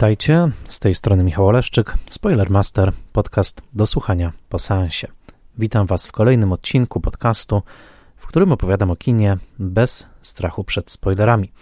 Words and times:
Witajcie, 0.00 0.48
z 0.64 0.80
tej 0.80 0.94
strony 0.94 1.24
Michał 1.24 1.46
Oleszczyk, 1.46 1.94
Spoilermaster, 2.10 2.92
podcast 3.12 3.62
do 3.72 3.86
słuchania 3.86 4.32
po 4.48 4.58
seansie. 4.58 5.08
Witam 5.58 5.86
Was 5.86 6.06
w 6.06 6.12
kolejnym 6.12 6.52
odcinku 6.52 7.00
podcastu, 7.00 7.62
w 8.16 8.26
którym 8.26 8.52
opowiadam 8.52 8.90
o 8.90 8.96
kinie 8.96 9.36
bez 9.58 10.06
strachu 10.22 10.64
przed 10.64 10.90
spoilerami. 10.90 11.52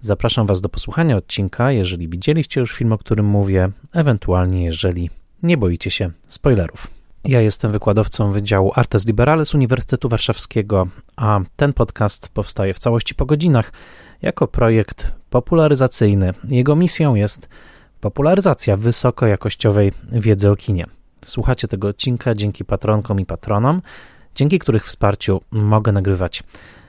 Zapraszam 0.00 0.46
Was 0.46 0.60
do 0.60 0.68
posłuchania 0.68 1.16
odcinka, 1.16 1.72
jeżeli 1.72 2.08
widzieliście 2.08 2.60
już 2.60 2.72
film, 2.72 2.92
o 2.92 2.98
którym 2.98 3.26
mówię, 3.26 3.70
ewentualnie 3.92 4.64
jeżeli 4.64 5.10
nie 5.42 5.56
boicie 5.56 5.90
się 5.90 6.10
spoilerów. 6.26 6.86
Ja 7.24 7.40
jestem 7.40 7.70
wykładowcą 7.70 8.30
Wydziału 8.30 8.72
Artes 8.74 9.06
Liberales 9.06 9.54
Uniwersytetu 9.54 10.08
Warszawskiego, 10.08 10.86
a 11.16 11.40
ten 11.56 11.72
podcast 11.72 12.28
powstaje 12.28 12.74
w 12.74 12.78
całości 12.78 13.14
po 13.14 13.26
godzinach 13.26 13.72
jako 14.22 14.48
projekt 14.48 15.12
popularyzacyjny. 15.30 16.32
Jego 16.48 16.76
misją 16.76 17.14
jest 17.14 17.48
popularyzacja 18.00 18.76
wysokojakościowej 18.76 19.92
wiedzy 20.12 20.50
o 20.50 20.56
kinie. 20.56 20.86
Słuchacie 21.24 21.68
tego 21.68 21.88
odcinka 21.88 22.34
dzięki 22.34 22.64
patronkom 22.64 23.20
i 23.20 23.26
patronom, 23.26 23.82
dzięki 24.34 24.58
których 24.58 24.86
wsparciu 24.86 25.40
mogę 25.50 25.92
nagrywać 25.92 26.42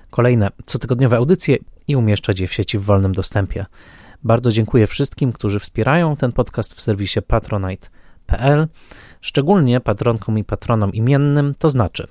kolejne 0.10 0.50
cotygodniowe 0.66 1.18
audycje 1.18 1.58
i 1.88 1.96
umieszczać 1.96 2.40
je 2.40 2.48
w 2.48 2.54
sieci 2.54 2.78
w 2.78 2.82
wolnym 2.84 3.14
dostępie. 3.14 3.66
Bardzo 4.24 4.52
dziękuję 4.52 4.88
wszystkim, 4.88 5.32
którzy 5.32 5.60
wspierają 5.60 6.16
ten 6.16 6.32
podcast 6.32 6.76
w 6.76 6.82
serwisie 6.82 7.22
patronite.pl, 7.22 8.68
szczególnie 9.22 9.80
patronkom 9.80 10.38
i 10.38 10.44
patronom 10.44 10.94
imiennym, 10.94 11.56
to 11.60 11.70
znaczy 11.70 12.08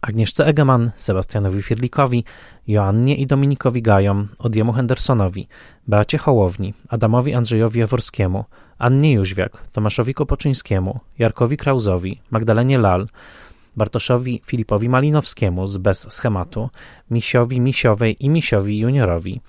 Agnieszce 0.00 0.46
Egeman, 0.46 0.90
Sebastianowi 0.96 1.62
Firlikowi, 1.62 2.24
Joannie 2.66 3.16
i 3.16 3.26
Dominikowi 3.26 3.82
Gajom, 3.82 4.28
Odiemu 4.38 4.72
Hendersonowi, 4.72 5.48
Beacie 5.88 6.18
Hołowni, 6.18 6.74
Adamowi 6.88 7.34
Andrzejowi 7.34 7.80
Jaworskiemu, 7.80 8.44
Annie 8.78 9.12
Jóźwiak, 9.12 9.68
Tomaszowi 9.72 10.14
Kopoczyńskiemu, 10.14 11.00
Jarkowi 11.18 11.56
Krauzowi, 11.56 12.20
Magdalenie 12.30 12.78
Lal, 12.78 13.06
Bartoszowi 13.76 14.40
Filipowi 14.44 14.88
Malinowskiemu 14.88 15.66
z 15.66 15.78
Bez 15.78 16.06
Schematu, 16.12 16.70
Misiowi 17.10 17.60
Misiowej 17.60 18.16
i 18.20 18.30
Misiowi 18.30 18.78
Juniorowi, 18.78 19.40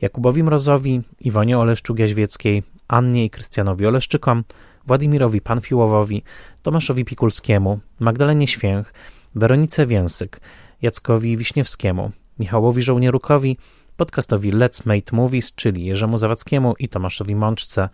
Jakubowi 0.00 0.42
Mrozowi, 0.42 1.02
Iwonie 1.20 1.58
Oleszczuk-Jaźwieckiej, 1.58 2.62
Annie 2.88 3.24
i 3.24 3.30
Krystianowi 3.30 3.86
Oleszczykom, 3.86 4.44
Władimirowi 4.86 5.40
Panfiłowowi, 5.40 6.22
Tomaszowi 6.62 7.04
Pikulskiemu, 7.04 7.78
Magdalenie 8.00 8.46
Święch, 8.46 8.92
Weronice 9.34 9.86
Więsyk, 9.86 10.40
Jackowi 10.82 11.36
Wiśniewskiemu, 11.36 12.10
Michałowi 12.38 12.82
Żołnierukowi, 12.82 13.56
podcastowi 13.96 14.52
Let's 14.52 14.86
Mate 14.86 15.16
Movies, 15.16 15.54
czyli 15.54 15.84
Jerzemu 15.84 16.18
Zawadzkiemu 16.18 16.74
i 16.78 16.88
Tomaszowi 16.88 17.34
Mączce 17.34 17.88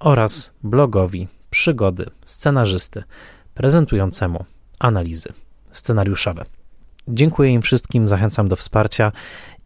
oraz 0.00 0.50
blogowi 0.62 1.28
Przygody 1.50 2.06
Scenarzysty 2.24 3.02
prezentującemu 3.54 4.44
analizy 4.78 5.32
scenariuszowe. 5.72 6.44
Dziękuję 7.08 7.50
im 7.50 7.62
wszystkim, 7.62 8.08
zachęcam 8.08 8.48
do 8.48 8.56
wsparcia 8.56 9.12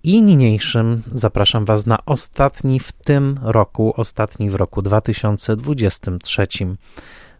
i 0.02 0.22
niniejszym 0.22 1.02
zapraszam 1.12 1.64
Was 1.64 1.86
na 1.86 2.04
ostatni 2.06 2.80
w 2.80 2.92
tym 2.92 3.38
roku, 3.42 3.94
ostatni 3.96 4.50
w 4.50 4.54
roku 4.54 4.82
2023 4.82 6.46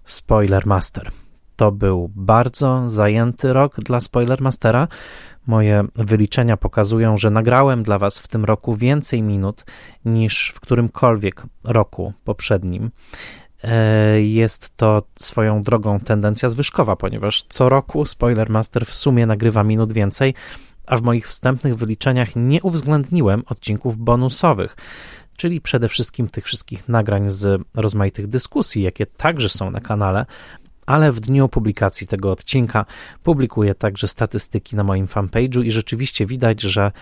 Spoiler 0.05 0.67
Master. 0.67 1.11
To 1.57 1.73
był 1.73 2.11
bardzo 2.15 2.89
zajęty 2.89 3.53
rok 3.53 3.77
dla 3.81 4.01
Spoilermastera. 4.01 4.89
Moje 5.47 5.85
wyliczenia 5.95 6.57
pokazują, 6.57 7.17
że 7.17 7.31
nagrałem 7.31 7.83
dla 7.83 7.99
Was 7.99 8.19
w 8.19 8.29
tym 8.29 8.45
roku 8.45 8.77
więcej 8.77 9.23
minut 9.23 9.65
niż 10.05 10.53
w 10.55 10.61
którymkolwiek 10.61 11.43
roku 11.65 12.13
poprzednim. 12.25 12.91
E, 13.65 14.23
jest 14.23 14.77
to 14.77 15.03
swoją 15.19 15.63
drogą 15.63 16.01
tendencja 16.01 16.49
zwyżkowa, 16.49 16.97
ponieważ 16.97 17.45
co 17.49 17.69
roku 17.69 18.05
Spoilermaster 18.05 18.87
w 18.87 18.95
sumie 18.95 19.27
nagrywa 19.27 19.65
minut 19.65 19.93
więcej, 19.93 20.35
a 20.87 20.97
w 20.97 21.03
moich 21.03 21.29
wstępnych 21.29 21.77
wyliczeniach 21.77 22.29
nie 22.37 22.63
uwzględniłem 22.63 23.43
odcinków 23.47 23.97
bonusowych, 23.97 24.77
czyli 25.37 25.61
przede 25.61 25.89
wszystkim 25.89 26.29
tych 26.29 26.45
wszystkich 26.45 26.89
nagrań 26.89 27.31
z 27.31 27.63
rozmaitych 27.75 28.27
dyskusji, 28.27 28.83
jakie 28.83 29.07
także 29.07 29.49
są 29.49 29.71
na 29.71 29.81
kanale, 29.81 30.27
ale 30.87 31.13
w 31.13 31.21
dniu 31.21 31.49
publikacji 31.49 32.07
tego 32.07 32.31
odcinka 32.31 32.87
publikuję 33.23 33.75
także 33.75 34.09
statystyki 34.09 34.77
na 34.77 34.85
moim 34.85 35.07
fanpage'u 35.07 35.65
i 35.65 35.73
rzeczywiście 35.73 36.27
widać, 36.27 36.61
że 36.61 36.93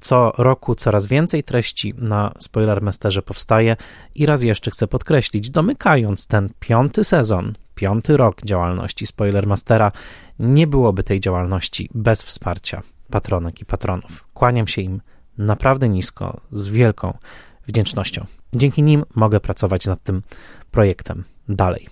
co 0.00 0.32
roku 0.38 0.74
coraz 0.74 1.06
więcej 1.06 1.42
treści 1.42 1.94
na 1.98 2.34
Spoilermasterze 2.38 3.22
powstaje 3.22 3.76
i 4.14 4.26
raz 4.26 4.42
jeszcze 4.42 4.70
chcę 4.70 4.86
podkreślić, 4.86 5.50
domykając 5.50 6.26
ten 6.26 6.50
piąty 6.60 7.04
sezon, 7.04 7.54
piąty 7.74 8.16
rok 8.16 8.42
działalności 8.44 9.06
Spoilermastera, 9.06 9.92
nie 10.38 10.66
byłoby 10.66 11.02
tej 11.02 11.20
działalności 11.20 11.90
bez 11.94 12.22
wsparcia 12.22 12.82
patronek 13.10 13.60
i 13.60 13.64
patronów. 13.64 14.24
Kłaniam 14.34 14.66
się 14.66 14.82
im 14.82 15.00
naprawdę 15.38 15.88
nisko, 15.88 16.40
z 16.52 16.68
wielką 16.68 17.18
wdzięcznością. 17.66 18.26
Dzięki 18.54 18.82
nim 18.82 19.04
mogę 19.14 19.40
pracować 19.40 19.86
nad 19.86 20.02
tym 20.02 20.22
projektem 20.70 21.24
dalej. 21.48 21.88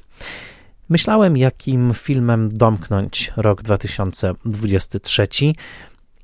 Myślałem, 0.88 1.36
jakim 1.36 1.94
filmem 1.94 2.48
domknąć 2.48 3.32
rok 3.36 3.62
2023 3.62 5.26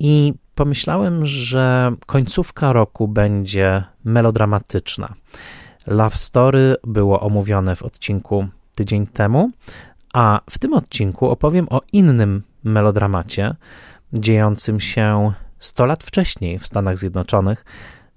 i 0.00 0.34
pomyślałem, 0.54 1.26
że 1.26 1.92
końcówka 2.06 2.72
roku 2.72 3.08
będzie 3.08 3.84
melodramatyczna. 4.04 5.14
Love 5.86 6.16
Story 6.16 6.76
było 6.84 7.20
omówione 7.20 7.76
w 7.76 7.82
odcinku 7.82 8.48
tydzień 8.74 9.06
temu, 9.06 9.50
a 10.12 10.40
w 10.50 10.58
tym 10.58 10.74
odcinku 10.74 11.28
opowiem 11.28 11.66
o 11.70 11.80
innym 11.92 12.42
melodramacie 12.64 13.54
dziejącym 14.12 14.80
się 14.80 15.32
100 15.58 15.86
lat 15.86 16.04
wcześniej 16.04 16.58
w 16.58 16.66
Stanach 16.66 16.98
Zjednoczonych, 16.98 17.64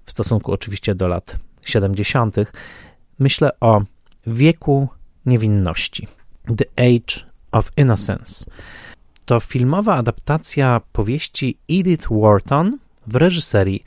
w 0.04 0.10
stosunku 0.10 0.52
oczywiście 0.52 0.94
do 0.94 1.08
lat 1.08 1.36
70. 1.62 2.36
Myślę 3.18 3.60
o 3.60 3.82
wieku 4.26 4.88
niewinności. 5.26 6.08
The 6.46 6.64
Age 6.76 7.26
of 7.52 7.70
Innocence. 7.76 8.44
To 9.24 9.40
filmowa 9.40 9.94
adaptacja 9.94 10.80
powieści 10.92 11.58
Edith 11.68 12.08
Wharton 12.10 12.78
w 13.06 13.16
reżyserii 13.16 13.84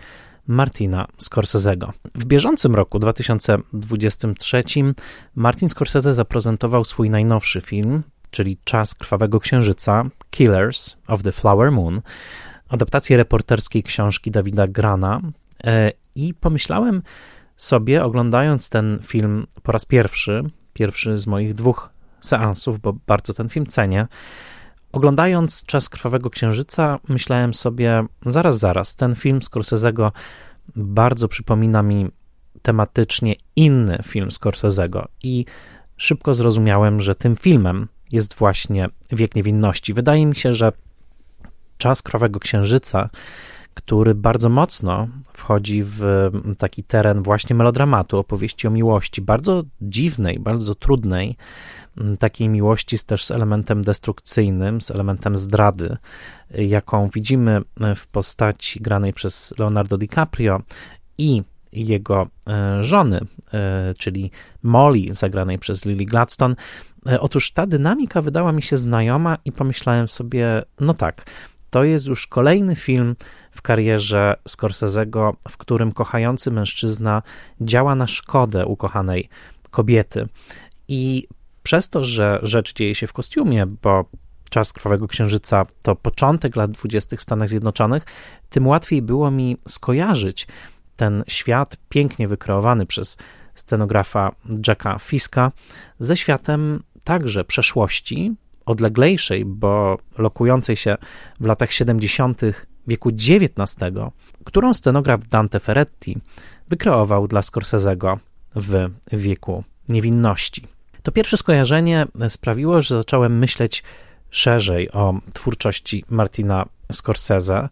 Martina 0.47 1.07
Scorsese'ego. 1.17 1.91
W 2.15 2.25
bieżącym 2.25 2.75
roku 2.75 2.99
2023 2.99 4.63
Martin 5.35 5.69
Scorsese 5.69 6.13
zaprezentował 6.13 6.83
swój 6.83 7.09
najnowszy 7.09 7.61
film, 7.61 8.03
czyli 8.31 8.57
Czas 8.63 8.95
Krwawego 8.95 9.39
Księżyca, 9.39 10.05
Killers 10.29 10.95
of 11.07 11.23
the 11.23 11.31
Flower 11.31 11.71
Moon, 11.71 12.01
adaptację 12.69 13.17
reporterskiej 13.17 13.83
książki 13.83 14.31
Dawida 14.31 14.67
Grana 14.67 15.21
e, 15.63 15.91
i 16.15 16.33
pomyślałem 16.33 17.01
sobie, 17.57 18.03
oglądając 18.03 18.69
ten 18.69 18.99
film 19.03 19.47
po 19.63 19.71
raz 19.71 19.85
pierwszy, 19.85 20.43
pierwszy 20.73 21.19
z 21.19 21.27
moich 21.27 21.53
dwóch 21.53 21.89
seansów, 22.27 22.79
bo 22.79 22.93
bardzo 23.07 23.33
ten 23.33 23.49
film 23.49 23.65
cenię. 23.65 24.07
Oglądając 24.91 25.63
Czas 25.65 25.89
Krwawego 25.89 26.29
Księżyca, 26.29 26.99
myślałem 27.09 27.53
sobie, 27.53 28.05
zaraz, 28.25 28.59
zaraz, 28.59 28.95
ten 28.95 29.15
film 29.15 29.39
Scorsese'ego 29.39 30.11
bardzo 30.75 31.27
przypomina 31.27 31.83
mi 31.83 32.09
tematycznie 32.61 33.35
inny 33.55 33.99
film 34.03 34.29
Scorsese'ego 34.29 35.05
i 35.23 35.45
szybko 35.97 36.33
zrozumiałem, 36.33 37.01
że 37.01 37.15
tym 37.15 37.35
filmem 37.35 37.87
jest 38.11 38.35
właśnie 38.35 38.89
Wiek 39.11 39.35
Niewinności. 39.35 39.93
Wydaje 39.93 40.25
mi 40.25 40.35
się, 40.35 40.53
że 40.53 40.71
Czas 41.77 42.01
Krwawego 42.01 42.39
Księżyca, 42.39 43.09
który 43.73 44.15
bardzo 44.15 44.49
mocno 44.49 45.07
wchodzi 45.33 45.83
w 45.83 46.01
taki 46.57 46.83
teren 46.83 47.23
właśnie 47.23 47.55
melodramatu, 47.55 48.19
opowieści 48.19 48.67
o 48.67 48.71
miłości, 48.71 49.21
bardzo 49.21 49.63
dziwnej, 49.81 50.39
bardzo 50.39 50.75
trudnej, 50.75 51.37
takiej 52.19 52.49
miłości 52.49 52.99
też 52.99 53.25
z 53.25 53.31
elementem 53.31 53.83
destrukcyjnym, 53.83 54.81
z 54.81 54.91
elementem 54.91 55.37
zdrady, 55.37 55.97
jaką 56.51 57.09
widzimy 57.09 57.61
e, 57.81 57.95
w 57.95 58.07
postaci 58.07 58.79
granej 58.79 59.13
przez 59.13 59.53
Leonardo 59.57 59.97
DiCaprio 59.97 60.61
i 61.17 61.43
jego 61.71 62.27
e, 62.47 62.83
żony, 62.83 63.19
e, 63.53 63.93
czyli 63.97 64.31
Molly, 64.63 65.13
zagranej 65.13 65.59
przez 65.59 65.85
Lily 65.85 66.05
Gladstone. 66.05 66.55
Otóż 67.19 67.51
ta 67.51 67.67
dynamika 67.67 68.21
wydała 68.21 68.51
mi 68.51 68.61
się 68.61 68.77
znajoma 68.77 69.37
i 69.45 69.51
pomyślałem 69.51 70.07
sobie, 70.07 70.63
no 70.79 70.93
tak, 70.93 71.25
to 71.69 71.83
jest 71.83 72.07
już 72.07 72.27
kolejny 72.27 72.75
film 72.75 73.15
w 73.51 73.61
karierze 73.61 74.35
Scorsese'ego, 74.49 75.33
w 75.49 75.57
którym 75.57 75.91
kochający 75.91 76.51
mężczyzna 76.51 77.21
działa 77.61 77.95
na 77.95 78.07
szkodę 78.07 78.65
ukochanej 78.65 79.29
kobiety. 79.69 80.27
I 80.87 81.27
przez 81.67 81.89
to, 81.89 82.03
że 82.03 82.39
rzecz 82.43 82.73
dzieje 82.73 82.95
się 82.95 83.07
w 83.07 83.13
kostiumie, 83.13 83.65
bo 83.65 84.05
czas 84.49 84.73
Krwawego 84.73 85.07
Księżyca 85.07 85.65
to 85.81 85.95
początek 85.95 86.55
lat 86.55 86.71
dwudziestych 86.71 87.19
w 87.19 87.23
Stanach 87.23 87.49
Zjednoczonych, 87.49 88.05
tym 88.49 88.67
łatwiej 88.67 89.01
było 89.01 89.31
mi 89.31 89.57
skojarzyć 89.67 90.47
ten 90.95 91.23
świat 91.27 91.77
pięknie 91.89 92.27
wykreowany 92.27 92.85
przez 92.85 93.17
scenografa 93.55 94.31
Jacka 94.67 94.99
Fiska, 94.99 95.51
ze 95.99 96.17
światem 96.17 96.83
także 97.03 97.43
przeszłości, 97.43 98.35
odleglejszej, 98.65 99.45
bo 99.45 99.97
lokującej 100.17 100.75
się 100.75 100.97
w 101.39 101.45
latach 101.45 101.71
70. 101.71 102.41
wieku 102.87 103.09
XIX, 103.09 103.77
którą 104.43 104.73
scenograf 104.73 105.27
Dante 105.27 105.59
Ferretti 105.59 106.17
wykreował 106.69 107.27
dla 107.27 107.41
Scorsese'ego 107.41 108.17
w 108.55 108.89
wieku 109.11 109.63
niewinności. 109.89 110.76
To 111.07 111.11
pierwsze 111.11 111.37
skojarzenie 111.37 112.07
sprawiło, 112.29 112.81
że 112.81 112.97
zacząłem 112.97 113.37
myśleć 113.37 113.83
szerzej 114.29 114.91
o 114.91 115.19
twórczości 115.33 116.05
Martina 116.09 116.65
Scorsese. 116.91 117.69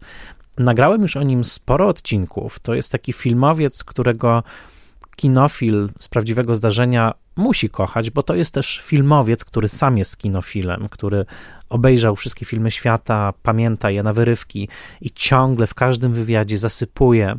Nagrałem 0.58 1.02
już 1.02 1.16
o 1.16 1.22
nim 1.22 1.44
sporo 1.44 1.88
odcinków. 1.88 2.58
To 2.58 2.74
jest 2.74 2.92
taki 2.92 3.12
filmowiec, 3.12 3.84
którego 3.84 4.42
kinofil 5.16 5.88
z 5.98 6.08
prawdziwego 6.08 6.54
zdarzenia 6.54 7.14
musi 7.36 7.70
kochać, 7.70 8.10
bo 8.10 8.22
to 8.22 8.34
jest 8.34 8.54
też 8.54 8.80
filmowiec, 8.84 9.44
który 9.44 9.68
sam 9.68 9.98
jest 9.98 10.16
kinofilem, 10.16 10.88
który 10.88 11.26
obejrzał 11.68 12.16
wszystkie 12.16 12.46
filmy 12.46 12.70
świata, 12.70 13.32
pamięta 13.42 13.90
je 13.90 14.02
na 14.02 14.12
wyrywki 14.12 14.68
i 15.00 15.10
ciągle 15.10 15.66
w 15.66 15.74
każdym 15.74 16.12
wywiadzie 16.12 16.58
zasypuje 16.58 17.38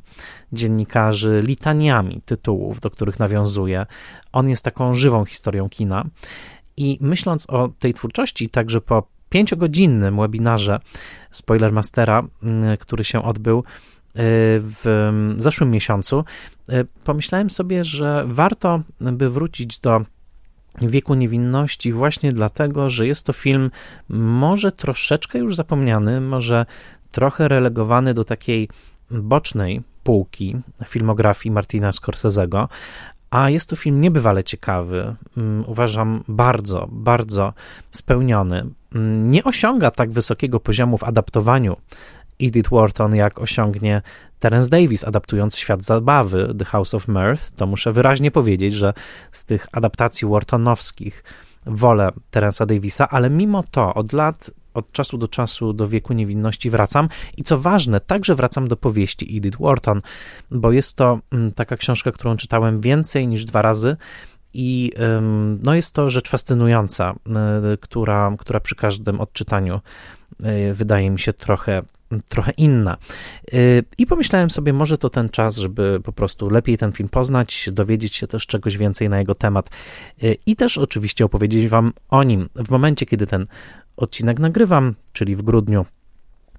dziennikarzy 0.54 1.42
litaniami 1.46 2.22
tytułów, 2.26 2.80
do 2.80 2.90
których 2.90 3.20
nawiązuje. 3.20 3.86
On 4.32 4.50
jest 4.50 4.64
taką 4.64 4.94
żywą 4.94 5.26
historią 5.26 5.70
kina. 5.70 6.06
I 6.78 6.98
myśląc 7.02 7.46
o 7.50 7.70
tej 7.80 7.94
twórczości, 7.94 8.50
także 8.50 8.82
po 8.82 9.08
pięciogodzinnym 9.30 10.18
webinarze 10.18 10.80
Spoilermastera, 11.32 12.24
mm, 12.44 12.78
który 12.78 13.04
się 13.04 13.24
odbył, 13.24 13.64
w 14.20 15.36
zeszłym 15.38 15.72
miesiącu, 15.72 16.24
e, 16.70 16.84
pomyślałem 17.04 17.50
sobie, 17.50 17.84
że 17.84 18.26
warto 18.28 18.82
by 19.02 19.30
wrócić 19.30 19.80
do 19.80 20.02
wieku 20.82 21.14
niewinności 21.14 21.94
właśnie 21.94 22.34
dlatego, 22.34 22.90
że 22.90 23.08
jest 23.08 23.26
to 23.26 23.34
film 23.34 23.72
może 24.10 24.72
troszeczkę 24.72 25.40
już 25.40 25.56
zapomniany, 25.56 26.22
może 26.22 26.66
trochę 27.12 27.48
relegowany 27.48 28.14
do 28.14 28.24
takiej 28.24 28.70
bocznej 29.12 29.82
półki 30.04 30.56
filmografii 30.86 31.54
Martina 31.54 31.92
Scorsese'ego, 31.92 32.68
a 33.30 33.50
jest 33.50 33.70
to 33.70 33.76
film 33.76 34.02
niebywale 34.02 34.44
ciekawy, 34.44 35.16
mm, 35.38 35.64
uważam 35.68 36.24
bardzo, 36.28 36.88
bardzo 36.92 37.54
spełniony. 37.92 38.66
Mm, 38.96 39.30
nie 39.30 39.44
osiąga 39.44 39.92
tak 39.92 40.12
wysokiego 40.12 40.60
poziomu 40.60 40.98
w 40.98 41.04
adaptowaniu 41.04 41.78
Edith 42.40 42.70
Wharton, 42.70 43.16
jak 43.16 43.40
osiągnie 43.40 44.02
Terence 44.40 44.70
Davis, 44.70 45.04
adaptując 45.04 45.58
świat 45.58 45.84
zabawy 45.84 46.56
The 46.60 46.66
House 46.66 46.94
of 46.94 47.08
Mirth, 47.08 47.52
to 47.56 47.68
muszę 47.68 47.92
wyraźnie 47.92 48.32
powiedzieć, 48.32 48.74
że 48.74 48.94
z 49.32 49.46
tych 49.46 49.68
adaptacji 49.72 50.28
Whartonowskich 50.28 51.24
wolę 51.66 52.12
Terensa 52.32 52.66
Davisa, 52.66 53.10
ale 53.10 53.30
mimo 53.30 53.64
to 53.72 53.94
od 53.94 54.14
lat, 54.14 54.52
od 54.74 54.92
czasu 54.92 55.18
do 55.18 55.28
czasu 55.28 55.74
do 55.74 55.88
wieku 55.88 56.14
niewinności 56.14 56.70
wracam 56.70 57.10
i 57.38 57.44
co 57.44 57.58
ważne, 57.58 58.00
także 58.00 58.36
wracam 58.36 58.68
do 58.68 58.78
powieści 58.78 59.38
Edith 59.38 59.58
Wharton, 59.58 60.02
bo 60.52 60.72
jest 60.72 60.98
to 60.98 61.20
mm, 61.32 61.52
taka 61.52 61.78
książka, 61.78 62.12
którą 62.12 62.38
czytałem 62.38 62.82
więcej 62.82 63.28
niż 63.28 63.46
dwa 63.46 63.62
razy 63.62 63.98
i 64.54 64.92
no 65.64 65.76
jest 65.76 65.94
to 65.94 66.10
rzecz 66.10 66.30
fascynująca, 66.30 67.16
y, 67.74 67.78
która, 67.78 68.36
która 68.40 68.60
przy 68.60 68.76
każdym 68.76 69.22
odczytaniu 69.22 69.82
y, 70.70 70.74
wydaje 70.74 71.10
mi 71.10 71.20
się 71.20 71.34
trochę 71.34 71.82
trochę 72.30 72.52
inna. 72.52 72.98
Y, 73.54 73.84
I 73.98 74.06
pomyślałem 74.06 74.50
sobie, 74.50 74.74
może 74.74 74.98
to 74.98 75.10
ten 75.10 75.30
czas, 75.30 75.56
żeby 75.56 76.00
po 76.04 76.12
prostu 76.12 76.50
lepiej 76.50 76.78
ten 76.78 76.92
film 76.92 77.10
poznać, 77.10 77.70
dowiedzieć 77.74 78.16
się 78.16 78.28
też 78.28 78.48
czegoś 78.48 78.78
więcej 78.78 79.10
na 79.10 79.20
jego 79.20 79.36
temat 79.36 79.70
y, 80.24 80.38
i 80.46 80.56
też 80.56 80.78
oczywiście 80.78 81.26
opowiedzieć 81.26 81.68
Wam 81.68 81.94
o 82.10 82.24
nim. 82.24 82.50
W 82.56 82.70
momencie, 82.70 83.06
kiedy 83.06 83.28
ten 83.28 83.48
odcinek 83.98 84.40
nagrywam, 84.40 84.96
czyli 85.14 85.36
w 85.36 85.42
grudniu 85.42 85.86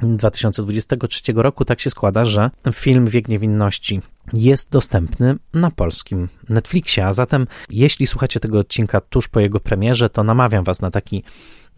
2023 0.01 1.33
roku, 1.33 1.65
tak 1.65 1.81
się 1.81 1.91
składa, 1.91 2.25
że 2.25 2.51
film 2.73 3.07
Wiek 3.07 3.29
Niewinności 3.29 4.01
jest 4.33 4.71
dostępny 4.71 5.37
na 5.55 5.71
polskim 5.71 6.29
Netflixie. 6.49 7.07
A 7.07 7.13
zatem, 7.13 7.47
jeśli 7.71 8.07
słuchacie 8.07 8.41
tego 8.41 8.59
odcinka 8.59 9.01
tuż 9.01 9.29
po 9.29 9.41
jego 9.41 9.61
premierze, 9.61 10.11
to 10.11 10.25
namawiam 10.25 10.65
Was 10.65 10.81
na 10.81 10.91
taki 10.91 11.23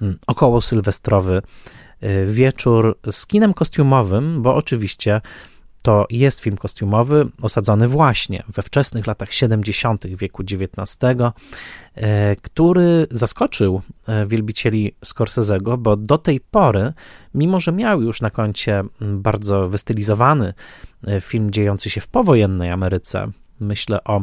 mm, 0.02 0.18
około 0.26 0.60
sylwestrowy 0.60 1.42
wieczór 2.26 2.98
z 3.10 3.26
kinem 3.26 3.54
kostiumowym, 3.54 4.42
bo 4.42 4.54
oczywiście 4.54 5.20
to 5.82 6.06
jest 6.10 6.40
film 6.40 6.56
kostiumowy 6.56 7.28
osadzony 7.42 7.88
właśnie 7.88 8.42
we 8.48 8.62
wczesnych 8.62 9.06
latach 9.06 9.32
70. 9.32 10.06
wieku 10.06 10.42
XIX, 10.42 11.02
y, 11.02 12.02
który 12.42 13.06
zaskoczył 13.10 13.82
y, 14.22 14.26
wielbicieli 14.26 14.94
Scorsese'ego, 15.06 15.78
bo 15.78 15.96
do 15.96 16.18
tej 16.18 16.40
pory, 16.40 16.92
mimo 17.34 17.60
że 17.60 17.72
miał 17.72 18.02
już 18.02 18.20
na 18.20 18.30
koncie 18.30 18.82
bardzo 19.00 19.68
wystylizowany 19.68 20.54
film 21.20 21.50
dziejący 21.50 21.90
się 21.90 22.00
w 22.00 22.08
powojennej 22.08 22.70
Ameryce, 22.70 23.30
myślę 23.60 24.04
o 24.04 24.20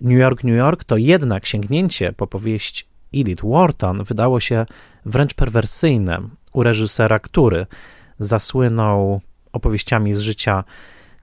New 0.00 0.18
York, 0.18 0.44
New 0.44 0.56
York, 0.56 0.84
to 0.84 0.96
jednak 0.96 1.46
sięgnięcie 1.46 2.12
po 2.12 2.26
powieść 2.26 2.88
Edith 3.14 3.44
Wharton 3.44 4.04
wydało 4.04 4.40
się 4.40 4.66
wręcz 5.06 5.34
perwersyjne 5.34 6.22
u 6.52 6.62
reżysera, 6.62 7.18
który 7.18 7.66
zasłynął 8.18 9.20
opowieściami 9.52 10.14
z 10.14 10.20
życia 10.20 10.64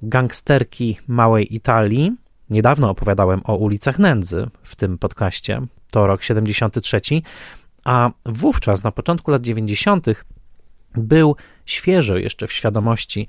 gangsterki 0.01 0.97
małej 1.07 1.55
Italii. 1.55 2.15
Niedawno 2.49 2.89
opowiadałem 2.89 3.41
o 3.43 3.55
ulicach 3.55 3.99
nędzy 3.99 4.49
w 4.63 4.75
tym 4.75 4.97
podcaście, 4.97 5.61
to 5.91 6.07
rok 6.07 6.23
73, 6.23 7.01
a 7.83 8.11
wówczas, 8.25 8.83
na 8.83 8.91
początku 8.91 9.31
lat 9.31 9.41
90., 9.41 10.05
był 10.95 11.35
świeżo 11.65 12.17
jeszcze 12.17 12.47
w 12.47 12.53
świadomości 12.53 13.27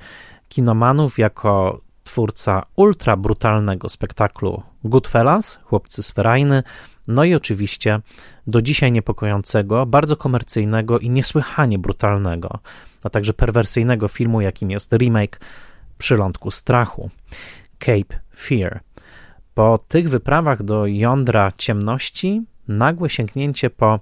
kinomanów 0.49 1.19
jako 1.19 1.81
twórca 2.05 2.62
ultra 2.76 3.17
brutalnego 3.17 3.88
spektaklu 3.88 4.62
Goodfellas, 4.85 5.59
Chłopcy 5.64 6.02
z 6.02 6.11
Ferajny, 6.11 6.62
no 7.11 7.25
i 7.25 7.35
oczywiście 7.35 8.00
do 8.47 8.62
dzisiaj 8.62 8.93
niepokojącego, 8.93 9.87
bardzo 9.87 10.17
komercyjnego 10.17 10.99
i 10.99 11.11
niesłychanie 11.11 11.79
brutalnego, 11.79 12.59
a 13.02 13.11
także 13.11 13.33
perwersyjnego 13.33 14.09
filmu, 14.09 14.40
jakim 14.40 14.71
jest 14.71 14.93
remake 14.93 15.40
Przylądku 15.99 16.50
Strachu, 16.50 17.11
Cape 17.79 18.21
Fear. 18.37 18.81
Po 19.55 19.79
tych 19.88 20.09
wyprawach 20.09 20.62
do 20.62 20.87
jądra 20.87 21.52
ciemności, 21.57 22.43
nagłe 22.69 23.11
sięgnięcie 23.11 23.71
po 23.71 24.00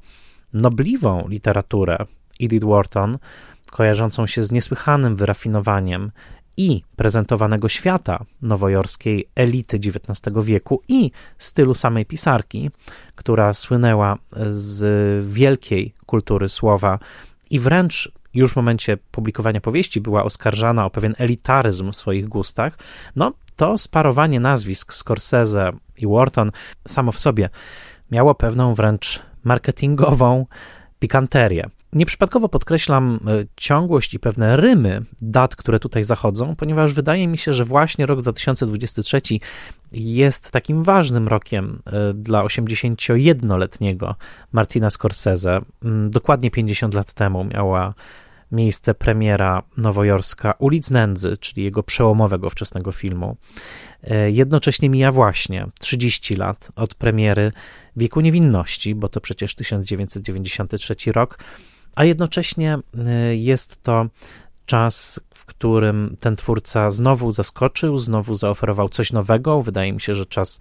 nobliwą 0.52 1.28
literaturę 1.28 1.98
Edith 2.40 2.66
Wharton, 2.66 3.18
kojarzącą 3.70 4.26
się 4.26 4.44
z 4.44 4.52
niesłychanym 4.52 5.16
wyrafinowaniem 5.16 6.10
i 6.58 6.82
prezentowanego 6.96 7.68
świata 7.68 8.24
nowojorskiej 8.42 9.28
elity 9.34 9.76
XIX 9.76 10.34
wieku 10.42 10.82
i 10.88 11.10
stylu 11.38 11.74
samej 11.74 12.06
pisarki, 12.06 12.70
która 13.14 13.54
słynęła 13.54 14.18
z 14.50 14.84
wielkiej 15.26 15.94
kultury 16.06 16.48
słowa 16.48 16.98
i 17.50 17.58
wręcz 17.58 18.12
już 18.34 18.52
w 18.52 18.56
momencie 18.56 18.96
publikowania 18.96 19.60
powieści 19.60 20.00
była 20.00 20.24
oskarżana 20.24 20.86
o 20.86 20.90
pewien 20.90 21.14
elitaryzm 21.18 21.92
w 21.92 21.96
swoich 21.96 22.28
gustach, 22.28 22.78
no 23.16 23.32
to 23.56 23.78
sparowanie 23.78 24.40
nazwisk 24.40 24.94
Scorsese 24.94 25.70
i 25.96 26.06
Wharton 26.06 26.50
samo 26.88 27.12
w 27.12 27.18
sobie 27.18 27.48
miało 28.10 28.34
pewną 28.34 28.74
wręcz 28.74 29.22
marketingową 29.44 30.46
pikanterię. 30.98 31.70
Nieprzypadkowo 31.92 32.48
podkreślam 32.48 33.20
e, 33.26 33.44
ciągłość 33.56 34.14
i 34.14 34.18
pewne 34.18 34.56
rymy 34.56 35.02
dat, 35.22 35.56
które 35.56 35.78
tutaj 35.78 36.04
zachodzą, 36.04 36.56
ponieważ 36.56 36.92
wydaje 36.92 37.28
mi 37.28 37.38
się, 37.38 37.54
że 37.54 37.64
właśnie 37.64 38.06
rok 38.06 38.20
2023 38.20 39.20
jest 39.92 40.50
takim 40.50 40.82
ważnym 40.82 41.28
rokiem 41.28 41.78
e, 41.86 42.14
dla 42.14 42.44
81-letniego 42.44 44.14
Martina 44.52 44.90
Scorsese. 44.90 45.60
Mm, 45.84 46.10
dokładnie 46.10 46.50
50 46.50 46.94
lat 46.94 47.12
temu 47.12 47.44
miała 47.44 47.94
miejsce 48.52 48.94
premiera 48.94 49.62
nowojorska 49.76 50.54
Ulic 50.58 50.90
Nędzy, 50.90 51.36
czyli 51.36 51.64
jego 51.64 51.82
przełomowego 51.82 52.50
wczesnego 52.50 52.92
filmu. 52.92 53.36
E, 54.02 54.30
jednocześnie 54.30 54.88
mija 54.88 55.12
właśnie 55.12 55.66
30 55.80 56.36
lat 56.36 56.68
od 56.76 56.94
premiery 56.94 57.52
Wieku 57.96 58.20
Niewinności, 58.20 58.94
bo 58.94 59.08
to 59.08 59.20
przecież 59.20 59.54
1993 59.54 61.12
rok, 61.12 61.38
a 61.98 62.04
jednocześnie 62.04 62.78
y, 63.30 63.36
jest 63.36 63.82
to 63.82 64.06
czas, 64.66 65.20
w 65.34 65.44
którym 65.44 66.16
ten 66.20 66.36
twórca 66.36 66.90
znowu 66.90 67.30
zaskoczył, 67.30 67.98
znowu 67.98 68.34
zaoferował 68.34 68.88
coś 68.88 69.12
nowego. 69.12 69.62
Wydaje 69.62 69.92
mi 69.92 70.00
się, 70.00 70.14
że 70.14 70.26
czas 70.26 70.60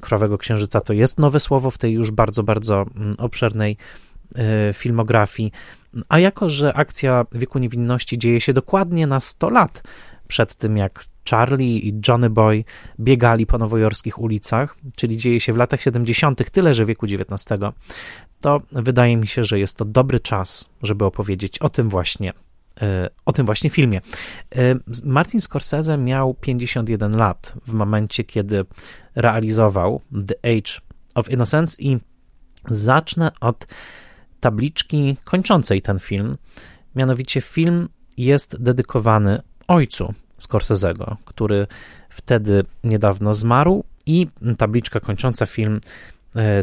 Krwawego 0.00 0.38
Księżyca 0.38 0.80
to 0.80 0.92
jest 0.92 1.18
nowe 1.18 1.40
słowo 1.40 1.70
w 1.70 1.78
tej 1.78 1.92
już 1.92 2.10
bardzo, 2.10 2.42
bardzo 2.42 2.86
mm, 2.96 3.16
obszernej 3.18 3.76
y, 4.70 4.72
filmografii. 4.72 5.52
A 6.08 6.18
jako, 6.18 6.48
że 6.50 6.74
akcja 6.74 7.26
Wieku 7.32 7.58
Niewinności 7.58 8.18
dzieje 8.18 8.40
się 8.40 8.52
dokładnie 8.52 9.06
na 9.06 9.20
100 9.20 9.50
lat 9.50 9.82
przed 10.28 10.54
tym, 10.54 10.76
jak 10.76 11.04
Charlie 11.30 11.78
i 11.88 12.00
Johnny 12.08 12.30
Boy 12.30 12.64
biegali 13.00 13.46
po 13.46 13.58
nowojorskich 13.58 14.18
ulicach, 14.18 14.76
czyli 14.96 15.16
dzieje 15.16 15.40
się 15.40 15.52
w 15.52 15.56
latach 15.56 15.80
70., 15.80 16.50
tyle 16.50 16.74
że 16.74 16.84
wieku 16.84 17.06
XIX, 17.06 17.60
to 18.46 18.60
wydaje 18.72 19.16
mi 19.16 19.26
się, 19.26 19.44
że 19.44 19.58
jest 19.58 19.76
to 19.76 19.84
dobry 19.84 20.20
czas, 20.20 20.68
żeby 20.82 21.04
opowiedzieć 21.04 21.58
o 21.58 21.68
tym 21.68 21.88
właśnie 21.88 22.32
e, 22.80 23.10
o 23.24 23.32
tym 23.32 23.46
właśnie 23.46 23.70
filmie. 23.70 24.00
E, 24.56 24.74
Martin 25.04 25.40
Scorsese 25.40 25.98
miał 25.98 26.34
51 26.34 27.16
lat 27.16 27.54
w 27.66 27.72
momencie, 27.72 28.24
kiedy 28.24 28.64
realizował 29.14 30.00
The 30.26 30.34
Age 30.50 30.80
of 31.14 31.30
Innocence 31.30 31.76
i 31.78 31.98
zacznę 32.68 33.30
od 33.40 33.66
tabliczki 34.40 35.16
kończącej 35.24 35.82
ten 35.82 35.98
film. 35.98 36.36
Mianowicie 36.94 37.40
film 37.40 37.88
jest 38.16 38.62
dedykowany 38.62 39.42
ojcu 39.68 40.14
Scorsese'ego, 40.40 41.16
który 41.24 41.66
wtedy 42.08 42.64
niedawno 42.84 43.34
zmarł 43.34 43.84
i 44.06 44.26
tabliczka 44.58 45.00
kończąca 45.00 45.46
film 45.46 45.80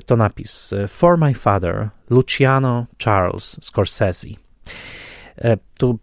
to 0.06 0.16
napis 0.16 0.74
For 0.88 1.18
my 1.18 1.34
father, 1.34 1.90
Luciano 2.10 2.86
Charles 2.98 3.60
Scorsese. 3.62 4.28
E, 5.38 5.58
tu 5.78 6.00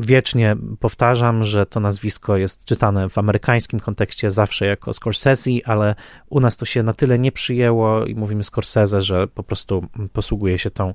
wiecznie 0.00 0.56
powtarzam, 0.80 1.44
że 1.44 1.66
to 1.66 1.80
nazwisko 1.80 2.36
jest 2.36 2.64
czytane 2.64 3.08
w 3.08 3.18
amerykańskim 3.18 3.80
kontekście 3.80 4.30
zawsze 4.30 4.66
jako 4.66 4.92
Scorsese, 4.92 5.50
ale 5.64 5.94
u 6.28 6.40
nas 6.40 6.56
to 6.56 6.64
się 6.66 6.82
na 6.82 6.94
tyle 6.94 7.18
nie 7.18 7.32
przyjęło 7.32 8.04
i 8.04 8.14
mówimy 8.14 8.44
Scorsese, 8.44 9.00
że 9.00 9.26
po 9.28 9.42
prostu 9.42 9.86
posługuje 10.12 10.58
się 10.58 10.70
tą 10.70 10.94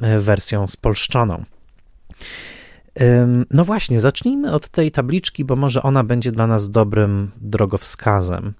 e, 0.00 0.18
wersją 0.18 0.66
spolszczoną. 0.66 1.44
No 3.50 3.64
właśnie, 3.64 4.00
zacznijmy 4.00 4.52
od 4.52 4.68
tej 4.68 4.90
tabliczki, 4.90 5.44
bo 5.44 5.56
może 5.56 5.82
ona 5.82 6.04
będzie 6.04 6.32
dla 6.32 6.46
nas 6.46 6.70
dobrym 6.70 7.30
drogowskazem. 7.40 8.54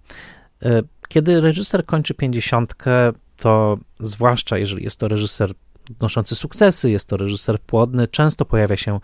Kiedy 1.08 1.40
reżyser 1.40 1.86
kończy 1.86 2.14
pięćdziesiątkę, 2.14 3.12
to 3.36 3.78
zwłaszcza 4.00 4.58
jeżeli 4.58 4.84
jest 4.84 5.00
to 5.00 5.08
reżyser 5.08 5.52
odnoszący 5.90 6.34
sukcesy, 6.34 6.90
jest 6.90 7.08
to 7.08 7.16
reżyser 7.16 7.60
płodny, 7.60 8.08
często 8.08 8.44
pojawia 8.44 8.76
się 8.76 9.00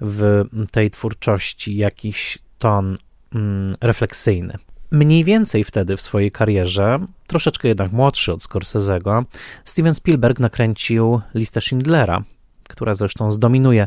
w 0.00 0.44
tej 0.70 0.90
twórczości 0.90 1.76
jakiś 1.76 2.38
ton 2.58 2.98
mm, 3.34 3.74
refleksyjny. 3.80 4.54
Mniej 4.90 5.24
więcej 5.24 5.64
wtedy 5.64 5.96
w 5.96 6.00
swojej 6.00 6.32
karierze, 6.32 6.98
troszeczkę 7.26 7.68
jednak 7.68 7.92
młodszy 7.92 8.32
od 8.32 8.40
Scorsese'ego, 8.40 9.24
Steven 9.64 9.94
Spielberg 9.94 10.40
nakręcił 10.40 11.20
listę 11.34 11.60
Schindlera, 11.60 12.22
która 12.68 12.94
zresztą 12.94 13.32
zdominuje 13.32 13.86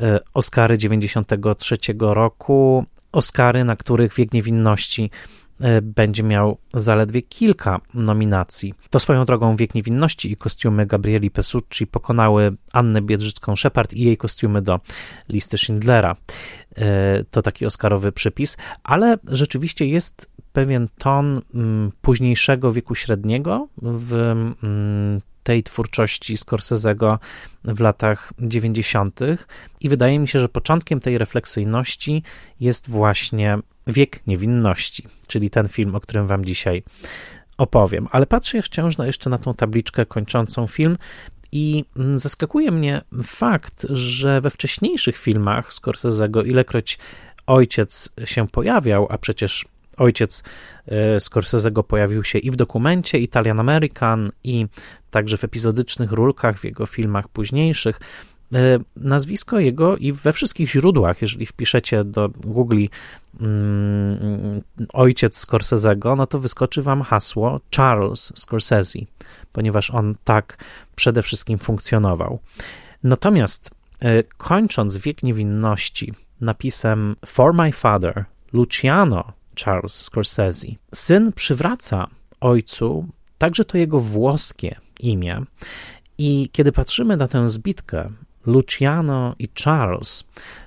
e, 0.00 0.20
Oscary 0.34 0.78
93 0.78 1.76
roku, 1.98 2.84
Oscary, 3.12 3.64
na 3.64 3.76
których 3.76 4.14
Wiek 4.14 4.32
Niewinności 4.32 5.10
będzie 5.82 6.22
miał 6.22 6.58
zaledwie 6.74 7.22
kilka 7.22 7.80
nominacji. 7.94 8.74
To 8.90 9.00
swoją 9.00 9.24
drogą 9.24 9.56
Wiek 9.56 9.74
Niewinności 9.74 10.32
i 10.32 10.36
kostiumy 10.36 10.86
Gabrieli 10.86 11.30
Pesucci 11.30 11.86
pokonały 11.86 12.56
Annę 12.72 13.02
Biedrzycką-Shepard 13.02 13.94
i 13.94 14.02
jej 14.02 14.16
kostiumy 14.16 14.62
do 14.62 14.80
listy 15.28 15.58
Schindlera. 15.58 16.16
E, 16.76 17.24
to 17.30 17.42
taki 17.42 17.66
oscarowy 17.66 18.12
przypis, 18.12 18.56
ale 18.84 19.18
rzeczywiście 19.24 19.86
jest 19.86 20.30
pewien 20.52 20.88
ton 20.98 21.42
mm, 21.54 21.92
późniejszego 22.00 22.72
wieku 22.72 22.94
średniego 22.94 23.68
w 23.82 24.14
mm, 24.62 25.20
tej 25.48 25.62
twórczości 25.62 26.36
Scorsese'ego 26.36 27.18
w 27.64 27.80
latach 27.80 28.32
90. 28.38 29.20
i 29.80 29.88
wydaje 29.88 30.18
mi 30.18 30.28
się, 30.28 30.40
że 30.40 30.48
początkiem 30.48 31.00
tej 31.00 31.18
refleksyjności 31.18 32.22
jest 32.60 32.90
właśnie 32.90 33.58
Wiek 33.86 34.26
Niewinności, 34.26 35.06
czyli 35.26 35.50
ten 35.50 35.68
film, 35.68 35.94
o 35.94 36.00
którym 36.00 36.26
Wam 36.26 36.44
dzisiaj 36.44 36.82
opowiem. 37.58 38.08
Ale 38.10 38.26
patrzę 38.26 38.62
wciąż 38.62 38.96
na, 38.96 39.06
jeszcze 39.06 39.30
na 39.30 39.38
tą 39.38 39.54
tabliczkę 39.54 40.06
kończącą 40.06 40.66
film 40.66 40.98
i 41.52 41.84
mm, 41.96 42.18
zaskakuje 42.18 42.70
mnie 42.70 43.00
fakt, 43.24 43.86
że 43.90 44.40
we 44.40 44.50
wcześniejszych 44.50 45.16
filmach 45.16 45.72
Scorsese'ego, 45.72 46.46
ilekroć 46.46 46.98
ojciec 47.46 48.08
się 48.24 48.48
pojawiał, 48.48 49.06
a 49.10 49.18
przecież 49.18 49.64
ojciec 49.98 50.42
e, 50.86 51.16
Scorsese'ego 51.16 51.82
pojawił 51.82 52.24
się 52.24 52.38
i 52.38 52.50
w 52.50 52.56
dokumencie 52.56 53.18
Italian 53.18 53.60
American, 53.60 54.30
i 54.44 54.66
także 55.10 55.36
w 55.36 55.44
epizodycznych 55.44 56.12
rulkach 56.12 56.58
w 56.58 56.64
jego 56.64 56.86
filmach 56.86 57.28
późniejszych, 57.28 58.00
E, 58.54 58.78
nazwisko 58.96 59.58
jego 59.58 59.96
i 59.96 60.12
we 60.12 60.32
wszystkich 60.32 60.70
źródłach, 60.70 61.22
jeżeli 61.22 61.46
wpiszecie 61.46 62.04
do 62.04 62.28
Google 62.28 62.84
mm, 63.40 64.62
ojciec 64.92 65.46
Scorsese'ego, 65.46 66.16
no 66.16 66.26
to 66.26 66.38
wyskoczy 66.38 66.82
wam 66.82 67.02
hasło 67.02 67.60
Charles 67.76 68.32
Scorsese, 68.36 68.98
ponieważ 69.52 69.90
on 69.90 70.14
tak 70.24 70.56
przede 70.96 71.22
wszystkim 71.22 71.58
funkcjonował. 71.58 72.38
Natomiast 73.02 73.70
e, 74.00 74.22
kończąc 74.22 74.96
wiek 74.96 75.22
niewinności 75.22 76.14
napisem 76.40 77.16
For 77.26 77.54
my 77.54 77.72
father, 77.72 78.24
Luciano 78.52 79.32
Charles 79.64 79.94
Scorsese, 79.94 80.66
syn 80.94 81.32
przywraca 81.32 82.06
ojcu 82.40 83.08
także 83.38 83.64
to 83.64 83.78
jego 83.78 84.00
włoskie 84.00 84.76
imię. 85.00 85.42
I 86.18 86.48
kiedy 86.52 86.72
patrzymy 86.72 87.16
na 87.16 87.28
tę 87.28 87.48
zbitkę 87.48 88.10
Luciano 88.46 89.34
i 89.38 89.48
Charles, 89.64 90.24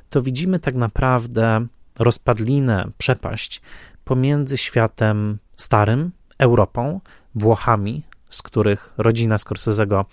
to 0.09 0.21
widzimy 0.21 0.59
tak 0.59 0.75
naprawdę 0.75 1.65
rozpadlinę, 1.99 2.87
przepaść 2.97 3.61
pomiędzy 4.03 4.57
światem 4.57 5.37
starym, 5.57 6.11
Europą, 6.37 7.01
Włochami, 7.35 8.03
z 8.29 8.41
których 8.41 8.93
rodzina 8.97 9.35
Scorsese'ego 9.35 10.05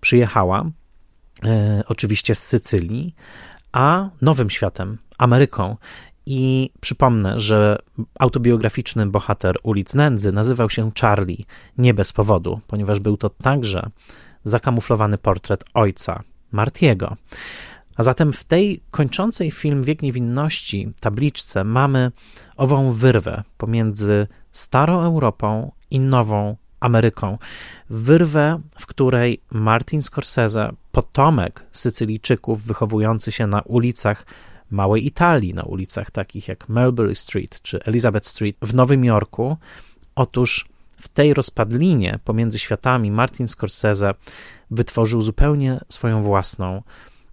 przyjechała, 0.00 0.64
e, 1.44 1.82
oczywiście 1.86 2.34
z 2.34 2.46
Sycylii, 2.46 3.14
a 3.72 4.08
nowym 4.20 4.50
światem, 4.50 4.98
Ameryką. 5.18 5.76
I 6.26 6.70
przypomnę, 6.80 7.40
że 7.40 7.78
autobiograficzny 8.18 9.06
bohater 9.06 9.56
ulic 9.62 9.94
Nędzy 9.94 10.32
nazywał 10.32 10.70
się 10.70 10.90
Charlie 11.00 11.44
nie 11.78 11.94
bez 11.94 12.12
powodu, 12.12 12.60
ponieważ 12.66 13.00
był 13.00 13.16
to 13.16 13.30
także 13.30 13.90
zakamuflowany 14.44 15.18
portret 15.18 15.64
ojca 15.74 16.22
Martiego. 16.52 17.16
A 17.96 18.02
zatem 18.02 18.32
w 18.32 18.44
tej 18.44 18.82
kończącej 18.90 19.50
film 19.50 19.82
Wiek 19.82 20.02
Niewinności 20.02 20.92
tabliczce 21.00 21.64
mamy 21.64 22.12
ową 22.56 22.90
wyrwę 22.90 23.42
pomiędzy 23.58 24.26
starą 24.52 25.00
Europą 25.00 25.72
i 25.90 26.00
nową 26.00 26.56
Ameryką. 26.80 27.38
Wyrwę, 27.90 28.60
w 28.78 28.86
której 28.86 29.40
Martin 29.50 30.02
Scorsese, 30.02 30.72
potomek 30.92 31.64
Sycylijczyków 31.72 32.62
wychowujący 32.62 33.32
się 33.32 33.46
na 33.46 33.60
ulicach 33.60 34.26
małej 34.72 35.06
Italii, 35.06 35.54
na 35.54 35.62
ulicach 35.62 36.10
takich 36.10 36.48
jak 36.48 36.68
Mulberry 36.68 37.14
Street 37.14 37.62
czy 37.62 37.84
Elizabeth 37.84 38.26
Street 38.26 38.56
w 38.62 38.74
Nowym 38.74 39.04
Jorku, 39.04 39.56
otóż 40.14 40.68
w 40.96 41.08
tej 41.08 41.34
rozpadlinie 41.34 42.18
pomiędzy 42.24 42.58
światami 42.58 43.10
Martin 43.10 43.48
Scorsese 43.48 44.14
wytworzył 44.70 45.22
zupełnie 45.22 45.80
swoją 45.88 46.22
własną 46.22 46.82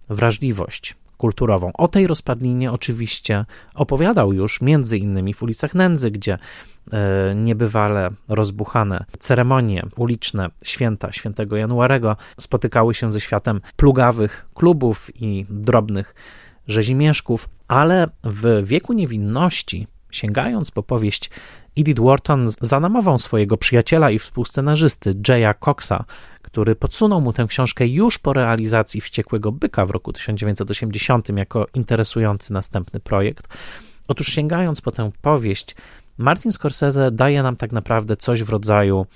wrażliwość 0.08 0.96
kulturową. 1.20 1.70
O 1.74 1.88
tej 1.88 2.06
rozpadlinie 2.06 2.72
oczywiście 2.72 3.44
opowiadał 3.74 4.32
już 4.32 4.60
między 4.60 4.98
innymi 4.98 5.34
w 5.34 5.42
ulicach 5.42 5.74
Nędzy, 5.74 6.10
gdzie 6.10 6.38
e, 6.92 7.34
niebywale 7.34 8.10
rozbuchane 8.28 9.04
ceremonie 9.18 9.86
uliczne 9.96 10.50
święta 10.64 11.12
świętego 11.12 11.56
Januarego 11.56 12.16
spotykały 12.38 12.94
się 12.94 13.10
ze 13.10 13.20
światem 13.20 13.60
plugawych 13.76 14.48
klubów 14.54 15.10
i 15.14 15.46
drobnych 15.50 16.14
rzezimieszków, 16.70 17.48
ale 17.68 18.08
w 18.24 18.62
wieku 18.64 18.92
niewinności, 18.92 19.86
sięgając 20.10 20.70
po 20.70 20.82
powieść 20.82 21.30
Edith 21.76 22.00
Wharton 22.00 22.48
za 22.60 22.80
namową 22.80 23.18
swojego 23.18 23.56
przyjaciela 23.56 24.10
i 24.10 24.18
współscenarzysty 24.18 25.14
Jaya 25.28 25.54
Coxa, 25.60 26.04
który 26.42 26.74
podsunął 26.74 27.20
mu 27.20 27.32
tę 27.32 27.46
książkę 27.48 27.86
już 27.86 28.18
po 28.18 28.32
realizacji 28.32 29.00
Wściekłego 29.00 29.52
Byka 29.52 29.86
w 29.86 29.90
roku 29.90 30.12
1980 30.12 31.28
jako 31.28 31.66
interesujący 31.74 32.52
następny 32.52 33.00
projekt. 33.00 33.48
Otóż 34.08 34.26
sięgając 34.26 34.80
po 34.80 34.90
tę 34.90 35.10
powieść, 35.22 35.76
Martin 36.18 36.52
Scorsese 36.52 37.10
daje 37.10 37.42
nam 37.42 37.56
tak 37.56 37.72
naprawdę 37.72 38.16
coś 38.16 38.42
w 38.42 38.48
rodzaju 38.48 39.06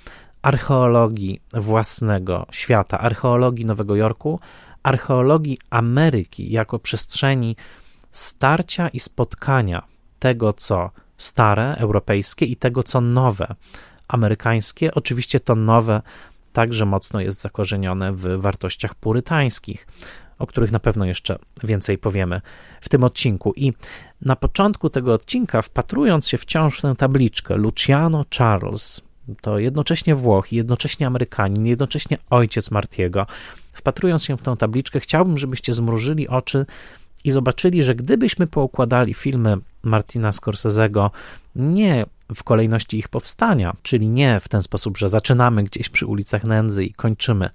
archeologii 0.41 1.41
własnego 1.53 2.45
świata, 2.51 2.99
archeologii 2.99 3.65
Nowego 3.65 3.95
Jorku, 3.95 4.39
archeologii 4.85 5.57
Ameryki 5.69 6.51
jako 6.51 6.79
przestrzeni 6.79 7.55
starcia 8.11 8.87
i 8.89 8.99
spotkania 8.99 9.83
tego, 10.19 10.53
co 10.53 10.91
stare, 11.17 11.75
europejskie 11.75 12.45
i 12.45 12.55
tego, 12.55 12.83
co 12.83 13.01
nowe, 13.01 13.55
amerykańskie. 14.07 14.93
Oczywiście 14.93 15.39
to 15.39 15.55
nowe 15.55 16.01
także 16.53 16.85
mocno 16.85 17.19
jest 17.21 17.41
zakorzenione 17.41 18.13
w 18.13 18.41
wartościach 18.41 18.95
purytańskich. 18.95 19.87
o 20.39 20.47
których 20.47 20.71
na 20.71 20.79
pewno 20.79 21.05
jeszcze 21.05 21.39
więcej 21.63 21.97
powiemy 21.97 22.41
w 22.81 22.89
tym 22.89 23.03
odcinku. 23.03 23.53
I 23.55 23.73
na 24.21 24.35
początku 24.35 24.89
tego 24.89 25.13
odcinka, 25.13 25.61
wpatrując 25.61 26.27
się 26.27 26.37
wciąż 26.37 26.77
w 26.77 26.81
tę 26.81 26.95
tabliczkę 26.95 27.55
Luciano 27.55 28.25
Charles, 28.37 29.01
to 29.41 29.59
jednocześnie 29.59 30.15
Włoch, 30.15 30.51
jednocześnie 30.51 31.07
Amerykanin, 31.07 31.65
jednocześnie 31.65 32.17
ojciec 32.29 32.71
Martiego, 32.71 33.27
wpatrując 33.75 34.23
się 34.23 34.37
w 34.37 34.41
tę 34.41 34.55
tabliczkę, 34.57 34.99
chciałbym, 34.99 35.37
żebyście 35.37 35.73
zmrużyli 35.73 36.27
oczy 36.27 36.65
i 37.23 37.31
zobaczyli, 37.31 37.83
że 37.83 37.95
gdybyśmy 37.95 38.47
poukładali 38.47 39.13
filmy 39.13 39.57
Martina 39.83 40.31
Scorsese'ego 40.31 41.09
nie 41.55 42.05
w 42.35 42.43
kolejności 42.43 42.97
ich 42.97 43.07
powstania, 43.07 43.75
czyli 43.83 44.07
nie 44.07 44.39
w 44.39 44.49
ten 44.49 44.61
sposób, 44.61 44.97
że 44.97 45.09
zaczynamy 45.09 45.63
gdzieś 45.63 45.89
przy 45.89 46.05
ulicach 46.05 46.43
Nędzy 46.43 46.85
i 46.85 46.93
kończymy 46.93 47.49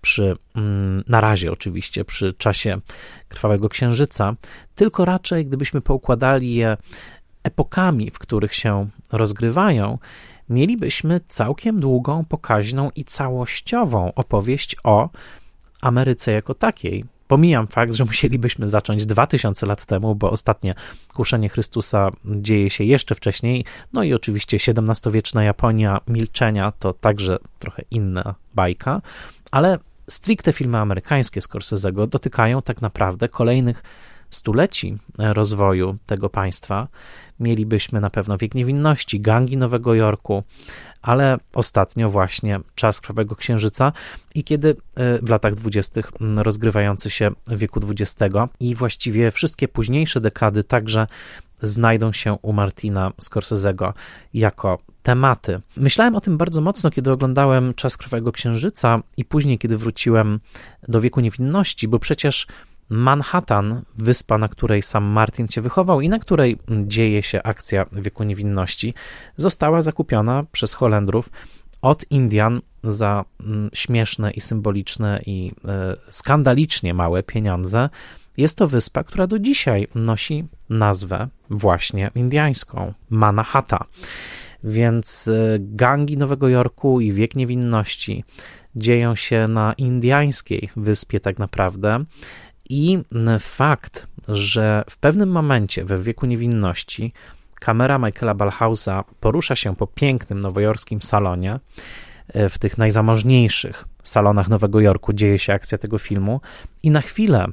przy, 0.00 0.36
mm, 0.56 1.04
na 1.06 1.20
razie 1.20 1.52
oczywiście, 1.52 2.04
przy 2.04 2.32
czasie 2.32 2.80
Krwawego 3.28 3.68
Księżyca, 3.68 4.34
tylko 4.74 5.04
raczej 5.04 5.46
gdybyśmy 5.46 5.80
poukładali 5.80 6.54
je 6.54 6.76
epokami, 7.42 8.10
w 8.10 8.18
których 8.18 8.54
się 8.54 8.88
rozgrywają, 9.12 9.98
mielibyśmy 10.48 11.20
całkiem 11.28 11.80
długą, 11.80 12.24
pokaźną 12.24 12.90
i 12.96 13.04
całościową 13.04 14.14
opowieść 14.14 14.76
o 14.84 15.08
Ameryce 15.80 16.32
jako 16.32 16.54
takiej, 16.54 17.04
Pomijam 17.30 17.66
fakt, 17.66 17.92
że 17.92 18.04
musielibyśmy 18.04 18.68
zacząć 18.68 19.06
2000 19.06 19.66
lat 19.66 19.86
temu, 19.86 20.14
bo 20.14 20.30
ostatnie 20.30 20.74
kuszenie 21.14 21.48
Chrystusa 21.48 22.10
dzieje 22.24 22.70
się 22.70 22.84
jeszcze 22.84 23.14
wcześniej. 23.14 23.64
No 23.92 24.02
i 24.02 24.14
oczywiście 24.14 24.56
XVII-wieczna 24.56 25.44
Japonia 25.44 26.00
milczenia 26.08 26.72
to 26.78 26.92
także 26.92 27.38
trochę 27.58 27.82
inna 27.90 28.34
bajka, 28.54 29.02
ale 29.50 29.78
stricte 30.08 30.52
filmy 30.52 30.78
amerykańskie 30.78 31.40
Scorsese'ego 31.40 32.06
dotykają 32.06 32.62
tak 32.62 32.82
naprawdę 32.82 33.28
kolejnych 33.28 33.82
stuleci 34.30 34.98
rozwoju 35.18 35.96
tego 36.06 36.30
państwa. 36.30 36.88
Mielibyśmy 37.40 38.00
na 38.00 38.10
pewno 38.10 38.38
wiek 38.38 38.54
niewinności, 38.54 39.20
gangi 39.20 39.56
Nowego 39.56 39.94
Jorku, 39.94 40.42
ale 41.02 41.38
ostatnio 41.54 42.10
właśnie 42.10 42.60
czas 42.74 43.00
Krwawego 43.00 43.36
Księżyca 43.36 43.92
i 44.34 44.44
kiedy 44.44 44.68
e, 44.94 45.18
w 45.22 45.28
latach 45.28 45.54
dwudziestych 45.54 46.12
rozgrywający 46.36 47.10
się 47.10 47.30
w 47.46 47.58
wieku 47.58 47.80
XX 47.90 48.36
i 48.60 48.74
właściwie 48.74 49.30
wszystkie 49.30 49.68
późniejsze 49.68 50.20
dekady 50.20 50.64
także 50.64 51.06
znajdą 51.62 52.12
się 52.12 52.38
u 52.42 52.52
Martina 52.52 53.12
Scorsese'ego 53.22 53.92
jako 54.34 54.78
tematy. 55.02 55.60
Myślałem 55.76 56.16
o 56.16 56.20
tym 56.20 56.38
bardzo 56.38 56.60
mocno, 56.60 56.90
kiedy 56.90 57.12
oglądałem 57.12 57.74
Czas 57.74 57.96
Krwawego 57.96 58.32
Księżyca 58.32 59.02
i 59.16 59.24
później, 59.24 59.58
kiedy 59.58 59.78
wróciłem 59.78 60.40
do 60.88 61.00
wieku 61.00 61.20
niewinności, 61.20 61.88
bo 61.88 61.98
przecież 61.98 62.46
Manhattan, 62.90 63.82
wyspa, 63.98 64.38
na 64.38 64.48
której 64.48 64.82
sam 64.82 65.04
Martin 65.04 65.48
się 65.48 65.60
wychował 65.60 66.00
i 66.00 66.08
na 66.08 66.18
której 66.18 66.58
dzieje 66.86 67.22
się 67.22 67.42
akcja 67.42 67.86
wieku 67.92 68.24
niewinności, 68.24 68.94
została 69.36 69.82
zakupiona 69.82 70.44
przez 70.52 70.74
Holendrów 70.74 71.30
od 71.82 72.10
Indian 72.10 72.60
za 72.84 73.24
mm, 73.40 73.70
śmieszne 73.74 74.30
i 74.30 74.40
symboliczne 74.40 75.20
i 75.26 75.52
e, 75.64 75.96
skandalicznie 76.08 76.94
małe 76.94 77.22
pieniądze. 77.22 77.88
Jest 78.36 78.58
to 78.58 78.66
wyspa, 78.66 79.04
która 79.04 79.26
do 79.26 79.38
dzisiaj 79.38 79.88
nosi 79.94 80.48
nazwę 80.68 81.28
właśnie 81.50 82.10
indiańską 82.14 82.94
Manhattan. 83.10 83.84
Więc 84.64 85.28
e, 85.28 85.58
gangi 85.58 86.16
Nowego 86.16 86.48
Jorku 86.48 87.00
i 87.00 87.12
wiek 87.12 87.34
niewinności 87.34 88.24
dzieją 88.76 89.14
się 89.14 89.48
na 89.48 89.72
indyjskiej 89.72 90.70
wyspie, 90.76 91.20
tak 91.20 91.38
naprawdę. 91.38 92.04
I 92.72 92.98
fakt, 93.38 94.06
że 94.28 94.84
w 94.90 94.98
pewnym 94.98 95.30
momencie 95.30 95.84
we 95.84 95.98
wieku 95.98 96.26
niewinności 96.26 97.12
kamera 97.60 97.98
Michaela 97.98 98.34
Balhausa 98.34 99.04
porusza 99.20 99.56
się 99.56 99.76
po 99.76 99.86
pięknym 99.86 100.40
nowojorskim 100.40 101.02
salonie, 101.02 101.60
e, 102.28 102.48
w 102.48 102.58
tych 102.58 102.78
najzamożniejszych 102.78 103.84
salonach 104.02 104.48
Nowego 104.48 104.80
Jorku 104.80 105.12
dzieje 105.12 105.38
się 105.38 105.52
akcja 105.52 105.78
tego 105.78 105.98
filmu 105.98 106.40
i 106.82 106.90
na 106.90 107.00
chwilę 107.00 107.46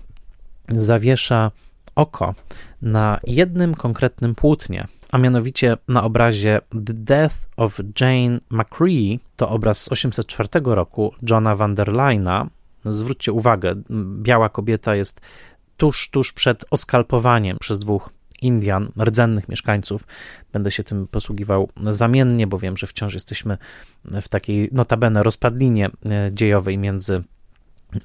zawiesza 0.69 1.51
oko 1.95 2.35
na 2.81 3.19
jednym 3.23 3.75
konkretnym 3.75 4.35
płótnie, 4.35 4.87
a 5.11 5.17
mianowicie 5.17 5.77
na 5.87 6.03
obrazie 6.03 6.59
The 6.85 6.93
Death 6.93 7.35
of 7.57 7.79
Jane 8.01 8.39
McCree, 8.49 9.19
to 9.35 9.49
obraz 9.49 9.83
z 9.83 9.91
804 9.91 10.49
roku 10.63 11.13
Johna 11.29 11.55
van 11.55 11.75
der 11.75 11.93
Zwróćcie 12.87 13.31
uwagę, 13.31 13.75
biała 14.21 14.49
kobieta 14.49 14.95
jest 14.95 15.21
tuż, 15.77 16.09
tuż 16.09 16.33
przed 16.33 16.65
oskalpowaniem 16.71 17.57
przez 17.59 17.79
dwóch 17.79 18.09
Indian, 18.41 18.91
rdzennych 19.03 19.49
mieszkańców. 19.49 20.07
Będę 20.53 20.71
się 20.71 20.83
tym 20.83 21.07
posługiwał 21.07 21.69
zamiennie, 21.89 22.47
bo 22.47 22.59
wiem, 22.59 22.77
że 22.77 22.87
wciąż 22.87 23.13
jesteśmy 23.13 23.57
w 24.05 24.27
takiej 24.27 24.69
notabene 24.71 25.23
rozpadlinie 25.23 25.89
e, 26.05 26.29
dziejowej 26.33 26.77
między 26.77 27.23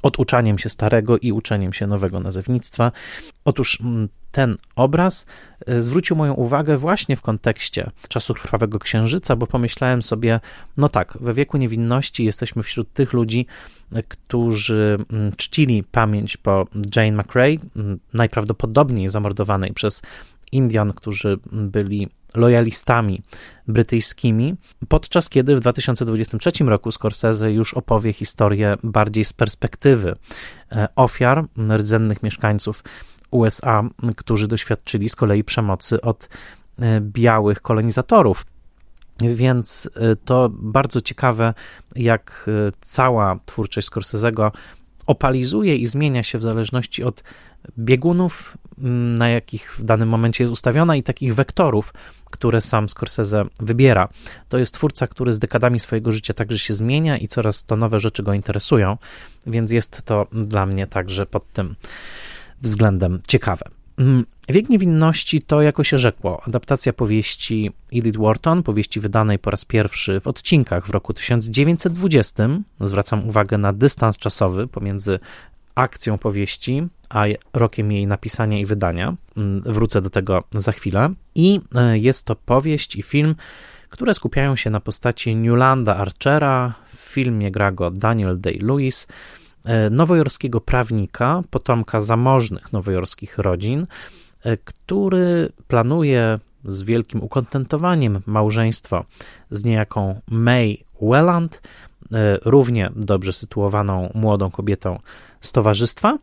oduczaniem 0.03 0.59
się 0.59 0.68
starego 0.68 1.18
i 1.18 1.33
uczeniem 1.33 1.73
się 1.73 1.87
nowego 1.87 2.21
nazewnictwa. 2.21 2.92
Otóż 3.45 3.81
mm, 3.81 4.09
ten 4.33 4.57
obraz 4.77 5.27
e, 5.66 5.83
zwrócił 5.83 6.16
moją 6.16 6.35
uwagę 6.35 6.77
właśnie 6.77 7.16
w 7.16 7.23
kontekście 7.23 7.90
czasu 8.09 8.35
krwawego 8.35 8.79
księżyca, 8.79 9.37
bo 9.37 9.47
pomyślałem 9.47 10.03
sobie, 10.03 10.40
no 10.77 10.88
tak, 10.88 11.18
we 11.21 11.35
wieku 11.35 11.57
niewinności 11.57 12.25
jesteśmy 12.25 12.62
wśród 12.62 12.92
tych 12.92 13.12
ludzi, 13.12 13.47
e, 13.92 14.03
którzy 14.03 14.99
mm, 15.11 15.33
czcili 15.37 15.83
pamięć 15.83 16.37
po 16.37 16.66
Jane 16.97 17.23
McRae, 17.23 17.57
mm, 17.77 17.99
najprawdopodobniej 18.12 19.09
zamordowanej 19.09 19.73
przez 19.73 20.03
Indian, 20.53 20.92
którzy 20.92 21.38
byli 21.53 22.09
lojalistami 22.35 23.23
brytyjskimi, 23.68 24.55
podczas 24.88 25.29
kiedy 25.29 25.57
w 25.57 25.61
2023 25.61 26.64
roku 26.64 26.92
Scorsese 26.92 27.53
już 27.53 27.75
opowie 27.75 28.12
historię 28.12 28.77
bardziej 28.83 29.25
z 29.25 29.33
perspektywy 29.33 30.14
e, 30.73 30.88
ofiar, 30.97 31.45
rdzennych 31.77 32.23
mieszkańców 32.23 32.85
USA, 33.33 33.83
którzy 34.16 34.49
doświadczyli 34.49 35.09
z 35.09 35.16
kolei 35.16 35.45
przemocy 35.45 36.01
od 36.01 36.29
e, 36.79 37.01
białych 37.01 37.62
kolonizatorów. 37.62 38.47
Więc 39.21 39.90
e, 39.95 40.16
to 40.16 40.51
bardzo 40.53 41.01
ciekawe, 41.01 41.55
jak 41.97 42.51
cała 42.81 43.38
twórczość 43.47 43.88
Scorsese'ego 43.88 44.51
opalizuje 45.07 45.77
i 45.77 45.87
zmienia 45.87 46.23
się 46.23 46.38
w 46.38 46.42
zależności 46.42 47.05
od 47.05 47.23
biegunów, 47.79 48.59
na 49.18 49.29
jakich 49.29 49.75
w 49.75 49.85
danym 49.85 50.09
momencie 50.09 50.45
jest 50.45 50.53
ustawiona 50.53 50.97
i 50.97 51.03
takich 51.03 51.35
wektorów, 51.35 51.95
które 52.31 52.61
sam 52.61 52.88
Scorsese 52.88 53.45
wybiera. 53.61 54.09
To 54.49 54.59
jest 54.59 54.75
twórca, 54.75 55.07
który 55.07 55.33
z 55.33 55.38
dekadami 55.38 55.81
swojego 55.81 56.12
życia 56.12 56.35
także 56.35 56.59
się 56.59 56.75
zmienia 56.75 57.18
i 57.18 57.29
coraz 57.29 57.64
to 57.64 57.77
nowe 57.77 58.01
rzeczy 58.01 58.23
go 58.23 58.33
interesują, 58.33 58.97
więc 59.47 59.73
jest 59.73 60.03
to 60.03 60.27
dla 60.33 60.66
mnie 60.66 60.87
także 60.87 61.27
pod 61.27 61.53
tym 61.53 61.75
względem 62.62 63.20
ciekawe. 63.29 63.64
Mm, 63.98 64.27
Wiek 64.48 64.68
Niewinności 64.68 65.42
to, 65.42 65.62
jako 65.62 65.85
się 65.85 65.98
rzekło, 65.98 66.42
adaptacja 66.46 66.92
powieści 66.92 67.70
Edith 67.92 68.18
Wharton, 68.18 68.62
powieści 68.62 69.01
wydanej 69.01 69.38
po 69.38 69.51
raz 69.51 69.64
pierwszy 69.64 70.20
w 70.20 70.27
odcinkach 70.27 70.87
w 70.87 70.90
roku 70.90 71.14
1920. 71.14 72.48
Zwracam 72.81 73.29
uwagę 73.29 73.59
na 73.59 73.72
dystans 73.72 74.18
czasowy 74.18 74.66
pomiędzy 74.66 75.18
akcją 75.75 76.18
powieści, 76.18 76.87
a 77.09 77.25
rokiem 77.53 77.92
jej 77.92 78.07
napisania 78.07 78.59
i 78.59 78.66
wydania. 78.66 79.14
Mm, 79.37 79.62
wrócę 79.62 80.03
do 80.03 80.11
tego 80.11 80.44
za 80.55 80.72
chwilę. 80.72 81.14
I 81.35 81.61
e, 81.75 81.98
jest 81.98 82.27
to 82.27 82.37
powieść 82.37 82.96
i 82.96 83.03
film, 83.03 83.35
które 83.88 84.14
skupiają 84.14 84.57
się 84.57 84.70
na 84.70 84.81
postaci 84.81 85.37
Newlanda 85.37 85.96
Archera. 85.96 86.75
W 86.87 86.96
filmie 86.96 87.51
gra 87.51 87.72
go 87.72 87.90
Daniel 87.90 88.40
Day-Lewis, 88.40 89.07
nowojorskiego 89.90 90.61
prawnika, 90.61 91.42
potomka 91.51 92.01
zamożnych 92.01 92.72
nowojorskich 92.72 93.38
rodzin, 93.38 93.87
e, 94.44 94.57
który 94.57 95.53
planuje 95.68 96.38
z 96.64 96.83
wielkim 96.83 97.22
ukontentowaniem 97.22 98.22
małżeństwo 98.27 99.05
z 99.51 99.64
niejaką 99.64 100.20
May 100.31 100.85
Welland, 101.03 101.62
równie 102.44 102.90
dobrze 102.96 103.33
sytuowaną 103.33 104.11
młodą 104.14 104.51
kobietą 104.51 104.98
z 105.40 105.53
towarzystwa. 105.53 106.18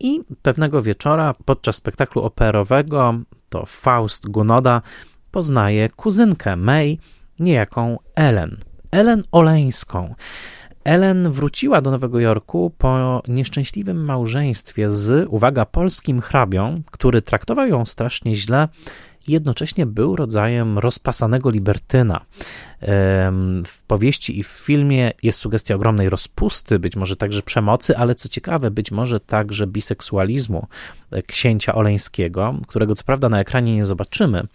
I 0.00 0.20
pewnego 0.42 0.82
wieczora 0.82 1.34
podczas 1.44 1.76
spektaklu 1.76 2.22
operowego 2.22 3.14
to 3.48 3.66
Faust 3.66 4.28
Gunoda 4.28 4.82
poznaje 5.30 5.88
kuzynkę 5.88 6.56
May, 6.56 6.98
niejaką 7.38 7.98
Ellen. 8.14 8.56
Ellen 8.90 9.22
Oleńską. 9.32 10.14
Ellen 10.84 11.30
wróciła 11.32 11.80
do 11.80 11.90
Nowego 11.90 12.20
Jorku 12.20 12.72
po 12.78 13.22
nieszczęśliwym 13.28 14.04
małżeństwie 14.04 14.90
z, 14.90 15.28
uwaga, 15.30 15.66
polskim 15.66 16.20
hrabią, 16.20 16.82
który 16.90 17.22
traktował 17.22 17.66
ją 17.66 17.84
strasznie 17.84 18.36
źle 18.36 18.68
i 19.28 19.32
jednocześnie 19.32 19.86
był 19.86 20.16
rodzajem 20.16 20.78
rozpasanego 20.78 21.50
libertyna. 21.50 22.20
W 23.66 23.82
powieści 23.86 24.38
i 24.38 24.42
w 24.42 24.46
filmie 24.46 25.12
jest 25.22 25.38
sugestia 25.38 25.74
ogromnej 25.74 26.10
rozpusty, 26.10 26.78
być 26.78 26.96
może 26.96 27.16
także 27.16 27.42
przemocy, 27.42 27.96
ale 27.96 28.14
co 28.14 28.28
ciekawe, 28.28 28.70
być 28.70 28.90
może 28.90 29.20
także 29.20 29.66
biseksualizmu 29.66 30.66
e, 31.10 31.22
księcia 31.22 31.74
Oleńskiego, 31.74 32.54
którego 32.68 32.94
co 32.94 33.04
prawda 33.04 33.28
na 33.28 33.40
ekranie 33.40 33.74
nie 33.74 33.84
zobaczymy, 33.84 34.46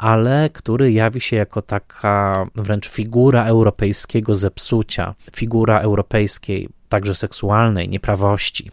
ale 0.00 0.50
który 0.52 0.92
jawi 0.92 1.20
się 1.20 1.36
jako 1.36 1.62
taka 1.62 2.46
wręcz 2.54 2.88
figura 2.88 3.44
europejskiego 3.44 4.34
zepsucia, 4.34 5.14
figura 5.36 5.80
europejskiej, 5.80 6.68
także 6.88 7.14
seksualnej, 7.14 7.88
nieprawości. 7.88 8.70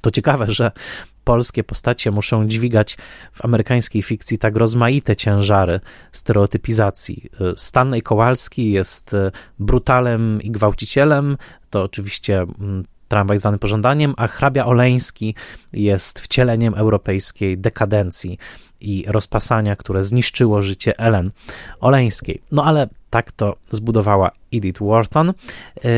To 0.00 0.10
ciekawe, 0.10 0.46
że 0.48 0.72
polskie 1.24 1.64
postacie 1.64 2.10
muszą 2.10 2.48
dźwigać 2.48 2.96
w 3.32 3.44
amerykańskiej 3.44 4.02
fikcji 4.02 4.38
tak 4.38 4.56
rozmaite 4.56 5.16
ciężary 5.16 5.80
stereotypizacji. 6.12 7.30
Stanley 7.56 8.02
Kowalski 8.02 8.72
jest 8.72 9.16
brutalem 9.58 10.42
i 10.42 10.50
gwałcicielem, 10.50 11.36
to 11.70 11.82
oczywiście 11.82 12.38
mm, 12.38 12.84
tramwaj 13.08 13.38
zwany 13.38 13.58
pożądaniem, 13.58 14.14
a 14.16 14.28
hrabia 14.28 14.66
Oleński 14.66 15.34
jest 15.72 16.20
wcieleniem 16.20 16.74
europejskiej 16.74 17.58
dekadencji 17.58 18.38
i 18.80 19.04
rozpasania, 19.06 19.76
które 19.76 20.04
zniszczyło 20.04 20.62
życie 20.62 20.98
Ellen 20.98 21.30
Oleńskiej. 21.80 22.42
No 22.52 22.64
ale 22.64 22.88
tak 23.10 23.32
to 23.32 23.56
zbudowała 23.70 24.30
Edith 24.52 24.80
Wharton. 24.82 25.26
Yy, 25.26 25.92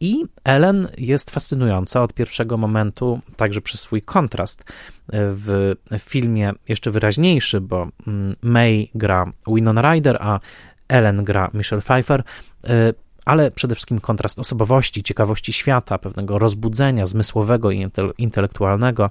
I 0.00 0.24
Ellen 0.44 0.88
jest 0.98 1.30
fascynująca 1.30 2.02
od 2.02 2.14
pierwszego 2.14 2.56
momentu, 2.56 3.20
także 3.36 3.60
przez 3.60 3.80
swój 3.80 4.02
kontrast 4.02 4.64
w 5.08 5.74
filmie 5.98 6.52
jeszcze 6.68 6.90
wyraźniejszy, 6.90 7.60
bo 7.60 7.88
mm, 8.06 8.36
May 8.42 8.88
gra 8.94 9.32
Winona 9.46 9.92
Ryder, 9.92 10.16
a 10.20 10.40
Ellen 10.88 11.24
gra 11.24 11.50
Michelle 11.54 11.82
Pfeiffer 11.82 12.22
yy, 12.64 12.94
ale 13.24 13.50
przede 13.50 13.74
wszystkim 13.74 14.00
kontrast 14.00 14.38
osobowości, 14.38 15.02
ciekawości 15.02 15.52
świata, 15.52 15.98
pewnego 15.98 16.38
rozbudzenia 16.38 17.06
zmysłowego 17.06 17.70
i 17.70 17.90
intelektualnego. 18.18 19.10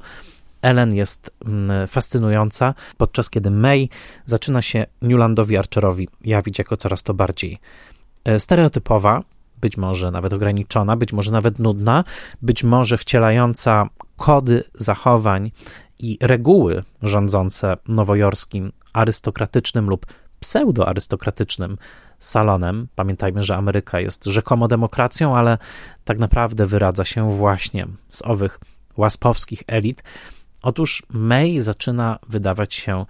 Ellen 0.64 0.96
jest 0.96 1.32
mm, 1.46 1.88
fascynująca, 1.88 2.74
podczas 2.98 3.30
kiedy 3.30 3.52
May 3.52 3.90
zaczyna 4.26 4.62
się 4.62 4.86
Newlandowi 5.02 5.58
Archerowi 5.58 6.08
jawić 6.22 6.60
jako 6.60 6.78
coraz 6.78 7.04
to 7.04 7.14
bardziej 7.14 7.60
e, 8.26 8.40
stereotypowa, 8.40 9.24
być 9.62 9.78
może 9.78 10.12
nawet 10.12 10.34
ograniczona, 10.34 10.96
być 10.96 11.14
może 11.14 11.32
nawet 11.32 11.60
nudna, 11.60 12.04
być 12.42 12.64
może 12.64 12.98
wcielająca 12.98 13.90
kody 14.18 14.64
zachowań 14.74 15.52
i 16.00 16.18
reguły 16.22 16.84
rządzące 17.02 17.78
nowojorskim 17.88 18.72
arystokratycznym 18.94 19.90
lub 19.90 20.06
pseudoarystokratycznym 20.40 21.78
salonem. 22.20 22.88
Pamiętajmy, 22.96 23.44
że 23.44 23.56
Ameryka 23.56 24.00
jest 24.00 24.26
rzekomo 24.26 24.68
demokracją, 24.68 25.38
ale 25.38 25.58
tak 26.04 26.20
naprawdę 26.20 26.66
wyradza 26.66 27.06
się 27.06 27.32
właśnie 27.32 27.88
z 28.10 28.22
owych 28.22 28.60
łaspowskich 28.98 29.64
elit. 29.68 30.04
Otóż 30.64 31.04
May 31.10 31.62
zaczyna 31.62 32.20
wydawać 32.30 32.74
się 32.74 33.06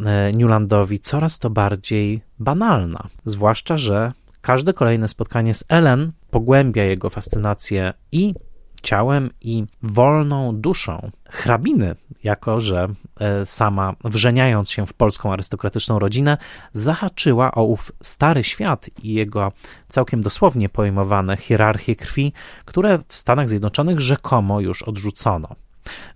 e, 0.00 0.32
Newlandowi 0.32 1.00
coraz 1.00 1.38
to 1.38 1.50
bardziej 1.50 2.22
banalna, 2.38 3.08
zwłaszcza, 3.24 3.78
że 3.78 4.12
każde 4.40 4.72
kolejne 4.72 5.08
spotkanie 5.08 5.54
z 5.54 5.64
Ellen 5.68 6.12
pogłębia 6.30 6.84
jego 6.84 7.10
fascynację 7.10 7.92
i 8.12 8.34
ciałem 8.82 9.30
i 9.40 9.64
wolną 9.82 10.56
duszą 10.56 11.10
hrabiny, 11.28 11.94
jako 12.24 12.60
że 12.60 12.88
e, 13.20 13.46
sama, 13.46 13.94
wrzeniając 14.04 14.70
się 14.70 14.86
w 14.86 14.92
polską 14.92 15.32
arystokratyczną 15.32 15.98
rodzinę, 15.98 16.38
zahaczyła 16.72 17.52
o 17.52 17.62
ów 17.62 17.92
stary 18.02 18.44
świat 18.44 18.90
i 19.02 19.14
jego 19.14 19.52
całkiem 19.88 20.20
dosłownie 20.20 20.68
pojmowane 20.68 21.36
hierarchie 21.36 21.96
krwi, 21.96 22.32
które 22.64 22.98
w 23.08 23.16
Stanach 23.16 23.48
Zjednoczonych 23.48 24.00
rzekomo 24.00 24.60
już 24.60 24.82
odrzucono. 24.82 25.48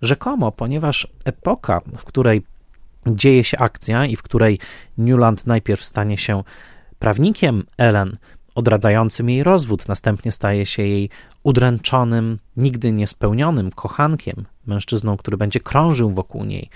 Rzekomo, 0.01 0.51
ponieważ 0.51 1.07
epoka, 1.25 1.81
w 1.97 2.03
której 2.03 2.41
dzieje 3.07 3.43
się 3.43 3.57
akcja 3.57 4.05
i 4.05 4.15
w 4.15 4.23
której 4.23 4.59
Newland 4.97 5.47
najpierw 5.47 5.85
stanie 5.85 6.17
się 6.17 6.43
prawnikiem 6.99 7.63
Ellen, 7.77 8.17
odradzającym 8.55 9.29
jej 9.29 9.43
rozwód, 9.43 9.87
następnie 9.87 10.31
staje 10.31 10.65
się 10.65 10.83
jej 10.83 11.09
udręczonym, 11.43 12.39
nigdy 12.57 12.91
niespełnionym 12.91 13.71
kochankiem, 13.71 14.45
mężczyzną, 14.65 15.17
który 15.17 15.37
będzie 15.37 15.59
krążył 15.59 16.11
wokół 16.11 16.43
niej, 16.43 16.69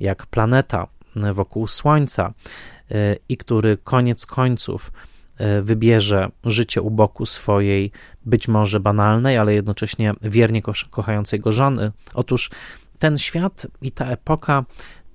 jak 0.00 0.26
planeta 0.26 0.86
wokół 1.34 1.68
Słońca 1.68 2.32
y, 2.90 3.18
i 3.28 3.36
który 3.36 3.78
koniec 3.84 4.26
końców 4.26 4.92
wybierze 5.62 6.28
życie 6.44 6.82
u 6.82 6.90
boku 6.90 7.26
swojej, 7.26 7.92
być 8.26 8.48
może 8.48 8.80
banalnej, 8.80 9.38
ale 9.38 9.54
jednocześnie 9.54 10.14
wiernie 10.22 10.62
kochającej 10.90 11.40
go 11.40 11.52
żony. 11.52 11.92
Otóż 12.14 12.50
ten 12.98 13.18
świat 13.18 13.66
i 13.82 13.92
ta 13.92 14.06
epoka 14.06 14.64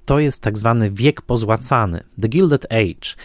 to 0.05 0.19
jest 0.19 0.43
tak 0.43 0.57
zwany 0.57 0.91
wiek 0.91 1.21
pozłacany, 1.21 2.03
The 2.21 2.27
Gilded 2.27 2.65
Age. 2.65 3.15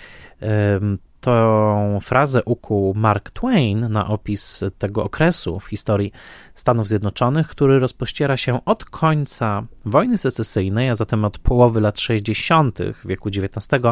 Tą 1.20 1.98
frazę 2.02 2.44
ukuł 2.44 2.94
Mark 2.94 3.30
Twain 3.30 3.92
na 3.92 4.08
opis 4.08 4.64
tego 4.78 5.04
okresu 5.04 5.60
w 5.60 5.66
historii 5.66 6.12
Stanów 6.54 6.88
Zjednoczonych, 6.88 7.48
który 7.48 7.78
rozpościera 7.78 8.36
się 8.36 8.64
od 8.64 8.84
końca 8.84 9.66
wojny 9.84 10.18
secesyjnej, 10.18 10.90
a 10.90 10.94
zatem 10.94 11.24
od 11.24 11.38
połowy 11.38 11.80
lat 11.80 12.00
60. 12.00 12.78
wieku 13.04 13.28
XIX, 13.28 13.82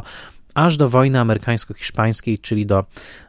aż 0.58 0.76
do 0.76 0.88
wojny 0.88 1.20
amerykańsko-hiszpańskiej, 1.20 2.40
czyli 2.40 2.66
do 2.66 2.84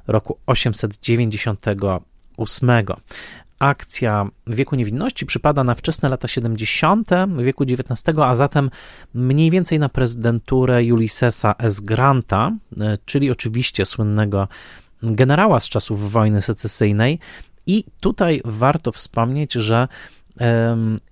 roku 0.07 0.37
898 0.45 2.69
akcja 3.59 4.29
wieku 4.47 4.75
niewinności 4.75 5.25
przypada 5.25 5.63
na 5.63 5.73
wczesne 5.73 6.09
lata 6.09 6.27
70. 6.27 7.09
wieku 7.37 7.63
XIX, 7.63 8.19
a 8.19 8.35
zatem 8.35 8.69
mniej 9.13 9.51
więcej 9.51 9.79
na 9.79 9.89
prezydenturę 9.89 10.83
Ulyssesa 10.93 11.55
S. 11.57 11.79
Granta, 11.79 12.51
e, 12.79 12.97
czyli 13.05 13.31
oczywiście 13.31 13.85
słynnego 13.85 14.47
generała 15.03 15.59
z 15.59 15.69
czasów 15.69 16.11
wojny 16.11 16.41
secesyjnej. 16.41 17.19
I 17.65 17.83
tutaj 17.99 18.41
warto 18.45 18.91
wspomnieć, 18.91 19.53
że 19.53 19.87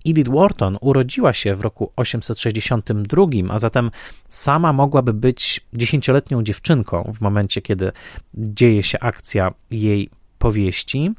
Edith 0.06 0.30
Wharton 0.30 0.78
urodziła 0.80 1.32
się 1.32 1.54
w 1.54 1.60
roku 1.60 1.92
862, 1.96 3.26
a 3.50 3.58
zatem 3.58 3.90
sama 4.28 4.72
mogłaby 4.72 5.12
być 5.12 5.60
dziesięcioletnią 5.72 6.42
dziewczynką 6.42 7.12
w 7.14 7.20
momencie, 7.20 7.62
kiedy 7.62 7.92
dzieje 8.34 8.82
się 8.82 8.98
akcja 8.98 9.52
jej 9.70 10.10
powieści. 10.38 11.14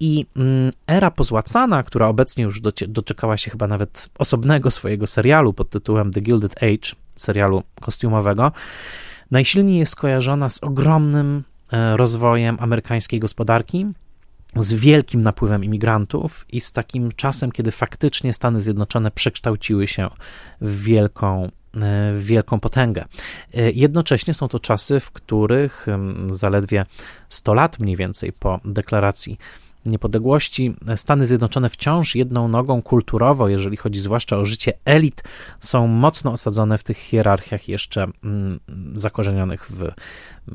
I 0.00 0.26
mm, 0.36 0.72
era 0.86 1.10
pozłacana, 1.10 1.82
która 1.82 2.08
obecnie 2.08 2.44
już 2.44 2.60
doczekała 2.88 3.36
się 3.36 3.50
chyba 3.50 3.66
nawet 3.66 4.08
osobnego 4.18 4.70
swojego 4.70 5.06
serialu 5.06 5.52
pod 5.52 5.70
tytułem 5.70 6.12
The 6.12 6.20
Gilded 6.20 6.62
Age, 6.62 6.96
serialu 7.16 7.62
kostiumowego, 7.80 8.52
najsilniej 9.30 9.78
jest 9.78 9.92
skojarzona 9.92 10.50
z 10.50 10.58
ogromnym 10.62 11.44
e, 11.72 11.96
rozwojem 11.96 12.56
amerykańskiej 12.60 13.20
gospodarki, 13.20 13.86
z 14.56 14.74
wielkim 14.74 15.22
napływem 15.22 15.64
imigrantów 15.64 16.46
i 16.48 16.60
z 16.60 16.72
takim 16.72 17.12
czasem, 17.12 17.52
kiedy 17.52 17.70
faktycznie 17.70 18.32
Stany 18.32 18.60
Zjednoczone 18.60 19.10
przekształciły 19.10 19.86
się 19.86 20.08
w 20.60 20.82
wielką, 20.82 21.44
e, 21.44 21.48
w 22.12 22.24
wielką 22.24 22.60
potęgę. 22.60 23.04
E, 23.54 23.70
jednocześnie 23.70 24.34
są 24.34 24.48
to 24.48 24.60
czasy, 24.60 25.00
w 25.00 25.10
których 25.10 25.86
zaledwie 26.28 26.86
100 27.28 27.54
lat 27.54 27.78
mniej 27.78 27.96
więcej 27.96 28.32
po 28.32 28.60
deklaracji 28.64 29.38
niepodległości 29.84 30.74
Stany 30.96 31.26
Zjednoczone 31.26 31.68
wciąż 31.68 32.14
jedną 32.14 32.48
nogą 32.48 32.82
kulturowo, 32.82 33.48
jeżeli 33.48 33.76
chodzi 33.76 34.00
zwłaszcza 34.00 34.36
o 34.36 34.44
życie 34.44 34.72
elit, 34.84 35.22
są 35.60 35.86
mocno 35.86 36.32
osadzone 36.32 36.78
w 36.78 36.84
tych 36.84 36.96
hierarchiach 36.96 37.68
jeszcze 37.68 38.06
mm, 38.24 38.60
zakorzenionych 38.94 39.70
w 39.70 39.92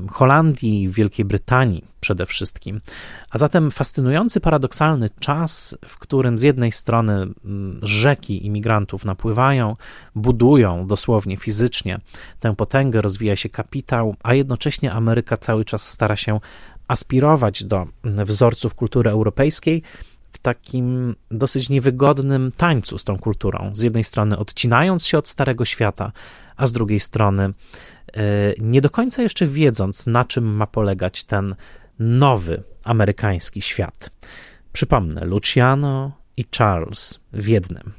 Holandii, 0.10 0.88
w 0.88 0.94
Wielkiej 0.94 1.26
Brytanii 1.26 1.84
przede 2.00 2.26
wszystkim. 2.26 2.82
A 3.32 3.38
zatem 3.38 3.72
fascynujący, 3.72 4.40
paradoksalny 4.40 5.10
czas, 5.20 5.78
w 5.86 5.98
którym 5.98 6.40
z 6.40 6.42
jednej 6.42 6.72
strony 6.72 7.14
mm, 7.14 7.80
rzeki 7.82 8.46
imigrantów 8.46 9.06
napływają, 9.06 9.74
budują 10.16 10.88
dosłownie 10.88 11.38
fizycznie 11.38 12.00
tę 12.40 12.56
potęgę, 12.56 13.02
rozwija 13.02 13.36
się 13.36 13.50
kapitał, 13.50 14.16
a 14.24 14.34
jednocześnie 14.34 14.94
Ameryka 14.94 15.38
cały 15.38 15.66
czas 15.66 15.90
stara 15.90 16.16
się 16.16 16.40
aspirować 16.88 17.64
do 17.64 17.88
wzorców 18.04 18.76
kultury 18.76 19.10
europejskiej 19.10 19.82
w 20.32 20.38
takim 20.38 21.16
dosyć 21.32 21.70
niewygodnym 21.70 22.52
tańcu 22.58 22.98
z 22.98 23.04
tą 23.04 23.18
kulturą. 23.18 23.72
Z 23.74 23.82
jednej 23.82 24.04
strony 24.04 24.38
odcinając 24.38 25.06
się 25.06 25.18
od 25.18 25.28
starego 25.28 25.66
świata, 25.66 26.12
a 26.58 26.68
z 26.68 26.72
drugiej 26.72 27.00
strony 27.00 27.44
e, 27.44 27.54
nie 28.60 28.82
do 28.82 28.90
końca 28.90 29.22
jeszcze 29.22 29.46
wiedząc, 29.46 30.08
na 30.08 30.26
czym 30.26 30.56
ma 30.56 30.68
polegać 30.68 31.24
ten 31.24 31.56
nowy 32.00 32.64
amerykański 32.84 33.62
świat. 33.62 34.10
Przypomnę, 34.74 35.26
Luciano 35.26 36.12
i 36.38 36.46
Charles 36.58 37.20
w 37.34 37.48
jednym. 37.48 37.94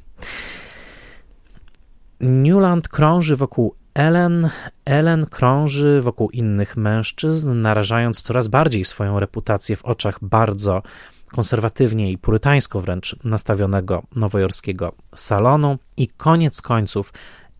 Newland 2.20 2.88
krąży 2.88 3.36
wokół 3.36 3.74
Ellen, 3.96 4.50
Ellen 4.84 5.26
krąży 5.26 6.00
wokół 6.00 6.30
innych 6.30 6.76
mężczyzn, 6.76 7.60
narażając 7.60 8.22
coraz 8.22 8.48
bardziej 8.48 8.84
swoją 8.84 9.20
reputację 9.20 9.76
w 9.76 9.84
oczach 9.84 10.18
bardzo 10.22 10.82
konserwatywnie 11.26 12.10
i 12.10 12.18
purytańsko 12.18 12.80
wręcz 12.80 13.16
nastawionego 13.24 14.02
nowojorskiego 14.16 14.92
salonu. 15.14 15.78
I 15.96 16.08
koniec 16.08 16.62
końców 16.62 17.12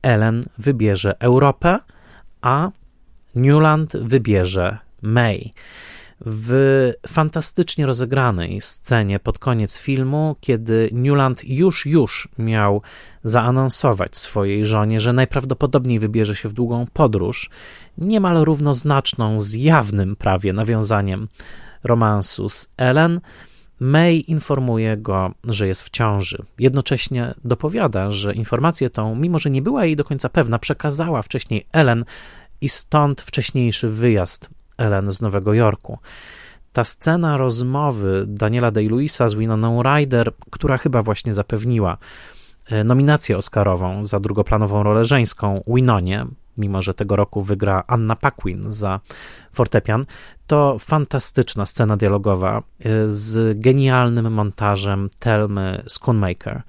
Ellen 0.03 0.43
wybierze 0.59 1.21
Europę, 1.21 1.79
a 2.41 2.71
Newland 3.35 3.97
wybierze 3.97 4.79
May. 5.03 5.53
W 6.21 6.93
fantastycznie 7.07 7.87
rozegranej 7.87 8.61
scenie 8.61 9.19
pod 9.21 9.39
koniec 9.39 9.79
filmu, 9.79 10.37
kiedy 10.41 10.91
Newland 10.93 11.45
już, 11.45 11.87
już 11.87 12.29
miał 12.39 12.83
zaanonsować 13.25 14.17
swojej 14.17 14.67
żonie, 14.67 15.01
że 15.01 15.13
najprawdopodobniej 15.13 15.99
wybierze 15.99 16.37
się 16.37 16.49
w 16.49 16.53
długą 16.53 16.87
podróż, 16.93 17.51
niemal 17.99 18.45
równoznaczną 18.45 19.41
z 19.41 19.55
jawnym 19.55 20.17
prawie 20.17 20.53
nawiązaniem 20.53 21.29
romansu 21.85 22.49
z 22.49 22.69
Ellen, 22.77 23.21
May 23.81 24.25
informuje 24.31 24.97
go, 24.97 25.35
że 25.45 25.69
jest 25.69 25.83
w 25.83 25.91
ciąży. 25.91 26.43
Jednocześnie 26.59 27.35
dopowiada, 27.45 28.13
że 28.13 28.35
informację 28.35 28.91
tą, 28.91 29.15
mimo 29.15 29.39
że 29.39 29.51
nie 29.51 29.63
była 29.63 29.85
jej 29.85 29.97
do 29.97 30.05
końca 30.05 30.29
pewna, 30.29 30.59
przekazała 30.59 31.23
wcześniej 31.23 31.67
Ellen 31.73 32.05
i 32.61 32.69
stąd 32.69 33.21
wcześniejszy 33.21 33.89
wyjazd 33.89 34.51
Ellen 34.79 35.13
z 35.13 35.21
Nowego 35.21 35.55
Jorku. 35.55 35.99
Ta 36.73 36.85
scena 36.85 37.37
rozmowy 37.37 38.25
Daniela 38.29 38.71
Day-Lewisa 38.71 39.29
z 39.29 39.35
Winoną 39.35 39.83
Ryder, 39.83 40.33
która 40.51 40.79
chyba 40.79 41.03
właśnie 41.03 41.33
zapewniła 41.33 41.99
e, 42.67 42.85
nominację 42.85 43.37
Oscarową 43.37 44.05
za 44.05 44.21
drugoplanową 44.21 44.83
rolę 44.83 45.05
żeńską 45.05 45.63
Winonie, 45.67 46.27
mimo 46.59 46.83
że 46.83 46.95
tego 46.95 47.17
roku 47.17 47.43
wygra 47.43 47.85
Anna 47.87 48.17
Paquin 48.17 48.71
za 48.71 49.01
fortepian, 49.53 50.05
to 50.47 50.77
fantastyczna 50.79 51.67
scena 51.67 51.97
dialogowa 51.97 52.59
e, 52.59 52.63
z 53.09 53.59
genialnym 53.61 54.33
montażem 54.33 55.11
Telmy 55.19 55.83
Schoonmaker. 55.89 56.63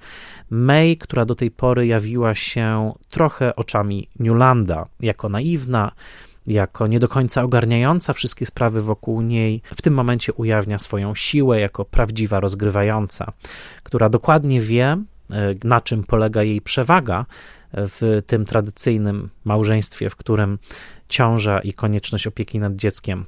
May, 0.50 0.96
która 0.96 1.24
do 1.24 1.34
tej 1.34 1.50
pory 1.50 1.86
jawiła 1.86 2.34
się 2.34 2.92
trochę 3.10 3.56
oczami 3.56 4.08
Newlanda, 4.18 4.86
jako 5.00 5.28
naiwna, 5.28 5.92
jako 6.48 6.86
nie 6.86 7.00
do 7.00 7.08
końca 7.08 7.42
ogarniająca 7.42 8.12
wszystkie 8.12 8.46
sprawy 8.46 8.82
wokół 8.82 9.20
niej, 9.20 9.62
w 9.76 9.82
tym 9.82 9.94
momencie 9.94 10.32
ujawnia 10.32 10.78
swoją 10.78 11.14
siłę 11.14 11.60
jako 11.60 11.84
prawdziwa 11.84 12.40
rozgrywająca, 12.40 13.32
która 13.82 14.08
dokładnie 14.08 14.60
wie, 14.60 14.86
e, 14.86 15.04
na 15.64 15.80
czym 15.80 16.04
polega 16.04 16.42
jej 16.42 16.60
przewaga 16.60 17.26
w 17.72 18.22
tym 18.26 18.44
tradycyjnym 18.44 19.30
małżeństwie, 19.44 20.10
w 20.10 20.16
którym 20.16 20.58
ciąża 21.08 21.60
i 21.60 21.72
konieczność 21.72 22.26
opieki 22.26 22.58
nad 22.58 22.74
dzieckiem 22.74 23.24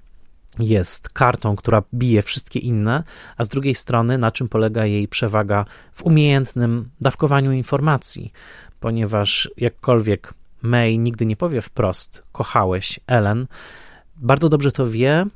jest 0.58 1.08
kartą, 1.08 1.56
która 1.56 1.82
bije 1.94 2.22
wszystkie 2.22 2.58
inne, 2.58 3.04
a 3.36 3.44
z 3.44 3.48
drugiej 3.48 3.74
strony 3.74 4.18
na 4.18 4.30
czym 4.30 4.48
polega 4.48 4.86
jej 4.86 5.08
przewaga 5.08 5.64
w 5.92 6.02
umiejętnym 6.02 6.90
dawkowaniu 7.00 7.52
informacji, 7.52 8.32
ponieważ 8.80 9.50
jakkolwiek 9.56 10.34
May 10.62 10.98
nigdy 10.98 11.26
nie 11.26 11.36
powie 11.36 11.62
wprost: 11.62 12.22
Kochałeś 12.32 13.00
Ellen. 13.06 13.46
Bardzo 14.16 14.48
dobrze 14.48 14.72
to 14.72 14.86
wie, 14.86 15.26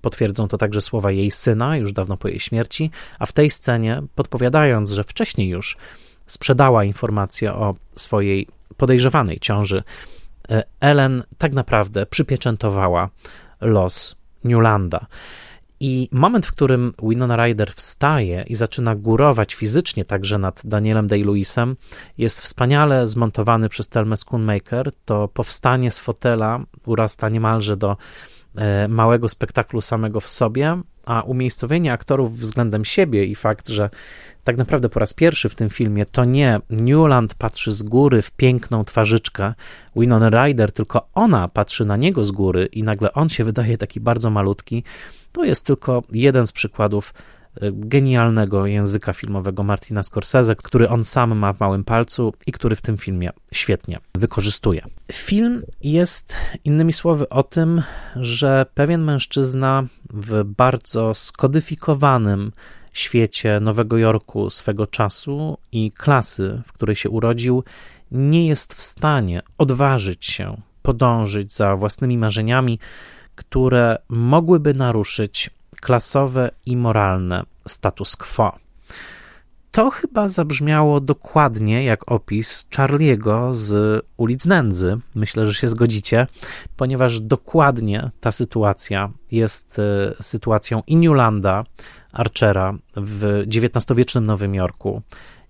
potwierdzą 0.00 0.48
to 0.48 0.58
także 0.58 0.80
słowa 0.80 1.10
jej 1.10 1.30
syna, 1.30 1.76
już 1.76 1.92
dawno 1.92 2.16
po 2.16 2.28
jej 2.28 2.40
śmierci, 2.40 2.90
a 3.18 3.26
w 3.26 3.32
tej 3.32 3.50
scenie, 3.50 4.02
podpowiadając, 4.14 4.90
że 4.90 5.04
wcześniej 5.04 5.48
już 5.48 5.76
sprzedała 6.26 6.84
informację 6.84 7.54
o 7.54 7.74
swojej 7.96 8.48
podejrzewanej 8.76 9.40
ciąży, 9.40 9.82
e, 10.50 10.62
Ellen 10.80 11.22
tak 11.38 11.52
naprawdę 11.52 12.06
przypieczętowała 12.06 13.08
los 13.60 14.16
Newlanda. 14.44 15.06
I 15.84 16.08
moment, 16.12 16.46
w 16.46 16.52
którym 16.52 16.92
Winona 17.02 17.36
Ryder 17.36 17.72
wstaje 17.72 18.44
i 18.48 18.54
zaczyna 18.54 18.94
górować 18.94 19.54
fizycznie 19.54 20.04
także 20.04 20.38
nad 20.38 20.62
Danielem 20.64 21.08
Day-Lewisem, 21.08 21.74
jest 22.18 22.40
wspaniale 22.40 23.08
zmontowany 23.08 23.68
przez 23.68 23.88
Telmę 23.88 24.16
Schoonmaker. 24.16 24.90
To 25.04 25.28
powstanie 25.28 25.90
z 25.90 25.98
fotela 25.98 26.60
urasta 26.86 27.28
niemalże 27.28 27.76
do 27.76 27.96
e, 28.56 28.88
małego 28.88 29.28
spektaklu 29.28 29.80
samego 29.80 30.20
w 30.20 30.28
sobie, 30.28 30.82
a 31.06 31.22
umiejscowienie 31.22 31.92
aktorów 31.92 32.38
względem 32.38 32.84
siebie 32.84 33.24
i 33.24 33.34
fakt, 33.34 33.68
że 33.68 33.90
tak 34.44 34.56
naprawdę 34.56 34.88
po 34.88 35.00
raz 35.00 35.14
pierwszy 35.14 35.48
w 35.48 35.54
tym 35.54 35.68
filmie 35.68 36.06
to 36.06 36.24
nie 36.24 36.60
Newland 36.70 37.34
patrzy 37.34 37.72
z 37.72 37.82
góry 37.82 38.22
w 38.22 38.30
piękną 38.30 38.84
twarzyczkę 38.84 39.54
Winona 39.96 40.30
Ryder, 40.30 40.72
tylko 40.72 41.08
ona 41.14 41.48
patrzy 41.48 41.84
na 41.84 41.96
niego 41.96 42.24
z 42.24 42.32
góry 42.32 42.66
i 42.66 42.82
nagle 42.82 43.12
on 43.12 43.28
się 43.28 43.44
wydaje 43.44 43.78
taki 43.78 44.00
bardzo 44.00 44.30
malutki, 44.30 44.84
to 45.32 45.44
jest 45.44 45.66
tylko 45.66 46.02
jeden 46.12 46.46
z 46.46 46.52
przykładów 46.52 47.14
e, 47.60 47.72
genialnego 47.72 48.66
języka 48.66 49.12
filmowego 49.12 49.62
Martina 49.62 50.02
Scorsese, 50.02 50.56
który 50.56 50.88
on 50.88 51.04
sam 51.04 51.38
ma 51.38 51.52
w 51.52 51.60
małym 51.60 51.84
palcu 51.84 52.34
i 52.46 52.52
który 52.52 52.76
w 52.76 52.82
tym 52.82 52.98
filmie 52.98 53.30
świetnie 53.52 53.98
wykorzystuje. 54.14 54.84
Film 55.12 55.62
jest 55.80 56.34
innymi 56.64 56.92
słowy 56.92 57.28
o 57.28 57.42
tym, 57.42 57.82
że 58.16 58.66
pewien 58.74 59.02
mężczyzna 59.04 59.84
w 60.10 60.44
bardzo 60.44 61.14
skodyfikowanym 61.14 62.52
świecie 62.92 63.60
Nowego 63.60 63.98
Jorku 63.98 64.50
swego 64.50 64.86
czasu 64.86 65.58
i 65.72 65.92
klasy, 65.92 66.62
w 66.66 66.72
której 66.72 66.96
się 66.96 67.10
urodził, 67.10 67.64
nie 68.10 68.46
jest 68.46 68.74
w 68.74 68.82
stanie 68.82 69.42
odważyć 69.58 70.26
się 70.26 70.62
podążyć 70.82 71.52
za 71.52 71.76
własnymi 71.76 72.18
marzeniami, 72.18 72.78
które 73.34 73.98
mogłyby 74.08 74.74
naruszyć 74.74 75.50
klasowe 75.80 76.50
i 76.66 76.76
moralne 76.76 77.42
status 77.66 78.16
quo. 78.16 78.58
To 79.72 79.90
chyba 79.90 80.28
zabrzmiało 80.28 81.00
dokładnie 81.00 81.84
jak 81.84 82.12
opis 82.12 82.66
Charliego 82.76 83.54
z 83.54 84.02
ulic 84.16 84.46
Nędzy. 84.46 84.98
Myślę, 85.14 85.46
że 85.46 85.54
się 85.54 85.68
zgodzicie, 85.68 86.26
ponieważ 86.76 87.20
dokładnie 87.20 88.10
ta 88.20 88.32
sytuacja 88.32 89.10
jest 89.30 89.78
e, 89.78 90.14
sytuacją 90.22 90.82
i 90.86 90.96
Archera 92.12 92.74
w 92.96 93.44
XIX-wiecznym 93.46 94.26
Nowym 94.26 94.54
Jorku 94.54 95.02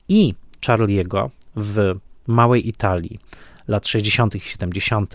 i 0.09 0.35
Charliego 0.67 1.31
w 1.57 1.95
małej 2.27 2.69
Italii 2.69 3.19
lat 3.69 3.87
60. 3.87 4.35
i 4.35 4.41
70. 4.41 5.15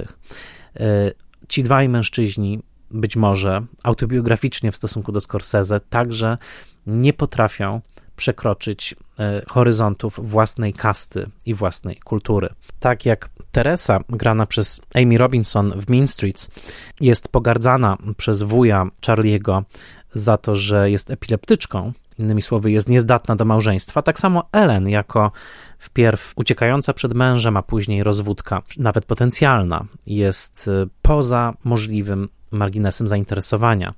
Ci 1.48 1.64
dwaj 1.64 1.90
mężczyźni, 1.90 2.60
być 2.92 3.16
może 3.16 3.66
autobiograficznie 3.84 4.72
w 4.72 4.76
stosunku 4.76 5.12
do 5.12 5.22
Scorsese, 5.22 5.80
także 5.90 6.38
nie 6.88 7.14
potrafią 7.14 7.82
przekroczyć 8.16 8.96
e, 9.20 9.42
horyzontów 9.48 10.20
własnej 10.24 10.74
kasty 10.74 11.30
i 11.46 11.54
własnej 11.54 11.96
kultury. 11.96 12.50
Tak 12.80 13.06
jak 13.06 13.30
Teresa, 13.52 14.00
grana 14.10 14.46
przez 14.46 14.82
Amy 14.96 15.18
Robinson 15.18 15.82
w 15.82 15.90
Mean 15.90 16.08
Streets, 16.08 16.52
jest 17.02 17.28
pogardzana 17.28 17.98
przez 18.18 18.44
wuja 18.44 18.88
Charliego 19.06 19.64
za 20.14 20.38
to, 20.38 20.56
że 20.56 20.92
jest 20.92 21.12
epileptyczką, 21.12 21.94
innymi 22.20 22.42
słowy, 22.42 22.72
jest 22.72 22.90
niezdatna 22.90 23.36
do 23.36 23.46
małżeństwa. 23.46 24.02
Tak 24.02 24.20
samo 24.20 24.44
Ellen, 24.52 24.90
jako 24.90 25.32
wpierw 25.80 26.34
uciekająca 26.36 26.94
przed 26.94 27.14
mężem, 27.14 27.58
a 27.58 27.62
później 27.62 28.04
rozwódka, 28.04 28.62
nawet 28.78 29.06
potencjalna, 29.06 29.86
jest 30.08 30.68
y, 30.68 30.90
poza 31.02 31.54
możliwym 31.64 32.30
marginesem 32.52 33.08
zainteresowania. 33.08 33.94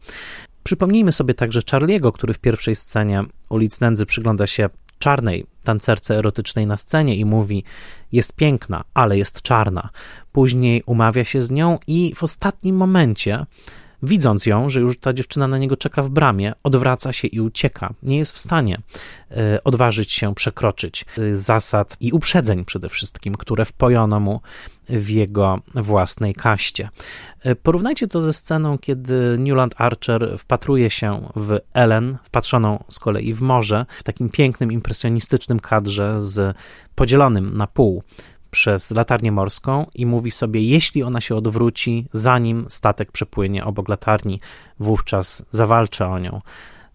Przypomnijmy 0.63 1.11
sobie 1.11 1.33
także 1.33 1.61
Charliego, 1.71 2.11
który 2.11 2.33
w 2.33 2.39
pierwszej 2.39 2.75
scenie 2.75 3.23
ulic 3.49 3.81
Nędzy 3.81 4.05
przygląda 4.05 4.47
się 4.47 4.69
czarnej 4.99 5.45
tancerce 5.63 6.17
erotycznej 6.17 6.67
na 6.67 6.77
scenie 6.77 7.15
i 7.15 7.25
mówi: 7.25 7.63
Jest 8.11 8.35
piękna, 8.35 8.83
ale 8.93 9.17
jest 9.17 9.41
czarna. 9.41 9.89
Później 10.31 10.83
umawia 10.85 11.25
się 11.25 11.41
z 11.41 11.51
nią 11.51 11.79
i 11.87 12.15
w 12.15 12.23
ostatnim 12.23 12.75
momencie 12.75 13.45
Widząc 14.03 14.45
ją, 14.45 14.69
że 14.69 14.79
już 14.79 14.99
ta 14.99 15.13
dziewczyna 15.13 15.47
na 15.47 15.57
niego 15.57 15.77
czeka 15.77 16.03
w 16.03 16.09
bramie, 16.09 16.53
odwraca 16.63 17.13
się 17.13 17.27
i 17.27 17.39
ucieka. 17.39 17.93
Nie 18.03 18.17
jest 18.17 18.31
w 18.31 18.39
stanie 18.39 18.81
e, 19.31 19.63
odważyć 19.63 20.13
się 20.13 20.35
przekroczyć 20.35 21.05
e, 21.17 21.37
zasad 21.37 21.97
i 21.99 22.11
uprzedzeń 22.11 22.65
przede 22.65 22.89
wszystkim, 22.89 23.35
które 23.35 23.65
wpojono 23.65 24.19
mu 24.19 24.41
w 24.89 25.09
jego 25.09 25.59
własnej 25.75 26.33
kaście. 26.33 26.89
E, 27.43 27.55
porównajcie 27.55 28.07
to 28.07 28.21
ze 28.21 28.33
sceną, 28.33 28.77
kiedy 28.77 29.37
Newland 29.39 29.75
Archer 29.77 30.35
wpatruje 30.37 30.89
się 30.89 31.29
w 31.35 31.59
Ellen, 31.73 32.17
wpatrzoną 32.23 32.83
z 32.87 32.99
kolei 32.99 33.33
w 33.33 33.41
morze, 33.41 33.85
w 33.99 34.03
takim 34.03 34.29
pięknym, 34.29 34.71
impresjonistycznym 34.71 35.59
kadrze 35.59 36.21
z 36.21 36.57
podzielonym 36.95 37.57
na 37.57 37.67
pół 37.67 38.03
przez 38.51 38.91
latarnię 38.91 39.31
morską 39.31 39.85
i 39.95 40.05
mówi 40.05 40.31
sobie, 40.31 40.61
jeśli 40.61 41.03
ona 41.03 41.21
się 41.21 41.35
odwróci, 41.35 42.05
zanim 42.13 42.65
statek 42.69 43.11
przepłynie 43.11 43.65
obok 43.65 43.89
latarni, 43.89 44.39
wówczas 44.79 45.43
zawalczę 45.51 46.07
o 46.07 46.19
nią. 46.19 46.41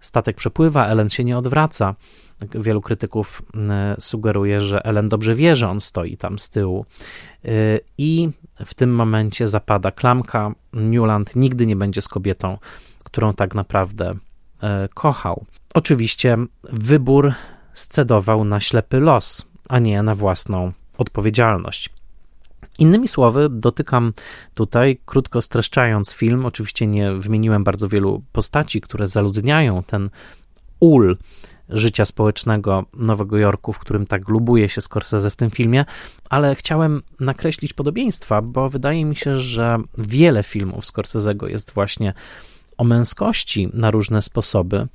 Statek 0.01 0.37
przepływa, 0.37 0.87
Ellen 0.87 1.09
się 1.09 1.25
nie 1.25 1.39
odwraca 1.39 1.95
Wielu 2.55 2.81
krytyków 2.81 3.43
sugeruje, 3.99 4.61
że 4.61 4.85
Ellen 4.85 5.09
dobrze 5.09 5.35
wie, 5.35 5.57
że 5.57 5.69
on 5.69 5.81
stoi 5.81 6.17
tam 6.17 6.39
z 6.39 6.49
tyłu. 6.49 6.87
I 7.99 8.31
w 8.65 8.75
tym 8.75 8.95
momencie 8.95 9.49
zapada 9.49 9.91
klamka. 9.91 10.55
Newland 10.73 11.37
nigdy 11.37 11.67
nie 11.67 11.77
będzie 11.77 12.03
z 12.03 12.09
kobietą, 12.09 12.59
którą 13.05 13.33
tak 13.33 13.55
naprawdę 13.55 14.15
kochał. 14.95 15.45
Oczywiście 15.75 16.37
wybór 16.63 17.33
scedował 17.75 18.45
na 18.45 18.61
ślepy 18.61 19.01
los, 19.01 19.49
a 19.69 19.79
nie 19.79 20.03
na 20.03 20.15
własną 20.15 20.73
odpowiedzialność. 20.99 21.91
Innymi 22.79 23.09
słowy, 23.09 23.49
dotykam 23.51 24.13
tutaj, 24.55 24.99
krótko 25.07 25.43
streszczając 25.43 26.13
film, 26.13 26.47
oczywiście 26.47 26.87
nie 26.87 27.13
wymieniłem 27.13 27.65
bardzo 27.65 27.89
wielu 27.89 28.23
postaci, 28.33 28.81
które 28.81 29.09
zaludniają 29.09 29.83
ten 29.83 30.09
ul 30.81 31.17
życia 31.69 32.05
społecznego 32.05 32.85
Nowego 32.97 33.39
Jorku, 33.39 33.73
w 33.73 33.79
którym 33.79 34.07
tak 34.07 34.29
lubuje 34.29 34.69
się 34.69 34.81
Scorsese 34.81 35.31
w 35.31 35.37
tym 35.37 35.51
filmie, 35.51 35.85
ale 36.31 36.55
chciałem 36.55 37.03
nakreślić 37.21 37.73
podobieństwa, 37.73 38.43
bo 38.43 38.69
wydaje 38.69 39.05
mi 39.05 39.17
się, 39.17 39.39
że 39.39 39.79
wiele 39.99 40.43
filmów 40.43 40.85
Scorsese'ego 40.85 41.47
jest 41.47 41.73
właśnie 41.73 42.15
o 42.79 42.85
męskości 42.85 43.69
na 43.73 43.91
różne 43.91 44.23
sposoby 44.23 44.87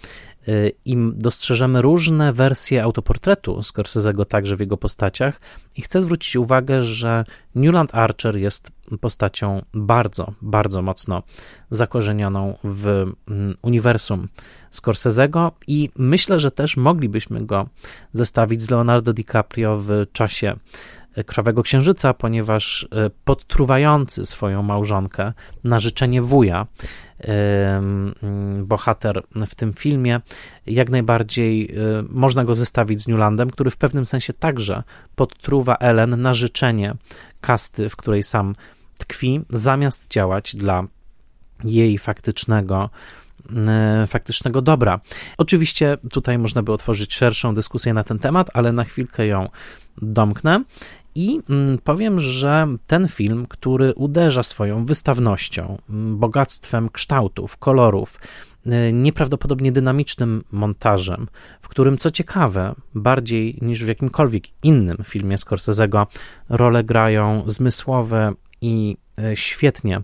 i 0.85 0.97
dostrzeżemy 1.13 1.81
różne 1.81 2.33
wersje 2.33 2.83
autoportretu 2.83 3.59
Scorsese'ego 3.59 4.25
także 4.25 4.55
w 4.55 4.59
jego 4.59 4.77
postaciach. 4.77 5.41
I 5.75 5.81
chcę 5.81 6.01
zwrócić 6.01 6.35
uwagę, 6.35 6.83
że 6.83 7.25
Newland 7.55 7.95
Archer 7.95 8.35
jest 8.37 8.71
postacią 9.01 9.61
bardzo, 9.73 10.33
bardzo 10.41 10.81
mocno 10.81 11.23
zakorzenioną 11.71 12.57
w 12.63 12.87
mm, 13.27 13.55
uniwersum 13.61 14.27
Scorsese'ego 14.71 15.51
i 15.67 15.89
myślę, 15.97 16.39
że 16.39 16.51
też 16.51 16.77
moglibyśmy 16.77 17.45
go 17.45 17.69
zestawić 18.11 18.61
z 18.61 18.69
Leonardo 18.69 19.13
DiCaprio 19.13 19.75
w 19.75 20.05
czasie 20.13 20.55
Krwawego 21.25 21.63
Księżyca, 21.63 22.13
ponieważ 22.13 22.83
y, 22.83 22.87
podtruwający 23.23 24.25
swoją 24.25 24.63
małżonkę 24.63 25.33
na 25.63 25.79
życzenie 25.79 26.21
wuja 26.21 26.67
bohater 28.63 29.23
w 29.47 29.55
tym 29.55 29.73
filmie. 29.73 30.21
Jak 30.65 30.89
najbardziej 30.89 31.75
można 32.09 32.43
go 32.43 32.55
zestawić 32.55 33.01
z 33.01 33.07
Newlandem, 33.07 33.49
który 33.49 33.71
w 33.71 33.77
pewnym 33.77 34.05
sensie 34.05 34.33
także 34.33 34.83
podtruwa 35.15 35.75
Ellen 35.75 36.21
na 36.21 36.33
życzenie 36.33 36.95
kasty, 37.41 37.89
w 37.89 37.95
której 37.95 38.23
sam 38.23 38.55
tkwi, 38.97 39.41
zamiast 39.49 40.11
działać 40.11 40.55
dla 40.55 40.83
jej 41.63 41.97
faktycznego 41.97 42.89
faktycznego 44.07 44.61
dobra. 44.61 44.99
Oczywiście 45.37 45.97
tutaj 46.11 46.37
można 46.37 46.63
by 46.63 46.71
otworzyć 46.71 47.15
szerszą 47.15 47.55
dyskusję 47.55 47.93
na 47.93 48.03
ten 48.03 48.19
temat, 48.19 48.49
ale 48.53 48.71
na 48.71 48.83
chwilkę 48.83 49.27
ją 49.27 49.49
domknę. 50.01 50.63
I 51.15 51.39
mm, 51.49 51.77
powiem, 51.77 52.19
że 52.19 52.67
ten 52.87 53.07
film, 53.07 53.45
który 53.49 53.93
uderza 53.93 54.43
swoją 54.43 54.85
wystawnością, 54.85 55.77
mm, 55.89 56.17
bogactwem 56.17 56.89
kształtów, 56.89 57.57
kolorów, 57.57 58.19
y, 58.65 58.93
nieprawdopodobnie 58.93 59.71
dynamicznym 59.71 60.43
montażem, 60.51 61.27
w 61.61 61.67
którym 61.67 61.97
co 61.97 62.11
ciekawe, 62.11 62.75
bardziej 62.95 63.57
niż 63.61 63.85
w 63.85 63.87
jakimkolwiek 63.87 64.43
innym 64.63 64.97
filmie 65.03 65.35
Scorsese'ego, 65.35 66.05
role 66.49 66.83
grają 66.83 67.43
zmysłowe 67.45 68.33
i 68.61 68.97
y, 69.19 69.35
świetnie 69.35 70.01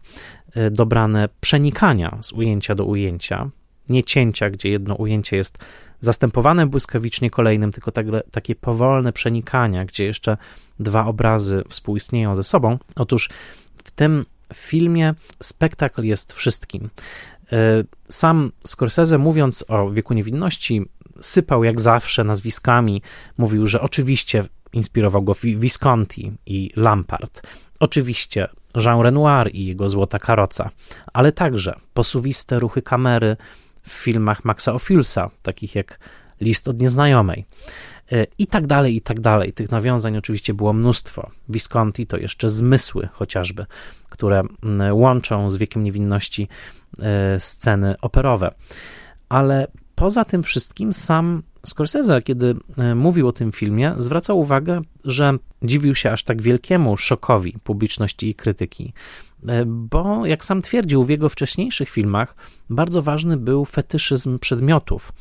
y, 0.58 0.72
dobrane 0.72 1.30
przenikania 1.42 2.18
z 2.22 2.32
ujęcia 2.32 2.76
do 2.76 2.86
ujęcia, 2.86 3.50
nie 3.90 4.04
cięcia, 4.04 4.50
gdzie 4.50 4.70
jedno 4.70 4.96
ujęcie 4.96 5.38
jest 5.38 5.58
zastępowane 6.02 6.68
błyskawicznie 6.68 7.30
kolejnym, 7.30 7.72
tylko 7.72 7.92
tak, 7.92 8.06
takie 8.32 8.56
powolne 8.56 9.14
przenikania, 9.14 9.86
gdzie 9.86 10.06
jeszcze 10.06 10.38
dwa 10.80 11.06
obrazy 11.06 11.64
współistnieją 11.70 12.36
ze 12.36 12.44
sobą. 12.44 12.78
Otóż 12.96 13.30
w 13.84 13.92
tym 13.92 14.26
filmie 14.54 15.14
spektakl 15.44 16.04
jest 16.04 16.34
wszystkim. 16.34 16.90
E, 17.52 17.58
sam 18.10 18.52
Scorsese, 18.68 19.18
mówiąc 19.18 19.66
o 19.68 19.90
wieku 19.90 20.14
niewinności, 20.14 20.86
sypał 21.22 21.64
jak 21.64 21.82
zawsze 21.82 22.24
nazwiskami. 22.24 23.02
Mówił, 23.38 23.68
że 23.68 23.82
oczywiście 23.82 24.44
inspirował 24.74 25.24
go 25.24 25.36
Visconti 25.44 26.32
i 26.46 26.72
Lampard. 26.76 27.42
Oczywiście 27.80 28.48
Jean 28.76 29.02
Renoir 29.02 29.50
i 29.54 29.66
jego 29.66 29.90
Złota 29.90 30.20
Karoca, 30.20 30.70
ale 31.14 31.32
także 31.32 31.80
posuwiste 31.94 32.60
ruchy 32.60 32.82
kamery 32.82 33.38
w 33.86 33.92
filmach 33.92 34.46
Maxa 34.46 34.74
Ophilsa, 34.74 35.30
takich 35.42 35.76
jak 35.76 36.00
List 36.42 36.68
od 36.68 36.80
Nieznajomej. 36.80 37.46
E, 38.12 38.26
I 38.38 38.48
tak 38.48 38.68
dalej, 38.68 38.96
i 38.96 39.02
tak 39.02 39.20
dalej. 39.20 39.54
Tych 39.54 39.72
nawiązań 39.72 40.18
oczywiście 40.18 40.54
było 40.54 40.74
mnóstwo. 40.74 41.32
Visconti 41.50 42.08
to 42.08 42.18
jeszcze 42.18 42.50
zmysły 42.50 43.10
chociażby, 43.12 43.66
które 44.10 44.44
mm, 44.64 44.96
łączą 44.96 45.50
z 45.50 45.58
wiekiem 45.58 45.84
niewinności 45.84 46.48
e, 47.00 47.40
sceny 47.40 47.96
operowe. 48.02 48.52
Ale 49.30 49.68
poza 49.96 50.26
tym 50.26 50.44
wszystkim 50.44 50.94
sam 50.94 51.44
Scorsese, 51.66 52.22
kiedy 52.22 52.56
e, 52.78 52.96
mówił 52.96 53.28
o 53.28 53.32
tym 53.32 53.52
filmie, 53.52 53.96
zwracał 53.98 54.40
uwagę, 54.40 54.82
że 55.06 55.38
dziwił 55.64 55.96
się 55.96 56.12
aż 56.12 56.24
tak 56.24 56.42
wielkiemu 56.42 56.98
szokowi 56.98 57.56
publiczności 57.64 58.30
i 58.30 58.36
krytyki, 58.36 58.94
bo 59.66 60.26
jak 60.26 60.46
sam 60.46 60.62
twierdził, 60.62 61.04
w 61.04 61.10
jego 61.10 61.30
wcześniejszych 61.30 61.90
filmach 61.90 62.36
bardzo 62.70 63.02
ważny 63.02 63.38
był 63.38 63.66
fetyszyzm 63.66 64.40
przedmiotów 64.40 65.14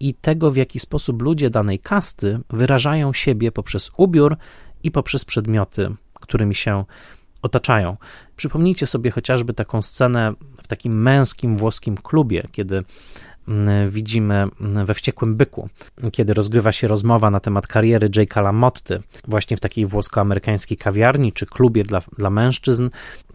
i 0.00 0.14
tego, 0.14 0.50
w 0.50 0.56
jaki 0.56 0.80
sposób 0.80 1.22
ludzie 1.22 1.50
danej 1.50 1.78
kasty 1.78 2.40
wyrażają 2.50 3.12
siebie 3.12 3.52
poprzez 3.52 3.90
ubiór 3.96 4.36
i 4.82 4.90
poprzez 4.90 5.24
przedmioty, 5.24 5.94
którymi 6.14 6.54
się 6.54 6.84
otaczają. 7.42 7.96
Przypomnijcie 8.36 8.86
sobie 8.86 9.10
chociażby 9.10 9.54
taką 9.54 9.82
scenę 9.82 10.32
w 10.62 10.68
takim 10.68 11.02
męskim 11.02 11.56
włoskim 11.56 11.96
klubie, 11.96 12.42
kiedy 12.52 12.84
mm, 13.48 13.90
widzimy 13.90 14.46
we 14.60 14.94
Wściekłym 14.94 15.36
Byku, 15.36 15.68
kiedy 16.12 16.34
rozgrywa 16.34 16.72
się 16.72 16.88
rozmowa 16.88 17.30
na 17.30 17.40
temat 17.40 17.66
kariery 17.66 18.10
Jake'a 18.10 18.42
LaMotty, 18.42 19.00
właśnie 19.28 19.56
w 19.56 19.60
takiej 19.60 19.86
włosko-amerykańskiej 19.86 20.76
kawiarni 20.76 21.32
czy 21.32 21.46
klubie 21.46 21.84
dla, 21.84 22.00
dla 22.18 22.30
mężczyzn, 22.30 22.88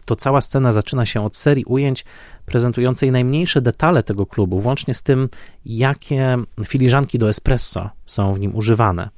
to 0.08 0.16
cała 0.16 0.40
scena 0.40 0.72
zaczyna 0.72 1.06
się 1.06 1.24
od 1.24 1.36
serii 1.36 1.64
ujęć 1.64 2.04
prezentującej 2.46 3.12
najmniejsze 3.12 3.60
detale 3.60 4.02
tego 4.02 4.26
klubu, 4.26 4.60
włącznie 4.60 4.94
z 4.94 5.02
tym, 5.02 5.28
jakie 5.64 6.36
filiżanki 6.64 7.18
do 7.18 7.28
espresso 7.28 7.90
są 8.06 8.32
w 8.32 8.40
nim 8.40 8.56
używane. 8.56 9.08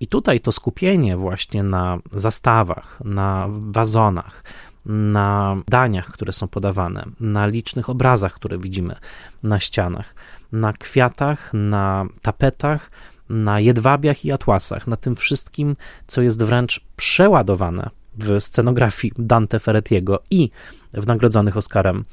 I 0.00 0.06
tutaj 0.06 0.40
to 0.40 0.52
skupienie 0.52 1.16
właśnie 1.16 1.62
na 1.62 1.98
zastawach, 2.12 3.00
na 3.04 3.46
wazonach, 3.50 4.44
na 4.86 5.56
daniach, 5.68 6.06
które 6.06 6.32
są 6.32 6.48
podawane, 6.48 7.04
na 7.20 7.46
licznych 7.46 7.90
obrazach, 7.90 8.34
które 8.34 8.58
widzimy 8.58 8.96
na 9.42 9.60
ścianach, 9.60 10.14
na 10.52 10.72
kwiatach, 10.72 11.50
na 11.52 12.06
tapetach, 12.22 12.90
na 13.28 13.60
jedwabiach 13.60 14.24
i 14.24 14.32
atłasach, 14.32 14.86
na 14.86 14.96
tym 14.96 15.16
wszystkim, 15.16 15.76
co 16.06 16.22
jest 16.22 16.42
wręcz 16.42 16.80
przeładowane 16.96 17.90
w 18.24 18.40
scenografii 18.40 19.12
Dante 19.18 19.58
Ferretiego 19.60 20.22
i 20.30 20.50
w 20.94 21.06
nagrodzonych 21.06 21.56
Oscarem 21.56 22.04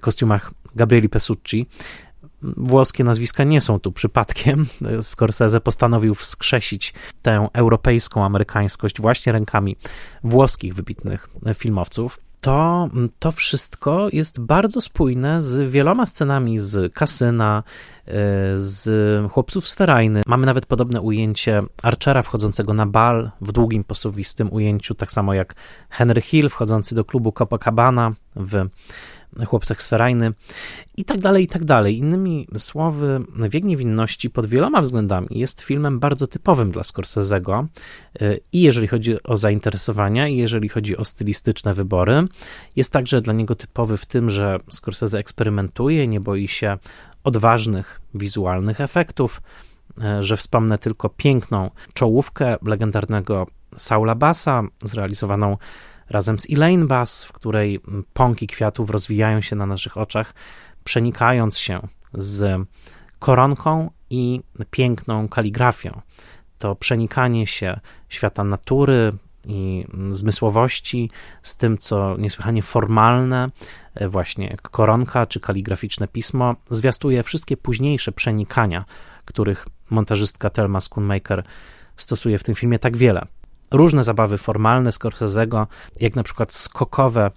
kostiumach 0.00 0.50
Gabrieli 0.74 1.08
Pesucci. 1.08 1.66
Włoskie 2.42 3.04
nazwiska 3.04 3.44
nie 3.44 3.60
są 3.60 3.80
tu 3.80 3.92
przypadkiem. 3.92 4.66
Scorsese 5.00 5.60
postanowił 5.60 6.14
wskrzesić 6.14 6.94
tę 7.22 7.48
europejską 7.52 8.24
amerykańskość 8.24 9.00
właśnie 9.00 9.32
rękami 9.32 9.76
włoskich 10.24 10.74
wybitnych 10.74 11.28
filmowców 11.54 12.20
to 12.40 12.88
to 13.18 13.32
wszystko 13.32 14.08
jest 14.12 14.40
bardzo 14.40 14.80
spójne 14.80 15.42
z 15.42 15.70
wieloma 15.70 16.06
scenami 16.06 16.58
z 16.58 16.94
kasyna, 16.94 17.62
e, 18.06 18.12
z 18.56 19.32
chłopców 19.32 19.68
z 19.68 19.74
Ferajny. 19.74 20.22
Mamy 20.26 20.46
nawet 20.46 20.66
podobne 20.66 21.00
ujęcie 21.00 21.62
Archera 21.82 22.22
wchodzącego 22.22 22.74
na 22.74 22.86
bal 22.86 23.30
w 23.40 23.52
długim, 23.52 23.84
posuwistym 23.84 24.52
ujęciu, 24.52 24.94
tak 24.94 25.12
samo 25.12 25.34
jak 25.34 25.54
Henry 25.90 26.20
Hill 26.20 26.48
wchodzący 26.48 26.94
do 26.94 27.04
klubu 27.04 27.32
Copacabana 27.32 28.12
w 28.36 28.68
Chłopcach 29.46 29.82
Sferajny 29.82 30.32
i 30.96 31.04
tak 31.04 31.20
dalej, 31.20 31.44
i 31.44 31.48
tak 31.48 31.64
dalej. 31.64 31.98
Innymi 31.98 32.46
słowy, 32.58 33.20
Wiek 33.50 33.64
Niewinności 33.64 34.30
pod 34.30 34.46
wieloma 34.46 34.80
względami 34.80 35.26
jest 35.30 35.60
filmem 35.60 36.00
bardzo 36.00 36.26
typowym 36.26 36.70
dla 36.70 36.82
Scorsese'ego 36.82 37.66
y, 38.22 38.40
i 38.52 38.60
jeżeli 38.60 38.88
chodzi 38.88 39.22
o 39.22 39.36
zainteresowania, 39.36 40.28
i 40.28 40.36
jeżeli 40.36 40.68
chodzi 40.68 40.96
o 40.96 41.04
stylistyczne 41.04 41.74
wybory. 41.74 42.24
Jest 42.76 42.92
także 42.92 43.22
dla 43.22 43.32
niego 43.32 43.54
typowy 43.54 43.96
w 43.96 44.06
tym, 44.06 44.30
że 44.30 44.58
Scorsese 44.70 45.18
eksperymentuje, 45.18 46.08
nie 46.08 46.20
boi 46.20 46.48
się 46.48 46.78
odważnych 47.24 48.00
wizualnych 48.14 48.80
efektów, 48.80 49.42
y, 49.98 50.22
że 50.22 50.36
wspomnę 50.36 50.78
tylko 50.78 51.08
piękną 51.08 51.70
czołówkę 51.94 52.56
legendarnego 52.62 53.46
Saula 53.76 54.14
Bassa, 54.14 54.62
zrealizowaną 54.82 55.56
razem 56.10 56.38
z 56.38 56.46
Elaine 56.50 56.86
Bass, 56.86 57.24
w 57.24 57.32
której 57.32 57.80
pąki 58.12 58.46
kwiatów 58.46 58.90
rozwijają 58.90 59.40
się 59.40 59.56
na 59.56 59.66
naszych 59.66 59.96
oczach, 59.96 60.34
przenikając 60.84 61.58
się 61.58 61.80
z 62.14 62.68
koronką 63.18 63.90
i 64.10 64.40
piękną 64.70 65.28
kaligrafią. 65.28 66.00
To 66.58 66.74
przenikanie 66.74 67.46
się 67.46 67.80
świata 68.08 68.44
natury, 68.44 69.12
i 69.44 69.86
zmysłowości 70.10 71.10
z 71.42 71.56
tym, 71.56 71.78
co 71.78 72.16
niesłychanie 72.16 72.62
formalne, 72.62 73.50
e, 73.94 74.08
właśnie 74.08 74.56
koronka 74.62 75.26
czy 75.26 75.40
kaligraficzne 75.40 76.08
pismo, 76.08 76.56
zwiastuje 76.70 77.22
wszystkie 77.22 77.56
późniejsze 77.56 78.12
przenikania, 78.12 78.84
których 79.24 79.66
montażystka 79.90 80.50
Thelma 80.50 80.80
Schoonmaker 80.80 81.44
stosuje 81.96 82.38
w 82.38 82.44
tym 82.44 82.54
filmie 82.54 82.78
tak 82.78 82.96
wiele. 82.96 83.26
Różne 83.70 84.04
zabawy 84.04 84.38
formalne 84.38 84.90
Scorsese'ego, 84.90 85.66
jak 86.00 86.16
na 86.16 86.22
przykład 86.22 86.52
skokowe 86.52 87.30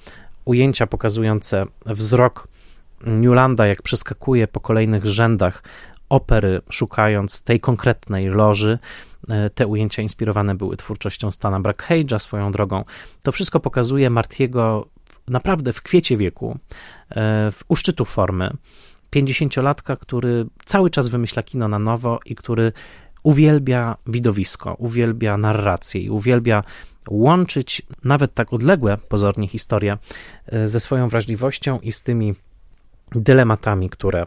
ujęcia 0.45 0.88
pokazujące 0.88 1.65
wzrok 1.86 2.47
Newlanda, 3.05 3.67
jak 3.67 3.81
przeskakuje 3.81 4.47
po 4.47 4.59
kolejnych 4.59 5.05
rzędach 5.05 5.63
opery, 6.09 6.61
szukając 6.69 7.41
tej 7.41 7.59
konkretnej 7.59 8.27
loży. 8.27 8.79
E, 9.29 9.49
te 9.49 9.67
ujęcia 9.67 10.01
inspirowane 10.01 10.55
były 10.55 10.77
twórczością 10.77 11.31
Stana 11.31 11.59
Brackhage'a 11.59 12.19
swoją 12.19 12.51
drogą. 12.51 12.84
To 13.23 13.31
wszystko 13.31 13.59
pokazuje 13.59 14.09
Martiego 14.09 14.88
naprawdę 15.27 15.73
w 15.73 15.81
kwiecie 15.81 16.17
wieku, 16.17 16.57
e, 17.09 17.51
w 17.51 17.63
uszczytu 17.67 18.05
formy. 18.05 18.51
50-latka, 19.11 19.97
który 19.97 20.45
cały 20.65 20.89
czas 20.89 21.09
wymyśla 21.09 21.43
kino 21.43 21.67
na 21.67 21.79
nowo 21.79 22.19
i 22.25 22.36
który 22.36 22.71
uwielbia 23.24 23.97
widowisko, 24.07 24.74
uwielbia 24.74 25.38
narrację 25.38 26.01
i 26.01 26.09
uwielbia 26.09 26.63
łączyć 27.09 27.82
nawet 28.03 28.34
tak 28.34 28.53
odległe 28.53 28.97
pozornie 28.97 29.47
historie 29.47 29.97
e, 30.45 30.67
ze 30.67 30.80
swoją 30.80 31.07
wrażliwością 31.07 31.80
i 31.80 31.91
z 31.91 32.01
tymi 32.01 32.36
dylematami, 33.11 33.89
które 33.89 34.26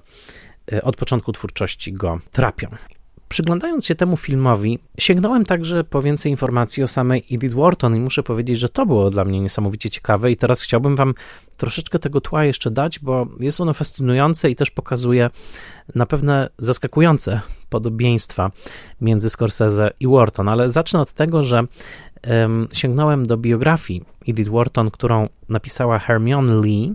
e, 0.73 0.83
od 0.83 0.97
początku 0.97 1.33
twórczości 1.33 1.93
go 1.93 2.19
trapią. 2.33 2.69
Przyglądając 3.29 3.87
się 3.87 3.95
temu 3.95 4.17
filmowi, 4.17 4.79
sięgnąłem 4.99 5.45
także 5.45 5.85
po 5.85 6.03
więcej 6.03 6.33
informacji 6.33 6.83
o 6.83 6.89
samej 6.89 7.25
Edith 7.31 7.55
Wharton 7.55 7.97
i 7.97 8.01
muszę 8.01 8.23
powiedzieć, 8.23 8.59
że 8.59 8.69
to 8.69 8.87
było 8.87 9.11
dla 9.11 9.25
mnie 9.25 9.41
niesamowicie 9.41 9.91
ciekawe 9.91 10.31
i 10.31 10.37
teraz 10.37 10.63
chciałbym 10.63 10.97
wam 10.97 11.15
troszeczkę 11.57 11.99
tego 11.99 12.21
tła 12.21 12.45
jeszcze 12.45 12.71
dać, 12.71 12.99
bo 12.99 13.27
jest 13.41 13.61
ono 13.61 13.75
fascynujące 13.75 14.51
i 14.51 14.57
też 14.57 14.71
pokazuje 14.71 15.31
na 15.95 16.07
pewne 16.07 16.49
zaskakujące 16.59 17.41
podobieństwa 17.71 18.51
między 19.01 19.31
Scorsese 19.31 19.91
i 20.01 20.07
Wharton, 20.07 20.49
ale 20.49 20.71
zacznę 20.71 21.01
od 21.01 21.13
tego, 21.13 21.45
że 21.45 21.63
um, 22.29 22.69
sięgnąłem 22.73 23.27
do 23.27 23.37
biografii 23.37 24.05
Edith 24.29 24.51
Wharton, 24.51 24.91
którą 24.91 25.29
napisała 25.49 25.99
Hermione 25.99 26.61
Lee, 26.61 26.95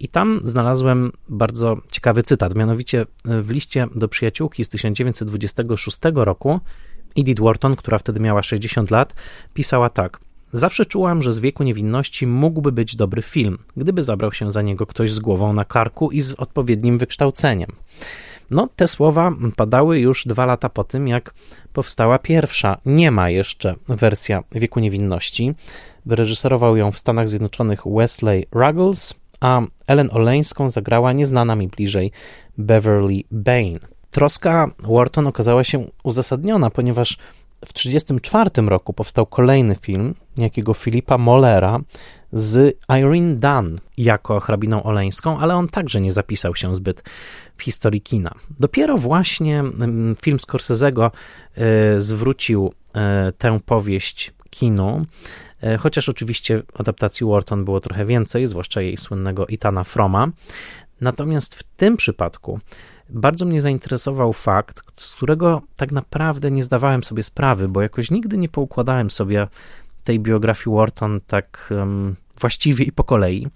i 0.00 0.08
tam 0.08 0.40
znalazłem 0.42 1.12
bardzo 1.28 1.76
ciekawy 1.92 2.22
cytat, 2.22 2.54
mianowicie 2.54 3.06
w 3.24 3.50
liście 3.50 3.86
do 3.94 4.08
przyjaciółki 4.08 4.64
z 4.64 4.68
1926 4.68 5.98
roku 6.14 6.60
Edith 7.16 7.42
Wharton, 7.42 7.76
która 7.76 7.98
wtedy 7.98 8.20
miała 8.20 8.42
60 8.42 8.90
lat, 8.90 9.14
pisała 9.54 9.90
tak. 9.90 10.20
Zawsze 10.52 10.86
czułam, 10.86 11.22
że 11.22 11.32
z 11.32 11.38
wieku 11.38 11.62
niewinności 11.62 12.26
mógłby 12.26 12.72
być 12.72 12.96
dobry 12.96 13.22
film, 13.22 13.58
gdyby 13.76 14.02
zabrał 14.02 14.32
się 14.32 14.50
za 14.50 14.62
niego 14.62 14.86
ktoś 14.86 15.12
z 15.12 15.18
głową 15.18 15.52
na 15.52 15.64
karku 15.64 16.10
i 16.10 16.20
z 16.20 16.32
odpowiednim 16.32 16.98
wykształceniem. 16.98 17.70
No, 18.50 18.68
te 18.76 18.88
słowa 18.88 19.32
padały 19.56 19.98
już 19.98 20.24
dwa 20.26 20.46
lata 20.46 20.68
po 20.68 20.84
tym, 20.84 21.08
jak 21.08 21.34
powstała 21.72 22.18
pierwsza, 22.18 22.78
nie 22.86 23.10
ma 23.10 23.30
jeszcze 23.30 23.74
wersja 23.88 24.42
Wieku 24.52 24.80
Niewinności. 24.80 25.54
Wyreżyserował 26.06 26.76
ją 26.76 26.90
w 26.90 26.98
Stanach 26.98 27.28
Zjednoczonych 27.28 27.80
Wesley 27.86 28.46
Ruggles, 28.52 29.14
a 29.44 29.62
Ellen 29.86 30.08
Oleńską 30.12 30.68
zagrała 30.68 31.12
nieznana 31.12 31.56
mi 31.56 31.68
bliżej 31.68 32.10
Beverly 32.58 33.20
Bain. 33.30 33.78
Troska 34.10 34.70
Wharton 34.78 35.26
okazała 35.26 35.64
się 35.64 35.86
uzasadniona, 36.02 36.70
ponieważ 36.70 37.18
w 37.64 37.72
1934 37.72 38.68
roku 38.68 38.92
powstał 38.92 39.26
kolejny 39.26 39.74
film 39.74 40.14
jakiego 40.36 40.74
Filipa 40.74 41.18
Mollera 41.18 41.80
z 42.32 42.78
Irene 42.88 43.34
Dunn 43.34 43.78
jako 43.96 44.40
hrabiną 44.40 44.82
oleńską, 44.82 45.38
ale 45.38 45.54
on 45.54 45.68
także 45.68 46.00
nie 46.00 46.12
zapisał 46.12 46.54
się 46.54 46.74
zbyt 46.74 47.02
w 47.56 47.62
historii 47.62 48.00
kina. 48.00 48.34
Dopiero 48.60 48.98
właśnie 48.98 49.60
mm, 49.60 50.16
film 50.22 50.38
Scorsese'ego 50.38 51.10
y, 51.96 52.00
zwrócił 52.00 52.72
y, 53.28 53.32
tę 53.32 53.60
powieść 53.66 54.32
kinu 54.50 55.06
chociaż 55.78 56.08
oczywiście 56.08 56.62
adaptacji 56.74 57.26
Wharton 57.26 57.64
było 57.64 57.80
trochę 57.80 58.06
więcej, 58.06 58.46
zwłaszcza 58.46 58.80
jej 58.80 58.96
słynnego 58.96 59.46
Itana 59.46 59.84
Froma. 59.84 60.28
Natomiast 61.00 61.54
w 61.54 61.62
tym 61.62 61.96
przypadku 61.96 62.60
bardzo 63.08 63.46
mnie 63.46 63.60
zainteresował 63.60 64.32
fakt, 64.32 64.82
z 64.96 65.14
którego 65.14 65.62
tak 65.76 65.92
naprawdę 65.92 66.50
nie 66.50 66.62
zdawałem 66.62 67.04
sobie 67.04 67.22
sprawy, 67.22 67.68
bo 67.68 67.82
jakoś 67.82 68.10
nigdy 68.10 68.38
nie 68.38 68.48
poukładałem 68.48 69.10
sobie 69.10 69.48
tej 70.04 70.20
biografii 70.20 70.76
Wharton 70.76 71.20
tak 71.26 71.72
um, 71.76 72.16
właściwie 72.40 72.84
i 72.84 72.92
po 72.92 73.04
kolei, 73.04 73.48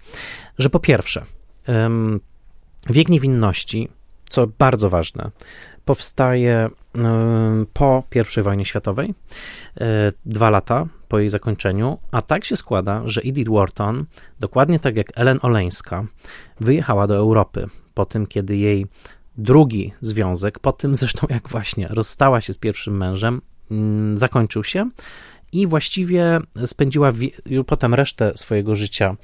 że 0.57 0.69
po 0.69 0.79
pierwsze, 0.79 1.25
um, 1.67 2.19
wiek 2.89 3.09
niewinności, 3.09 3.89
co 4.29 4.47
bardzo 4.47 4.89
ważne, 4.89 5.31
powstaje 5.85 6.69
po 7.73 8.03
I 8.37 8.41
wojnie 8.41 8.65
światowej, 8.65 9.13
e, 9.81 10.11
dwa 10.25 10.49
lata 10.49 10.85
po 11.09 11.19
jej 11.19 11.29
zakończeniu, 11.29 11.97
a 12.11 12.21
tak 12.21 12.45
się 12.45 12.57
składa, 12.57 13.01
że 13.05 13.21
Edith 13.21 13.51
Wharton, 13.51 14.05
dokładnie 14.39 14.79
tak 14.79 14.97
jak 14.97 15.07
Ellen 15.15 15.39
Oleńska, 15.41 16.05
wyjechała 16.59 17.07
do 17.07 17.15
Europy 17.15 17.65
po 17.93 18.05
tym, 18.05 18.27
kiedy 18.27 18.57
jej 18.57 18.85
drugi 19.37 19.93
związek, 20.01 20.59
po 20.59 20.71
tym 20.71 20.95
zresztą 20.95 21.27
jak 21.29 21.49
właśnie 21.49 21.87
rozstała 21.87 22.41
się 22.41 22.53
z 22.53 22.57
pierwszym 22.57 22.97
mężem, 22.97 23.41
mm, 23.71 24.17
zakończył 24.17 24.63
się 24.63 24.89
i 25.51 25.67
właściwie 25.67 26.39
spędziła 26.65 27.11
potem 27.67 27.93
resztę 27.93 28.31
swojego 28.35 28.75
życia 28.75 29.15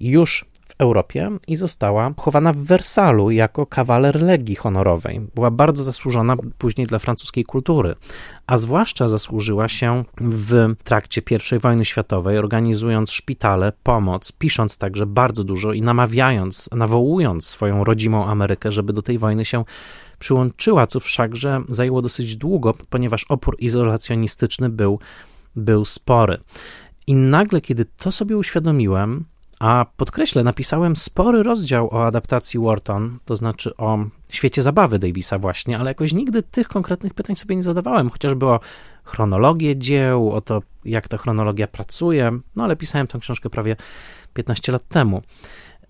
już 0.00 0.44
Europie 0.78 1.30
i 1.48 1.56
została 1.56 2.14
chowana 2.16 2.52
w 2.52 2.56
Wersalu 2.56 3.30
jako 3.30 3.66
kawaler 3.66 4.22
Legii 4.22 4.56
Honorowej. 4.56 5.20
Była 5.34 5.50
bardzo 5.50 5.84
zasłużona 5.84 6.36
później 6.58 6.86
dla 6.86 6.98
francuskiej 6.98 7.44
kultury, 7.44 7.94
a 8.46 8.58
zwłaszcza 8.58 9.08
zasłużyła 9.08 9.68
się 9.68 10.04
w 10.20 10.74
trakcie 10.84 11.22
I 11.56 11.58
wojny 11.58 11.84
światowej, 11.84 12.38
organizując 12.38 13.10
szpitale, 13.10 13.72
pomoc, 13.82 14.32
pisząc 14.32 14.78
także 14.78 15.06
bardzo 15.06 15.44
dużo 15.44 15.72
i 15.72 15.82
namawiając, 15.82 16.68
nawołując 16.72 17.46
swoją 17.46 17.84
rodzimą 17.84 18.26
Amerykę, 18.26 18.72
żeby 18.72 18.92
do 18.92 19.02
tej 19.02 19.18
wojny 19.18 19.44
się 19.44 19.64
przyłączyła, 20.18 20.86
co 20.86 21.00
wszakże 21.00 21.62
zajęło 21.68 22.02
dosyć 22.02 22.36
długo, 22.36 22.74
ponieważ 22.90 23.24
opór 23.28 23.56
izolacjonistyczny 23.58 24.68
był, 24.68 24.98
był 25.56 25.84
spory. 25.84 26.38
I 27.06 27.14
nagle, 27.14 27.60
kiedy 27.60 27.84
to 27.84 28.12
sobie 28.12 28.36
uświadomiłem, 28.36 29.24
a 29.60 29.86
podkreślę, 29.96 30.44
napisałem 30.44 30.96
spory 30.96 31.42
rozdział 31.42 31.88
o 31.94 32.06
adaptacji 32.06 32.60
Wharton, 32.60 33.18
to 33.24 33.36
znaczy 33.36 33.76
o 33.76 33.98
świecie 34.30 34.62
zabawy 34.62 34.98
Davisa 34.98 35.38
właśnie, 35.38 35.78
ale 35.78 35.90
jakoś 35.90 36.12
nigdy 36.12 36.42
tych 36.42 36.68
konkretnych 36.68 37.14
pytań 37.14 37.36
sobie 37.36 37.56
nie 37.56 37.62
zadawałem, 37.62 38.10
chociażby 38.10 38.46
o 38.46 38.60
chronologię 39.04 39.76
dzieł, 39.76 40.32
o 40.32 40.40
to, 40.40 40.62
jak 40.84 41.08
ta 41.08 41.18
chronologia 41.18 41.66
pracuje, 41.66 42.38
no 42.56 42.64
ale 42.64 42.76
pisałem 42.76 43.06
tę 43.06 43.18
książkę 43.18 43.50
prawie 43.50 43.76
15 44.34 44.72
lat 44.72 44.88
temu. 44.88 45.22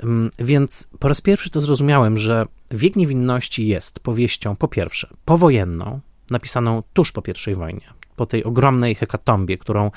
Mm, 0.03 0.31
więc 0.39 0.89
po 0.99 1.09
raz 1.09 1.21
pierwszy 1.21 1.51
to 1.51 1.61
zrozumiałem, 1.61 2.19
że 2.19 2.47
Wiek 2.71 2.97
Niewinności 2.97 3.69
jest 3.69 4.01
powieścią, 4.01 4.57
po 4.57 4.69
pierwsze, 4.69 5.09
powojenną, 5.25 6.01
napisaną 6.31 6.83
tuż 6.93 7.13
po 7.13 7.23
I 7.51 7.55
wojnie, 7.55 7.93
po 8.17 8.27
tej 8.27 8.45
ogromnej 8.45 8.95
hekatombie, 8.95 9.59
którą 9.59 9.91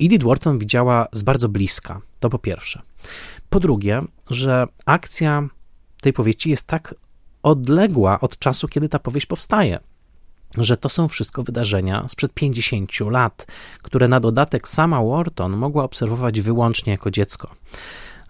Edith 0.00 0.24
Wharton 0.24 0.58
widziała 0.58 1.08
z 1.12 1.22
bardzo 1.22 1.48
bliska, 1.48 2.00
to 2.20 2.30
po 2.30 2.38
pierwsze. 2.38 2.82
Po 3.50 3.60
drugie, 3.60 4.02
że 4.30 4.66
akcja 4.84 5.48
tej 6.00 6.12
powieści 6.12 6.50
jest 6.50 6.66
tak 6.66 6.94
odległa 7.42 8.20
od 8.20 8.38
czasu, 8.38 8.68
kiedy 8.68 8.88
ta 8.88 8.98
powieść 8.98 9.26
powstaje, 9.26 9.78
że 10.58 10.76
to 10.76 10.88
są 10.88 11.08
wszystko 11.08 11.42
wydarzenia 11.42 12.08
sprzed 12.08 12.34
50 12.34 13.00
lat, 13.00 13.46
które 13.82 14.08
na 14.08 14.20
dodatek 14.20 14.68
sama 14.68 15.04
Wharton 15.04 15.56
mogła 15.56 15.84
obserwować 15.84 16.40
wyłącznie 16.40 16.92
jako 16.92 17.10
dziecko. 17.10 17.50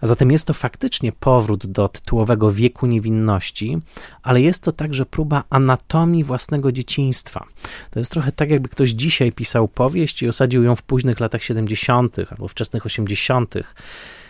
A 0.01 0.07
zatem 0.07 0.31
jest 0.31 0.47
to 0.47 0.53
faktycznie 0.53 1.11
powrót 1.11 1.65
do 1.65 1.87
tytułowego 1.87 2.51
wieku 2.51 2.87
niewinności, 2.87 3.77
ale 4.23 4.41
jest 4.41 4.63
to 4.63 4.71
także 4.71 5.05
próba 5.05 5.43
anatomii 5.49 6.23
własnego 6.23 6.71
dzieciństwa. 6.71 7.45
To 7.91 7.99
jest 7.99 8.11
trochę 8.11 8.31
tak, 8.31 8.51
jakby 8.51 8.69
ktoś 8.69 8.89
dzisiaj 8.89 9.31
pisał 9.31 9.67
powieść 9.67 10.21
i 10.21 10.27
osadził 10.27 10.63
ją 10.63 10.75
w 10.75 10.81
późnych 10.81 11.19
latach 11.19 11.43
70. 11.43 12.15
albo 12.31 12.47
wczesnych 12.47 12.85
80., 12.85 13.55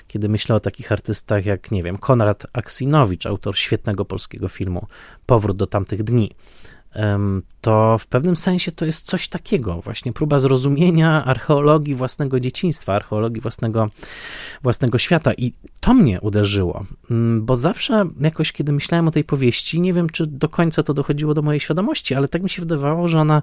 kiedy 0.08 0.30
myślę 0.30 0.56
o 0.56 0.60
takich 0.60 0.92
artystach 0.92 1.46
jak, 1.46 1.72
nie 1.72 1.84
wiem, 1.84 1.98
Konrad 1.98 2.48
Aksinowicz, 2.54 3.26
autor 3.26 3.58
świetnego 3.58 4.06
polskiego 4.06 4.48
filmu 4.48 4.88
Powrót 5.26 5.58
do 5.58 5.68
tamtych 5.68 6.04
dni. 6.04 6.32
to 7.62 7.98
w 7.98 8.08
pewnym 8.08 8.36
sensie 8.36 8.72
to 8.72 8.86
jest 8.86 9.06
coś 9.06 9.28
takiego, 9.28 9.82
właśnie 9.82 10.14
próba 10.14 10.40
zrozumienia 10.40 11.26
archeologii 11.26 11.96
własnego 11.96 12.40
dzieciństwa, 12.40 12.94
archeologii 12.94 13.42
własnego, 13.42 13.90
własnego 14.64 14.98
świata. 14.98 15.34
I 15.34 15.54
to 15.80 15.94
mnie 15.94 16.22
uderzyło, 16.22 16.86
mm, 17.12 17.46
bo 17.46 17.56
zawsze 17.56 18.06
jakoś, 18.20 18.52
kiedy 18.52 18.72
myślałem 18.72 19.08
o 19.08 19.12
tej 19.12 19.24
powieści, 19.24 19.82
nie 19.82 19.94
wiem, 19.94 20.10
czy 20.10 20.28
do 20.28 20.50
końca 20.50 20.84
to 20.84 20.94
dochodziło 20.94 21.34
do 21.34 21.42
mojej 21.42 21.60
świadomości, 21.60 22.16
ale 22.16 22.28
tak 22.28 22.44
mi 22.44 22.50
się 22.50 22.62
wydawało, 22.62 23.08
że 23.08 23.20
ona 23.20 23.42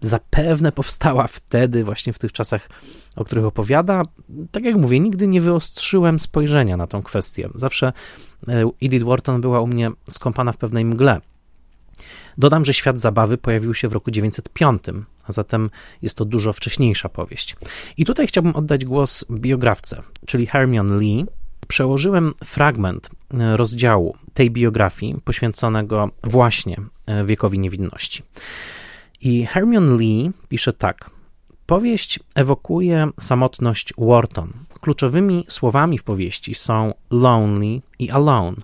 zapewne 0.00 0.72
powstała 0.72 1.26
wtedy, 1.26 1.84
właśnie 1.84 2.12
w 2.12 2.18
tych 2.18 2.32
czasach, 2.32 2.68
o 3.16 3.24
których 3.24 3.44
opowiada. 3.44 4.02
Tak 4.50 4.64
jak 4.64 4.76
mówię, 4.76 5.00
nigdy 5.00 5.26
nie 5.26 5.40
wyostrzyłem 5.40 6.18
spojrzenia 6.18 6.76
na 6.76 6.86
tą 6.86 7.02
kwestię. 7.02 7.48
Zawsze 7.54 7.92
e, 8.48 8.64
Edith 8.82 9.04
Wharton 9.04 9.40
była 9.40 9.60
u 9.60 9.66
mnie 9.66 9.90
skąpana 10.08 10.52
w 10.52 10.56
pewnej 10.56 10.84
mgle. 10.84 11.20
Dodam, 12.38 12.64
że 12.64 12.74
świat 12.74 12.98
zabawy 12.98 13.38
pojawił 13.38 13.74
się 13.74 13.88
w 13.88 13.92
roku 13.92 14.10
905, 14.10 14.82
a 15.24 15.32
zatem 15.32 15.70
jest 16.02 16.16
to 16.16 16.24
dużo 16.24 16.52
wcześniejsza 16.52 17.08
powieść. 17.08 17.56
I 17.96 18.04
tutaj 18.04 18.26
chciałbym 18.26 18.56
oddać 18.56 18.84
głos 18.84 19.24
biografce, 19.30 20.02
czyli 20.26 20.46
Hermione 20.46 20.98
Lee. 20.98 21.26
Przełożyłem 21.68 22.34
fragment 22.44 23.10
e, 23.34 23.56
rozdziału 23.56 24.16
tej 24.34 24.50
biografii 24.50 25.16
poświęconego 25.24 26.10
właśnie 26.24 26.76
e, 27.06 27.24
wiekowi 27.24 27.58
niewinności. 27.58 28.22
I 29.22 29.46
Hermione 29.46 29.96
Lee 29.96 30.30
pisze 30.48 30.72
tak. 30.72 31.10
Powieść 31.66 32.20
ewokuje 32.34 33.08
samotność 33.20 33.94
Wharton. 33.98 34.52
Kluczowymi 34.80 35.44
słowami 35.48 35.98
w 35.98 36.04
powieści 36.04 36.54
są 36.54 36.94
lonely 37.10 37.80
i 37.98 38.10
alone. 38.10 38.56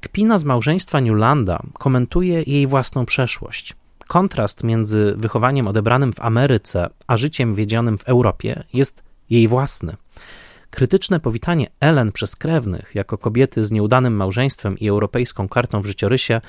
Kpina 0.00 0.38
z 0.38 0.44
małżeństwa 0.44 1.00
Newlanda 1.00 1.62
komentuje 1.72 2.42
jej 2.46 2.66
własną 2.66 3.06
przeszłość. 3.06 3.76
Kontrast 4.06 4.64
między 4.64 5.14
wychowaniem 5.16 5.68
odebranym 5.68 6.12
w 6.12 6.20
Ameryce 6.20 6.90
a 7.06 7.16
życiem 7.16 7.54
wiedzionym 7.54 7.98
w 7.98 8.04
Europie 8.04 8.62
jest 8.72 9.02
jej 9.30 9.48
własny. 9.48 9.96
Krytyczne 10.70 11.20
powitanie 11.20 11.66
Ellen 11.80 12.12
przez 12.12 12.36
krewnych 12.36 12.94
jako 12.94 13.18
kobiety 13.18 13.66
z 13.66 13.70
nieudanym 13.70 14.16
małżeństwem 14.16 14.78
i 14.78 14.88
europejską 14.88 15.48
kartą 15.48 15.82
w 15.82 15.86
życiorysie 15.86 16.40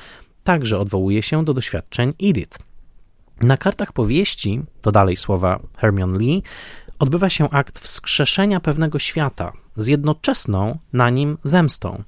także 0.43 0.79
odwołuje 0.79 1.23
się 1.23 1.45
do 1.45 1.53
doświadczeń 1.53 2.13
Edith. 2.23 2.68
Na 3.41 3.57
kartach 3.57 3.93
powieści, 3.93 4.61
to 4.81 4.91
dalej 4.91 5.17
słowa 5.17 5.59
Hermione 5.77 6.19
Lee, 6.19 6.43
odbywa 6.99 7.29
się 7.29 7.49
akt 7.49 7.79
wskrzeszenia 7.79 8.59
pewnego 8.59 8.99
świata 8.99 9.51
z 9.77 9.87
jednoczesną 9.87 10.79
na 10.93 11.09
nim 11.09 11.37
zemstą. 11.43 12.03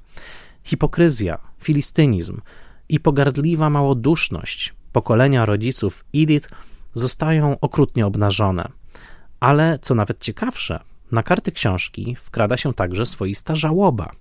Hipokryzja, 0.64 1.38
filistynizm 1.60 2.42
i 2.90 3.00
pogardliwa 3.00 3.70
małoduszność 3.70 4.74
pokolenia 4.92 5.46
rodziców 5.46 6.06
Edith 6.16 6.50
zostają 6.94 7.60
okrutnie 7.60 8.06
obnażone. 8.06 8.70
Ale 9.40 9.80
co 9.82 9.96
nawet 9.96 10.20
ciekawsze, 10.20 10.80
na 11.12 11.24
karty 11.24 11.52
książki 11.52 12.16
wkrada 12.20 12.58
się 12.58 12.74
także 12.74 13.06
swoista 13.06 13.56
żałoba. 13.56 14.12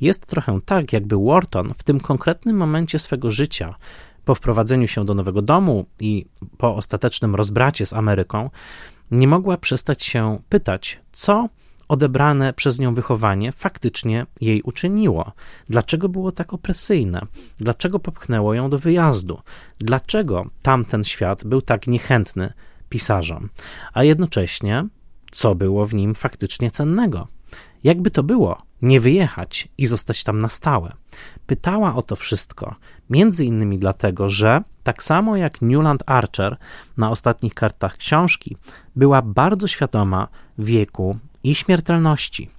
Jest 0.00 0.26
trochę 0.26 0.58
tak, 0.64 0.92
jakby 0.92 1.16
Wharton 1.16 1.74
w 1.78 1.82
tym 1.82 2.00
konkretnym 2.00 2.56
momencie 2.56 2.98
swego 2.98 3.30
życia 3.30 3.74
po 4.28 4.34
wprowadzeniu 4.34 4.88
się 4.88 5.04
do 5.04 5.14
nowego 5.14 5.42
domu 5.42 5.86
i 6.00 6.26
po 6.58 6.76
ostatecznym 6.76 7.34
rozbracie 7.34 7.86
z 7.86 7.92
Ameryką, 7.92 8.50
nie 9.10 9.28
mogła 9.28 9.56
przestać 9.56 10.04
się 10.04 10.38
pytać, 10.48 11.00
co 11.12 11.48
odebrane 11.88 12.52
przez 12.52 12.78
nią 12.78 12.94
wychowanie 12.94 13.52
faktycznie 13.52 14.26
jej 14.40 14.62
uczyniło. 14.62 15.32
Dlaczego 15.68 16.08
było 16.08 16.32
tak 16.32 16.54
opresyjne? 16.54 17.20
Dlaczego 17.58 17.98
popchnęło 17.98 18.54
ją 18.54 18.70
do 18.70 18.78
wyjazdu? 18.78 19.40
Dlaczego 19.78 20.50
tamten 20.62 21.04
świat 21.04 21.44
był 21.44 21.62
tak 21.62 21.86
niechętny 21.86 22.52
pisarzom? 22.88 23.48
A 23.92 24.04
jednocześnie, 24.04 24.86
co 25.30 25.54
było 25.54 25.86
w 25.86 25.94
nim 25.94 26.14
faktycznie 26.14 26.70
cennego? 26.70 27.28
Jakby 27.84 28.10
to 28.10 28.22
było, 28.22 28.62
nie 28.82 29.00
wyjechać 29.00 29.68
i 29.78 29.86
zostać 29.86 30.24
tam 30.24 30.38
na 30.38 30.48
stałe. 30.48 30.92
Pytała 31.46 31.94
o 31.94 32.02
to 32.02 32.16
wszystko, 32.16 32.74
między 33.10 33.44
innymi 33.44 33.78
dlatego, 33.78 34.30
że 34.30 34.62
tak 34.82 35.02
samo 35.02 35.36
jak 35.36 35.62
Newland 35.62 36.02
Archer 36.06 36.56
na 36.96 37.10
ostatnich 37.10 37.54
kartach 37.54 37.96
książki, 37.96 38.56
była 38.96 39.22
bardzo 39.22 39.66
świadoma 39.66 40.28
wieku 40.58 41.18
i 41.42 41.54
śmiertelności. 41.54 42.50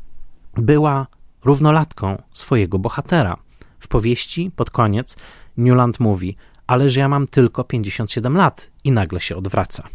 Była 0.54 1.08
równolatką 1.44 2.22
swojego 2.34 2.80
bohatera. 2.80 3.38
W 3.80 3.88
powieści 3.88 4.52
pod 4.56 4.70
koniec 4.70 5.18
Newland 5.58 6.00
mówi: 6.00 6.36
Ale 6.68 6.90
że 6.90 7.00
ja 7.00 7.10
mam 7.10 7.28
tylko 7.28 7.64
57 7.64 8.38
lat, 8.38 8.70
i 8.84 8.92
nagle 8.92 9.20
się 9.20 9.36
odwraca. 9.36 9.88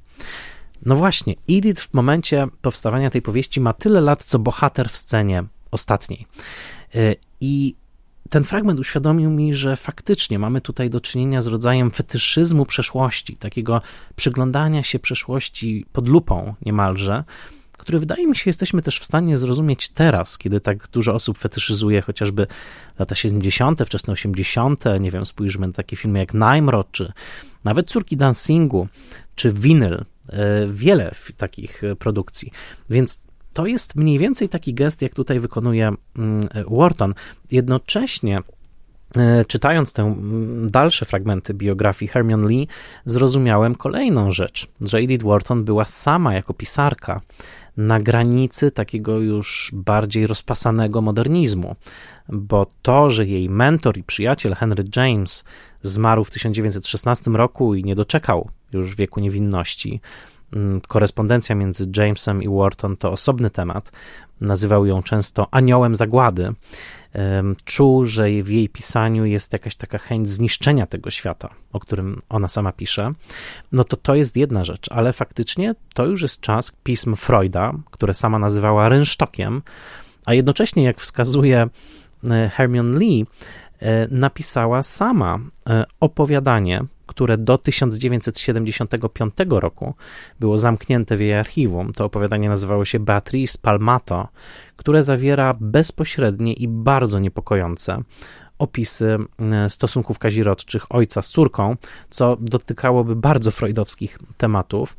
No 0.86 0.96
właśnie, 0.96 1.34
Edith 1.48 1.82
w 1.82 1.94
momencie 1.94 2.46
powstawania 2.62 3.10
tej 3.10 3.22
powieści 3.22 3.60
ma 3.60 3.72
tyle 3.72 4.00
lat, 4.00 4.24
co 4.24 4.38
bohater 4.38 4.88
w 4.88 4.96
scenie 4.96 5.44
ostatniej. 5.70 6.26
Y, 6.94 7.16
I 7.40 7.76
ten 8.30 8.44
fragment 8.44 8.80
uświadomił 8.80 9.30
mi, 9.30 9.54
że 9.54 9.76
faktycznie 9.76 10.38
mamy 10.38 10.60
tutaj 10.60 10.90
do 10.90 11.00
czynienia 11.00 11.42
z 11.42 11.46
rodzajem 11.46 11.90
fetyszyzmu 11.90 12.66
przeszłości, 12.66 13.36
takiego 13.36 13.82
przyglądania 14.16 14.82
się 14.82 14.98
przeszłości 14.98 15.86
pod 15.92 16.08
lupą 16.08 16.54
niemalże, 16.66 17.24
który 17.78 17.98
wydaje 17.98 18.26
mi 18.26 18.36
się 18.36 18.42
jesteśmy 18.46 18.82
też 18.82 19.00
w 19.00 19.04
stanie 19.04 19.36
zrozumieć 19.36 19.88
teraz, 19.88 20.38
kiedy 20.38 20.60
tak 20.60 20.88
dużo 20.88 21.14
osób 21.14 21.38
fetyszyzuje 21.38 22.02
chociażby 22.02 22.46
lata 22.98 23.14
70., 23.14 23.82
wczesne 23.86 24.12
80., 24.12 24.84
nie 25.00 25.10
wiem, 25.10 25.26
spójrzmy 25.26 25.66
na 25.66 25.72
takie 25.72 25.96
filmy 25.96 26.18
jak 26.18 26.34
Nimrod, 26.34 26.90
czy 26.90 27.12
nawet 27.64 27.88
Córki 27.88 28.16
Dancingu, 28.16 28.88
czy 29.34 29.52
Vinyl, 29.52 30.04
e, 30.28 30.66
wiele 30.66 31.14
takich 31.36 31.82
produkcji. 31.98 32.52
Więc 32.90 33.22
to 33.54 33.66
jest 33.66 33.94
mniej 33.94 34.18
więcej 34.18 34.48
taki 34.48 34.74
gest, 34.74 35.02
jak 35.02 35.14
tutaj 35.14 35.40
wykonuje 35.40 35.92
mm, 36.18 36.48
Wharton. 36.70 37.14
Jednocześnie 37.50 38.42
e, 39.16 39.44
czytając 39.44 39.92
te 39.92 40.02
mm, 40.02 40.70
dalsze 40.70 41.04
fragmenty 41.04 41.54
biografii 41.54 42.08
Hermione 42.08 42.48
Lee, 42.48 42.68
zrozumiałem 43.06 43.74
kolejną 43.74 44.32
rzecz, 44.32 44.66
że 44.80 44.98
Edith 44.98 45.24
Wharton 45.24 45.64
była 45.64 45.84
sama 45.84 46.34
jako 46.34 46.54
pisarka 46.54 47.20
na 47.76 48.00
granicy 48.00 48.70
takiego 48.70 49.18
już 49.18 49.70
bardziej 49.72 50.26
rozpasanego 50.26 51.00
modernizmu, 51.00 51.76
bo 52.28 52.66
to, 52.82 53.10
że 53.10 53.26
jej 53.26 53.50
mentor 53.50 53.98
i 53.98 54.02
przyjaciel 54.02 54.54
Henry 54.54 54.84
James 54.96 55.44
zmarł 55.82 56.24
w 56.24 56.30
1916 56.30 57.30
roku 57.30 57.74
i 57.74 57.84
nie 57.84 57.94
doczekał 57.94 58.48
już 58.72 58.96
wieku 58.96 59.20
niewinności, 59.20 60.00
korespondencja 60.88 61.54
między 61.54 61.90
Jamesem 61.96 62.42
i 62.42 62.48
Wharton 62.48 62.96
to 62.96 63.10
osobny 63.10 63.50
temat. 63.50 63.92
Nazywał 64.40 64.86
ją 64.86 65.02
często 65.02 65.48
aniołem 65.50 65.96
zagłady 65.96 66.54
czuł, 67.64 68.06
że 68.06 68.24
w 68.42 68.50
jej 68.50 68.68
pisaniu 68.68 69.24
jest 69.24 69.52
jakaś 69.52 69.76
taka 69.76 69.98
chęć 69.98 70.28
zniszczenia 70.28 70.86
tego 70.86 71.10
świata, 71.10 71.48
o 71.72 71.80
którym 71.80 72.22
ona 72.28 72.48
sama 72.48 72.72
pisze, 72.72 73.12
no 73.72 73.84
to 73.84 73.96
to 73.96 74.14
jest 74.14 74.36
jedna 74.36 74.64
rzecz, 74.64 74.86
ale 74.90 75.12
faktycznie 75.12 75.74
to 75.94 76.06
już 76.06 76.22
jest 76.22 76.40
czas 76.40 76.72
pism 76.84 77.16
Freuda, 77.16 77.72
które 77.90 78.14
sama 78.14 78.38
nazywała 78.38 78.88
rynsztokiem, 78.88 79.62
a 80.24 80.34
jednocześnie, 80.34 80.84
jak 80.84 81.00
wskazuje 81.00 81.68
e, 82.30 82.50
Hermione 82.54 82.98
Lee, 82.98 83.26
e, 83.80 84.08
napisała 84.10 84.82
sama 84.82 85.38
e, 85.68 85.84
opowiadanie, 86.00 86.84
które 87.14 87.38
do 87.38 87.58
1975 87.58 89.34
roku 89.48 89.94
było 90.40 90.58
zamknięte 90.58 91.16
w 91.16 91.20
jej 91.20 91.34
archiwum. 91.34 91.92
To 91.92 92.04
opowiadanie 92.04 92.48
nazywało 92.48 92.84
się 92.84 92.98
Beatrice 92.98 93.58
Palmato, 93.62 94.28
które 94.76 95.02
zawiera 95.02 95.54
bezpośrednie 95.60 96.52
i 96.52 96.68
bardzo 96.68 97.18
niepokojące 97.18 98.02
opisy 98.58 99.18
e, 99.38 99.70
stosunków 99.70 100.18
kazirodczych 100.18 100.92
ojca 100.92 101.22
z 101.22 101.28
córką, 101.30 101.76
co 102.10 102.36
dotykałoby 102.40 103.16
bardzo 103.16 103.50
freudowskich 103.50 104.18
tematów, 104.36 104.96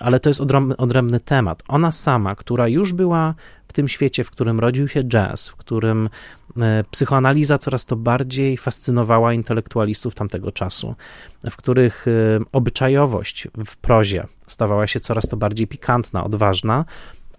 ale 0.00 0.20
to 0.20 0.30
jest 0.30 0.40
odrębny 0.78 1.20
temat. 1.20 1.62
Ona 1.68 1.92
sama, 1.92 2.34
która 2.34 2.68
już 2.68 2.92
była 2.92 3.34
w 3.68 3.72
tym 3.72 3.88
świecie, 3.88 4.24
w 4.24 4.30
którym 4.30 4.60
rodził 4.60 4.88
się 4.88 5.04
jazz, 5.04 5.48
w 5.48 5.56
którym 5.56 6.08
e, 6.56 6.84
psychoanaliza 6.90 7.58
coraz 7.58 7.86
to 7.86 7.96
bardziej 7.96 8.56
fascynowała 8.56 9.32
intelektualistów 9.32 10.14
tamtego 10.14 10.52
czasu, 10.52 10.94
w 11.50 11.56
których 11.56 12.06
e, 12.08 12.10
obyczajowość 12.52 13.48
w 13.66 13.76
prozie 13.76 14.26
stawała 14.46 14.86
się 14.86 15.00
coraz 15.00 15.28
to 15.28 15.36
bardziej 15.36 15.66
pikantna, 15.66 16.24
odważna, 16.24 16.84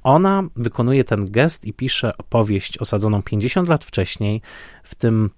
ona 0.03 0.43
wykonuje 0.55 1.03
ten 1.03 1.31
gest 1.31 1.65
i 1.65 1.73
pisze 1.73 2.17
opowieść 2.17 2.77
osadzoną 2.77 3.23
50 3.23 3.69
lat 3.69 3.85
wcześniej 3.85 4.41
w 4.83 4.95
tym 4.95 5.29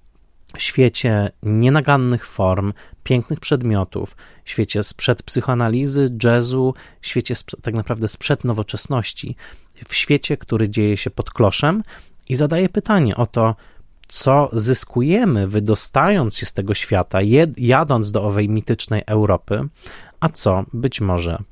świecie 0.58 1.32
nienagannych 1.44 2.26
form, 2.26 2.74
pięknych 3.04 3.40
przedmiotów, 3.40 4.16
świecie 4.46 4.84
sprzed 4.84 5.24
psychoanalizy, 5.24 6.10
jazzu, 6.24 6.74
świecie 7.02 7.36
tak 7.62 7.74
naprawdę 7.74 8.08
sprzed 8.08 8.44
nowoczesności, 8.44 9.36
w 9.88 9.96
świecie, 9.96 10.38
który 10.38 10.70
dzieje 10.70 10.98
się 10.98 11.10
pod 11.10 11.32
kloszem 11.32 11.84
i 12.30 12.36
zadaje 12.36 12.70
pytanie 12.70 13.16
o 13.16 13.28
to, 13.28 13.56
co 14.08 14.50
zyskujemy, 14.54 15.48
wydostając 15.48 16.38
się 16.38 16.46
z 16.46 16.54
tego 16.54 16.74
świata, 16.74 17.20
jadąc 17.58 18.12
do 18.12 18.24
owej 18.24 18.50
mitycznej 18.50 19.04
Europy, 19.08 19.68
a 20.20 20.30
co 20.30 20.64
być 20.74 21.02
może 21.02 21.44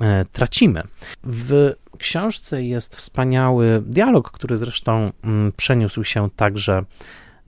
e, 0.00 0.24
tracimy. 0.24 0.82
W 1.24 1.72
książce 1.98 2.62
jest 2.62 2.96
wspaniały 2.96 3.82
dialog, 3.86 4.30
który 4.30 4.56
zresztą 4.56 5.12
mm, 5.22 5.52
przeniósł 5.56 6.04
się 6.04 6.30
także 6.36 6.84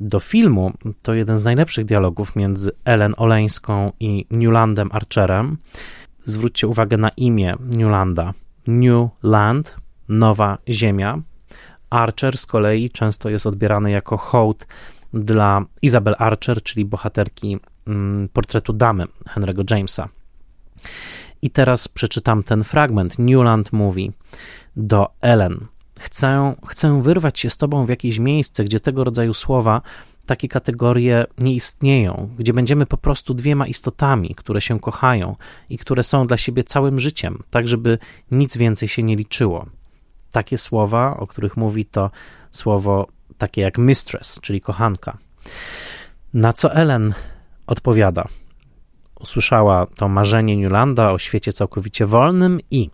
do 0.00 0.20
filmu. 0.20 0.72
To 1.02 1.14
jeden 1.14 1.38
z 1.38 1.44
najlepszych 1.44 1.84
dialogów 1.84 2.36
między 2.36 2.72
Ellen 2.84 3.14
Oleńską 3.16 3.92
i 4.00 4.26
Newlandem 4.30 4.88
Archerem. 4.92 5.56
Zwróćcie 6.24 6.68
uwagę 6.68 6.96
na 6.96 7.08
imię 7.08 7.54
Newlanda. 7.60 8.32
New 8.66 9.08
Land, 9.22 9.76
nowa 10.08 10.58
ziemia. 10.68 11.18
Archer 11.90 12.38
z 12.38 12.46
kolei 12.46 12.90
często 12.90 13.30
jest 13.30 13.46
odbierany 13.46 13.90
jako 13.90 14.16
hołd 14.16 14.66
dla 15.14 15.64
Isabel 15.82 16.14
Archer, 16.18 16.62
czyli 16.62 16.84
bohaterki 16.84 17.58
mm, 17.86 18.28
portretu 18.28 18.72
damy 18.72 19.04
Henry'ego 19.34 19.70
Jamesa. 19.70 20.08
I 21.42 21.50
teraz 21.50 21.88
przeczytam 21.88 22.42
ten 22.42 22.64
fragment. 22.64 23.18
Newland 23.18 23.72
mówi 23.72 24.12
do 24.76 25.08
Ellen: 25.20 25.66
chcę, 26.00 26.54
chcę 26.66 27.02
wyrwać 27.02 27.40
się 27.40 27.50
z 27.50 27.56
tobą 27.56 27.86
w 27.86 27.88
jakieś 27.88 28.18
miejsce, 28.18 28.64
gdzie 28.64 28.80
tego 28.80 29.04
rodzaju 29.04 29.34
słowa, 29.34 29.82
takie 30.26 30.48
kategorie 30.48 31.24
nie 31.38 31.54
istnieją, 31.54 32.30
gdzie 32.38 32.52
będziemy 32.52 32.86
po 32.86 32.96
prostu 32.96 33.34
dwiema 33.34 33.66
istotami, 33.66 34.34
które 34.34 34.60
się 34.60 34.80
kochają 34.80 35.36
i 35.70 35.78
które 35.78 36.02
są 36.02 36.26
dla 36.26 36.36
siebie 36.36 36.64
całym 36.64 37.00
życiem, 37.00 37.42
tak 37.50 37.68
żeby 37.68 37.98
nic 38.30 38.56
więcej 38.56 38.88
się 38.88 39.02
nie 39.02 39.16
liczyło. 39.16 39.66
Takie 40.32 40.58
słowa, 40.58 41.16
o 41.16 41.26
których 41.26 41.56
mówi, 41.56 41.84
to 41.86 42.10
słowo 42.50 43.06
takie 43.38 43.60
jak 43.60 43.78
mistress, 43.78 44.40
czyli 44.40 44.60
kochanka. 44.60 45.18
Na 46.34 46.52
co 46.52 46.74
Ellen 46.74 47.14
odpowiada. 47.66 48.24
Usłyszała 49.20 49.86
to 49.86 50.08
marzenie 50.08 50.56
Newlanda 50.56 51.12
o 51.12 51.18
świecie 51.18 51.52
całkowicie 51.52 52.06
wolnym 52.06 52.60
i 52.70 52.90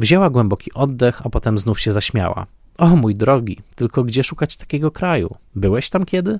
wzięła 0.00 0.30
głęboki 0.30 0.72
oddech, 0.74 1.26
a 1.26 1.30
potem 1.30 1.58
znów 1.58 1.80
się 1.80 1.92
zaśmiała. 1.92 2.46
O 2.78 2.86
mój 2.86 3.14
drogi, 3.14 3.58
tylko 3.74 4.04
gdzie 4.04 4.24
szukać 4.24 4.56
takiego 4.56 4.90
kraju? 4.90 5.36
Byłeś 5.54 5.90
tam 5.90 6.04
kiedy? 6.04 6.38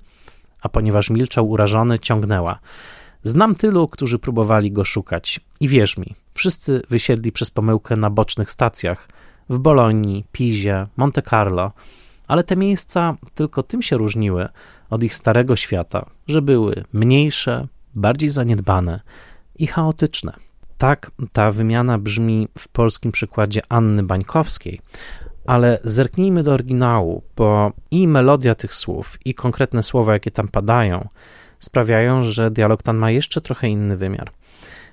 A 0.63 0.69
ponieważ 0.69 1.11
milczał 1.11 1.49
urażony, 1.49 1.99
ciągnęła. 1.99 2.59
Znam 3.25 3.55
tylu, 3.55 3.89
którzy 3.89 4.19
próbowali 4.19 4.73
go 4.73 4.85
szukać. 4.85 5.41
I 5.61 5.69
wierz 5.69 5.99
mi, 5.99 6.15
wszyscy 6.35 6.83
wysiedli 6.91 7.33
przez 7.33 7.51
pomyłkę 7.51 7.97
na 7.97 8.11
bocznych 8.11 8.51
stacjach 8.51 9.09
w 9.51 9.59
Bolonii, 9.59 10.25
Pizie, 10.33 10.87
Monte 10.97 11.23
Carlo, 11.23 11.73
ale 12.29 12.45
te 12.45 12.57
miejsca 12.57 13.17
tylko 13.35 13.63
tym 13.63 13.83
się 13.83 13.97
różniły 13.97 14.49
od 14.91 15.03
ich 15.03 15.15
starego 15.15 15.57
świata, 15.57 16.07
że 16.27 16.43
były 16.43 16.85
mniejsze, 16.93 17.67
bardziej 17.95 18.31
zaniedbane 18.31 19.01
i 19.59 19.67
chaotyczne. 19.67 20.33
Tak 20.81 21.11
ta 21.33 21.51
wymiana 21.51 21.99
brzmi 21.99 22.49
w 22.59 22.69
polskim 22.69 23.13
przykładzie 23.13 23.61
Anny 23.69 24.03
Bańkowskiej, 24.03 24.81
ale 25.47 25.79
zerknijmy 25.85 26.43
do 26.43 26.53
oryginału, 26.53 27.23
bo 27.37 27.73
i 27.91 28.09
melodia 28.09 28.55
tych 28.55 28.75
słów, 28.75 29.19
i 29.25 29.35
konkretne 29.35 29.83
słowa, 29.83 30.13
jakie 30.13 30.31
tam 30.31 30.49
padają, 30.49 31.09
sprawiają, 31.59 32.25
że 32.25 32.51
dialog 32.51 32.83
ten 32.83 32.97
ma 32.97 33.11
jeszcze 33.11 33.41
trochę 33.41 33.69
inny 33.69 33.97
wymiar. 33.97 34.31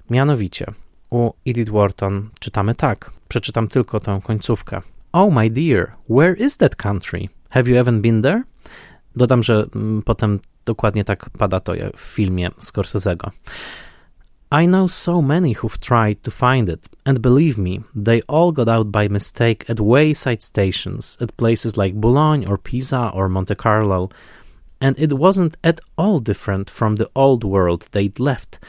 Mianowicie, 0.10 0.66
u 1.10 1.32
Edith 1.46 1.72
Wharton 1.72 2.30
czytamy 2.40 2.76
tak, 2.76 3.12
przeczytam 3.28 3.68
tylko 3.68 4.00
tę 4.00 4.20
końcówkę. 4.24 4.82
Oh 5.12 5.36
my 5.42 5.50
dear, 5.50 5.92
where 6.10 6.34
is 6.38 6.58
that 6.58 6.76
country? 6.76 7.30
Have 7.50 7.70
you 7.70 7.78
ever 7.78 7.94
been 7.94 8.22
there? 8.22 8.42
Dodam, 9.16 9.44
że 9.44 9.66
mm, 9.76 10.02
potem 10.02 10.40
dokładnie 10.66 11.04
tak 11.04 11.30
pada 11.30 11.60
to 11.60 11.74
w 11.96 12.02
filmie 12.02 12.50
Scorsese'ego. 12.50 13.30
I 14.52 14.66
know 14.66 14.88
so 14.88 15.22
many 15.22 15.52
who've 15.54 15.82
tried 15.82 16.24
to 16.24 16.32
find 16.32 16.70
it, 16.70 16.88
and 17.06 17.22
believe 17.22 17.58
me, 17.58 17.84
they 17.94 18.22
all 18.30 18.54
got 18.54 18.70
out 18.70 18.94
by 18.94 19.10
mistake 19.10 19.66
at 19.70 19.82
wayside 19.82 20.42
stations 20.42 21.18
at 21.20 21.36
places 21.36 21.76
like 21.76 22.00
Boulogne 22.00 22.48
or 22.48 22.58
Pisa 22.58 23.12
or 23.14 23.28
Monte 23.28 23.56
Carlo, 23.56 24.10
and 24.80 24.98
it 24.98 25.14
wasn't 25.14 25.58
at 25.66 25.82
all 25.98 26.20
different 26.20 26.70
from 26.70 26.96
the 26.96 27.10
old 27.14 27.44
world 27.44 27.90
they'd 27.92 28.22
left, 28.22 28.60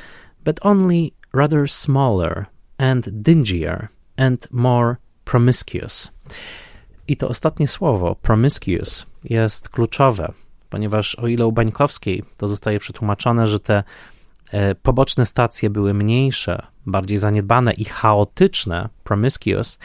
but 0.43 0.59
only 0.63 1.13
rather 1.33 1.69
smaller 1.69 2.49
and 2.79 3.23
dingier 3.23 3.91
and 4.17 4.47
more 4.51 4.99
promiscuous. 5.25 6.11
I 7.09 7.17
to 7.17 7.29
ostatnie 7.29 7.69
słowo, 7.69 8.17
promiscuous, 8.23 9.07
jest 9.25 9.69
kluczowe, 9.69 10.33
ponieważ 10.71 11.15
o 11.15 11.27
ile 11.27 11.47
u 11.47 11.53
Bańkowskiej 11.53 12.23
to 12.37 12.49
zostaje 12.49 12.79
przetłumaczone, 12.79 13.49
że 13.49 13.61
te 13.61 13.85
poboczne 14.83 15.27
stacje 15.27 15.71
były 15.71 15.95
mniejsze, 15.95 16.67
bardziej 16.87 17.19
zaniedbane 17.19 17.73
i 17.73 17.85
chaotyczne, 17.85 18.89
promiscuous, 19.05 19.79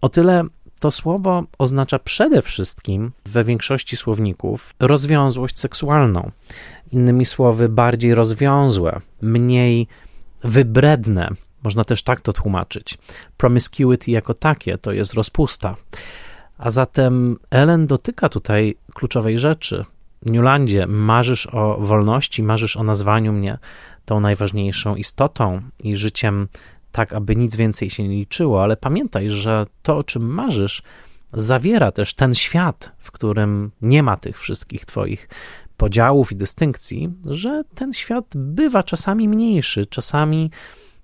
o 0.00 0.08
tyle 0.08 0.44
to 0.80 0.90
słowo 0.90 1.44
oznacza 1.58 1.98
przede 1.98 2.42
wszystkim 2.42 3.12
we 3.24 3.44
większości 3.44 3.96
słowników 3.96 4.74
rozwiązłość 4.80 5.58
seksualną. 5.58 6.30
Innymi 6.92 7.24
słowy, 7.24 7.68
bardziej 7.68 8.14
rozwiązłe, 8.14 9.00
mniej 9.22 9.86
wybredne. 10.44 11.28
Można 11.62 11.84
też 11.84 12.02
tak 12.02 12.20
to 12.20 12.32
tłumaczyć. 12.32 12.98
Promiscuity 13.36 14.10
jako 14.10 14.34
takie 14.34 14.78
to 14.78 14.92
jest 14.92 15.14
rozpusta. 15.14 15.76
A 16.58 16.70
zatem 16.70 17.36
Ellen 17.50 17.86
dotyka 17.86 18.28
tutaj 18.28 18.76
kluczowej 18.94 19.38
rzeczy. 19.38 19.84
Newlandzie, 20.26 20.86
marzysz 20.86 21.46
o 21.46 21.76
wolności, 21.80 22.42
marzysz 22.42 22.76
o 22.76 22.82
nazwaniu 22.82 23.32
mnie 23.32 23.58
tą 24.04 24.20
najważniejszą 24.20 24.96
istotą 24.96 25.62
i 25.78 25.96
życiem 25.96 26.48
tak, 26.92 27.12
aby 27.12 27.36
nic 27.36 27.56
więcej 27.56 27.90
się 27.90 28.08
nie 28.08 28.16
liczyło, 28.16 28.62
ale 28.62 28.76
pamiętaj, 28.76 29.30
że 29.30 29.66
to, 29.82 29.96
o 29.96 30.04
czym 30.04 30.34
marzysz, 30.34 30.82
zawiera 31.32 31.92
też 31.92 32.14
ten 32.14 32.34
świat, 32.34 32.92
w 32.98 33.10
którym 33.10 33.70
nie 33.82 34.02
ma 34.02 34.16
tych 34.16 34.38
wszystkich 34.38 34.84
Twoich 34.84 35.28
podziałów 35.76 36.32
i 36.32 36.36
dystynkcji, 36.36 37.08
że 37.24 37.62
ten 37.74 37.92
świat 37.92 38.24
bywa 38.34 38.82
czasami 38.82 39.28
mniejszy, 39.28 39.86
czasami 39.86 40.50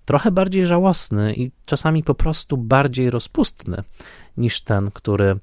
trochę 0.05 0.31
bardziej 0.31 0.67
żałosny 0.67 1.35
i 1.35 1.51
czasami 1.67 2.03
po 2.03 2.15
prostu 2.15 2.57
bardziej 2.57 3.11
rozpustny 3.11 3.83
niż 4.37 4.61
ten, 4.61 4.91
który 4.91 5.37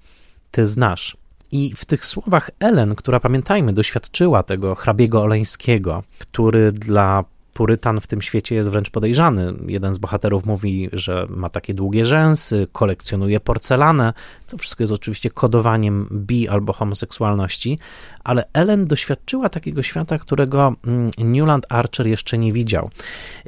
Ty 0.52 0.68
znasz. 0.68 1.18
I 1.52 1.74
w 1.76 1.86
tych 1.86 2.06
słowach 2.06 2.50
Ellen, 2.60 2.96
która 2.96 3.20
pamiętajmy, 3.20 3.74
doświadczyła 3.74 4.44
tego 4.44 4.76
hrabiego 4.76 5.22
Oleńskiego, 5.22 6.04
który 6.20 6.72
dla 6.72 7.24
Purytan 7.54 8.00
w 8.00 8.08
tym 8.08 8.22
świecie 8.22 8.56
jest 8.56 8.70
wręcz 8.70 8.90
podejrzany. 8.90 9.54
Jeden 9.68 9.94
z 9.94 9.98
bohaterów 9.98 10.46
mówi, 10.46 10.90
że 10.94 11.26
ma 11.30 11.50
takie 11.50 11.74
długie 11.74 12.06
rzęsy, 12.06 12.68
kolekcjonuje 12.72 13.40
porcelanę. 13.40 14.14
To 14.48 14.58
wszystko 14.58 14.84
jest 14.84 14.94
oczywiście 14.94 15.30
kodowaniem 15.30 16.08
bi 16.12 16.50
albo 16.50 16.74
homoseksualności, 16.74 17.80
ale 18.24 18.44
Ellen 18.54 18.88
doświadczyła 18.88 19.50
takiego 19.50 19.84
świata, 19.84 20.20
którego 20.20 20.76
mm, 20.88 21.12
Newland 21.18 21.66
Archer 21.70 22.08
jeszcze 22.08 22.38
nie 22.38 22.54
widział. 22.54 22.90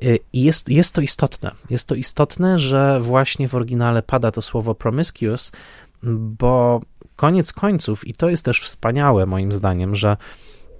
Y, 0.04 0.20
I 0.34 0.43
jest, 0.43 0.70
jest 0.70 0.95
to 0.95 1.01
istotne. 1.01 1.51
Jest 1.70 1.88
to 1.88 1.95
istotne, 1.95 2.60
że 2.60 2.99
właśnie 3.01 3.47
w 3.47 3.56
oryginale 3.56 4.01
pada 4.01 4.32
to 4.32 4.41
słowo 4.41 4.76
promiscuous, 4.76 5.51
bo 6.04 6.82
koniec 7.16 7.53
końców, 7.53 8.07
i 8.07 8.14
to 8.14 8.30
jest 8.30 8.45
też 8.45 8.61
wspaniałe 8.61 9.26
moim 9.26 9.51
zdaniem, 9.51 9.95
że 9.95 10.18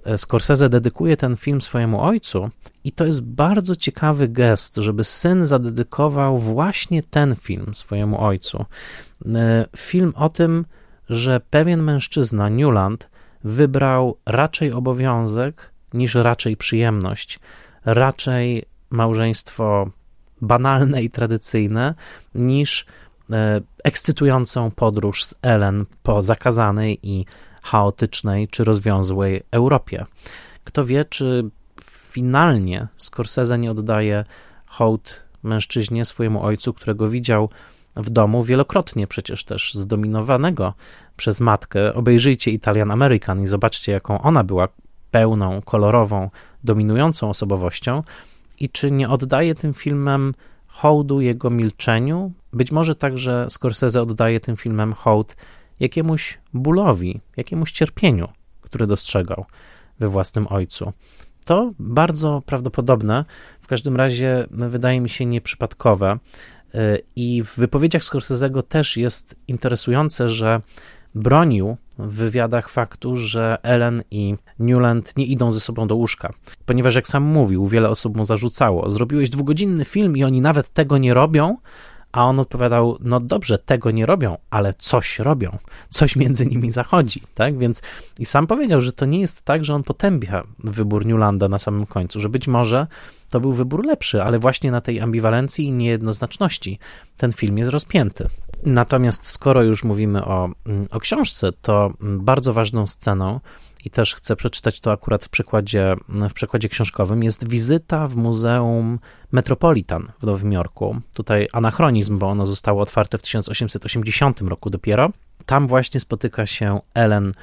e, 0.04 0.18
Scorsese 0.18 0.68
dedykuje 0.68 1.16
ten 1.16 1.36
film 1.36 1.60
swojemu 1.60 2.02
ojcu, 2.02 2.50
i 2.84 2.92
to 2.92 3.04
jest 3.06 3.22
bardzo 3.22 3.76
ciekawy 3.76 4.28
gest, 4.28 4.76
żeby 4.76 5.04
syn 5.04 5.46
zadedykował 5.46 6.38
właśnie 6.38 7.02
ten 7.02 7.36
film 7.36 7.74
swojemu 7.74 8.20
ojcu. 8.20 8.64
E, 9.34 9.66
film 9.76 10.12
o 10.16 10.28
tym, 10.28 10.64
że 11.08 11.40
pewien 11.50 11.82
mężczyzna, 11.82 12.48
Newland, 12.48 13.10
wybrał 13.44 14.16
raczej 14.26 14.72
obowiązek 14.72 15.70
niż 15.94 16.14
raczej 16.14 16.56
przyjemność, 16.56 17.40
raczej 17.84 18.64
małżeństwo 18.90 19.90
banalne 20.40 21.02
i 21.02 21.10
tradycyjne 21.10 21.94
niż 22.34 22.86
ekscytującą 23.84 24.70
podróż 24.70 25.24
z 25.24 25.34
Ellen 25.42 25.86
po 26.02 26.22
zakazanej 26.22 26.98
i 27.02 27.24
chaotycznej 27.62 28.48
czy 28.48 28.64
rozwiązłej 28.64 29.42
Europie. 29.50 30.06
Kto 30.64 30.84
wie, 30.84 31.04
czy 31.04 31.50
finalnie 31.84 32.88
Scorsese 32.96 33.58
nie 33.58 33.70
oddaje 33.70 34.24
hołd 34.66 35.22
mężczyźnie, 35.42 36.04
swojemu 36.04 36.42
ojcu, 36.42 36.72
którego 36.72 37.08
widział 37.08 37.48
w 37.96 38.10
domu 38.10 38.42
wielokrotnie 38.42 39.06
przecież 39.06 39.44
też 39.44 39.74
zdominowanego 39.74 40.74
przez 41.16 41.40
matkę. 41.40 41.94
Obejrzyjcie 41.94 42.50
Italian 42.50 42.90
American 42.90 43.42
i 43.42 43.46
zobaczcie, 43.46 43.92
jaką 43.92 44.22
ona 44.22 44.44
była 44.44 44.68
pełną, 45.10 45.62
kolorową, 45.62 46.30
dominującą 46.64 47.30
osobowością 47.30 48.02
i 48.60 48.68
czy 48.68 48.90
nie 48.90 49.08
oddaje 49.08 49.54
tym 49.54 49.74
filmem 49.74 50.34
hołdu 50.74 51.20
jego 51.20 51.50
milczeniu. 51.50 52.32
Być 52.52 52.72
może 52.72 52.94
także 52.94 53.46
Scorsese 53.48 54.02
oddaje 54.02 54.40
tym 54.40 54.56
filmem 54.56 54.92
hołd 54.92 55.36
jakiemuś 55.80 56.38
bólowi, 56.54 57.20
jakiemuś 57.36 57.72
cierpieniu, 57.72 58.28
które 58.60 58.86
dostrzegał 58.86 59.44
we 60.00 60.08
własnym 60.08 60.46
ojcu. 60.50 60.92
To 61.44 61.72
bardzo 61.78 62.42
prawdopodobne, 62.46 63.24
w 63.60 63.66
każdym 63.66 63.96
razie 63.96 64.46
wydaje 64.50 65.00
mi 65.00 65.08
się 65.08 65.26
nieprzypadkowe. 65.26 66.18
Y, 66.74 66.78
I 67.16 67.42
w 67.44 67.56
wypowiedziach 67.56 68.02
Scorsese'ego 68.02 68.62
też 68.62 68.96
jest 68.96 69.36
interesujące, 69.48 70.28
że 70.28 70.60
bronił 71.14 71.76
w 71.98 72.14
wywiadach 72.14 72.68
faktu, 72.68 73.16
że 73.16 73.58
Ellen 73.62 74.02
i 74.10 74.34
Newland 74.58 75.16
nie 75.16 75.24
idą 75.24 75.50
ze 75.50 75.60
sobą 75.60 75.86
do 75.86 75.96
łóżka. 75.96 76.32
Ponieważ, 76.66 76.94
jak 76.94 77.08
sam 77.08 77.22
mówił, 77.22 77.66
wiele 77.66 77.90
osób 77.90 78.16
mu 78.16 78.24
zarzucało: 78.24 78.90
Zrobiłeś 78.90 79.30
dwugodzinny 79.30 79.84
film 79.84 80.16
i 80.16 80.24
oni 80.24 80.40
nawet 80.40 80.72
tego 80.72 80.98
nie 80.98 81.14
robią, 81.14 81.56
a 82.12 82.24
on 82.24 82.40
odpowiadał: 82.40 82.98
No 83.00 83.20
dobrze, 83.20 83.58
tego 83.58 83.90
nie 83.90 84.06
robią, 84.06 84.36
ale 84.50 84.74
coś 84.74 85.18
robią, 85.18 85.58
coś 85.90 86.16
między 86.16 86.46
nimi 86.46 86.72
zachodzi, 86.72 87.22
tak? 87.34 87.58
Więc 87.58 87.82
i 88.18 88.26
sam 88.26 88.46
powiedział, 88.46 88.80
że 88.80 88.92
to 88.92 89.06
nie 89.06 89.20
jest 89.20 89.42
tak, 89.42 89.64
że 89.64 89.74
on 89.74 89.82
potępia 89.82 90.44
wybór 90.58 91.06
Newlanda 91.06 91.48
na 91.48 91.58
samym 91.58 91.86
końcu, 91.86 92.20
że 92.20 92.28
być 92.28 92.48
może 92.48 92.86
to 93.30 93.40
był 93.40 93.52
wybór 93.52 93.86
lepszy, 93.86 94.22
ale 94.22 94.38
właśnie 94.38 94.70
na 94.70 94.80
tej 94.80 95.00
ambiwalencji 95.00 95.64
i 95.64 95.72
niejednoznaczności 95.72 96.78
ten 97.16 97.32
film 97.32 97.58
jest 97.58 97.70
rozpięty. 97.70 98.26
Natomiast 98.64 99.26
skoro 99.26 99.62
już 99.62 99.84
mówimy 99.84 100.24
o, 100.24 100.48
mm, 100.66 100.86
o 100.90 101.00
książce, 101.00 101.52
to 101.52 101.92
mm, 102.00 102.24
bardzo 102.24 102.52
ważną 102.52 102.86
sceną 102.86 103.40
i 103.84 103.90
też 103.90 104.14
chcę 104.14 104.36
przeczytać 104.36 104.80
to 104.80 104.92
akurat 104.92 105.24
w 105.24 105.28
przykładzie, 105.28 105.96
w 106.30 106.32
przykładzie 106.32 106.68
książkowym, 106.68 107.22
jest 107.22 107.48
wizyta 107.48 108.08
w 108.08 108.16
Muzeum 108.16 108.98
Metropolitan 109.32 110.12
w 110.20 110.26
Nowym 110.26 110.52
Jorku. 110.52 111.00
Tutaj 111.14 111.48
anachronizm, 111.52 112.18
bo 112.18 112.28
ono 112.28 112.46
zostało 112.46 112.82
otwarte 112.82 113.18
w 113.18 113.22
1880 113.22 114.40
roku 114.40 114.70
dopiero. 114.70 115.10
Tam 115.46 115.66
właśnie 115.66 116.00
spotyka 116.00 116.46
się 116.46 116.80
Ellen 116.94 117.34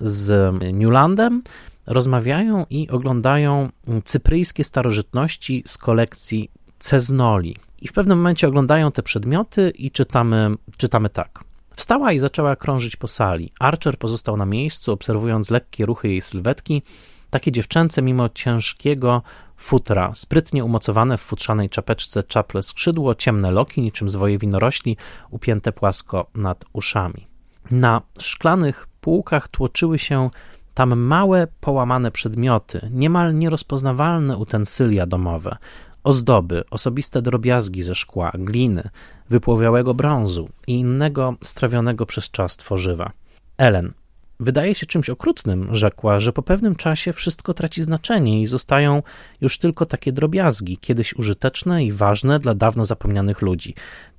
z 0.00 0.54
Newlandem, 0.72 1.42
rozmawiają 1.86 2.66
i 2.70 2.88
oglądają 2.88 3.68
cypryjskie 4.04 4.64
starożytności 4.64 5.62
z 5.66 5.78
kolekcji 5.78 6.50
Ceznoli. 6.78 7.56
I 7.82 7.88
w 7.88 7.92
pewnym 7.92 8.18
momencie 8.18 8.48
oglądają 8.48 8.92
te 8.92 9.02
przedmioty 9.02 9.70
i 9.70 9.90
czytamy, 9.90 10.54
czytamy 10.76 11.08
tak. 11.10 11.44
Wstała 11.76 12.12
i 12.12 12.18
zaczęła 12.18 12.56
krążyć 12.56 12.96
po 12.96 13.08
sali. 13.08 13.52
Archer 13.60 13.98
pozostał 13.98 14.36
na 14.36 14.46
miejscu, 14.46 14.92
obserwując 14.92 15.50
lekkie 15.50 15.86
ruchy 15.86 16.08
jej 16.08 16.20
sylwetki, 16.20 16.82
takie 17.30 17.52
dziewczęce 17.52 18.02
mimo 18.02 18.28
ciężkiego 18.28 19.22
futra, 19.56 20.14
sprytnie 20.14 20.64
umocowane 20.64 21.18
w 21.18 21.20
futrzanej 21.20 21.68
czapeczce 21.68 22.22
czaple 22.22 22.62
skrzydło, 22.62 23.14
ciemne 23.14 23.50
loki, 23.50 23.82
niczym 23.82 24.08
zwoje 24.08 24.38
winorośli, 24.38 24.96
upięte 25.30 25.72
płasko 25.72 26.26
nad 26.34 26.64
uszami. 26.72 27.26
Na 27.70 28.02
szklanych 28.18 28.88
półkach 29.00 29.48
tłoczyły 29.48 29.98
się 29.98 30.30
tam 30.74 31.00
małe, 31.00 31.46
połamane 31.60 32.10
przedmioty, 32.10 32.88
niemal 32.90 33.38
nierozpoznawalne 33.38 34.36
utensylia 34.36 35.06
domowe, 35.06 35.56
ozdoby, 36.04 36.64
osobiste 36.70 37.22
drobiazgi 37.22 37.82
ze 37.82 37.94
szkła, 37.94 38.32
gliny, 38.34 38.88
wypłowiałego 39.30 39.94
brązu 39.94 40.48
i 40.66 40.74
innego 40.74 41.34
strawionego 41.42 42.06
przez 42.06 42.30
czas 42.30 42.56
tworzywa. 42.56 43.12
Ellen, 43.58 43.92
wydaje 44.40 44.74
się 44.74 44.86
czymś 44.86 45.10
okrutnym, 45.10 45.74
rzekła, 45.74 46.20
że 46.20 46.32
po 46.32 46.42
pewnym 46.42 46.76
czasie 46.76 47.12
wszystko 47.12 47.54
traci 47.54 47.82
znaczenie 47.82 48.42
i 48.42 48.46
zostają 48.46 49.02
już 49.40 49.58
tylko 49.58 49.86
takie 49.86 50.12
drobiazgi, 50.12 50.78
kiedyś 50.78 51.14
użyteczne 51.14 51.84
i 51.84 51.92
ważne 51.92 52.40
dla 52.40 52.54
dawno 52.54 52.84
zapomnianych 52.84 53.42
ludzi. 53.42 53.74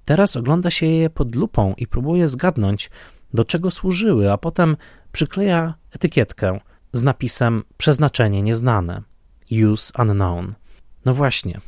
Teraz 0.05 0.37
ogląda 0.37 0.71
się 0.71 0.85
je 0.85 1.09
pod 1.09 1.35
lupą 1.35 1.73
i 1.77 1.87
próbuje 1.87 2.27
zgadnąć, 2.27 2.89
do 3.33 3.45
czego 3.45 3.71
służyły, 3.71 4.31
a 4.31 4.37
potem 4.37 4.77
przykleja 5.11 5.73
etykietkę 5.91 6.59
z 6.93 7.03
napisem 7.03 7.63
przeznaczenie 7.77 8.41
nieznane, 8.41 9.01
use 9.51 9.93
unknown. 9.99 10.58
No 11.09 11.15
właśnie, 11.15 11.59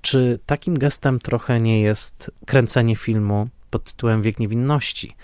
czy 0.00 0.38
takim 0.46 0.78
gestem 0.78 1.18
trochę 1.18 1.60
nie 1.60 1.80
jest 1.80 2.30
kręcenie 2.46 2.96
filmu 2.96 3.48
pod 3.70 3.84
tytułem 3.84 4.22
Wiek 4.22 4.38
Niewinności? 4.38 5.16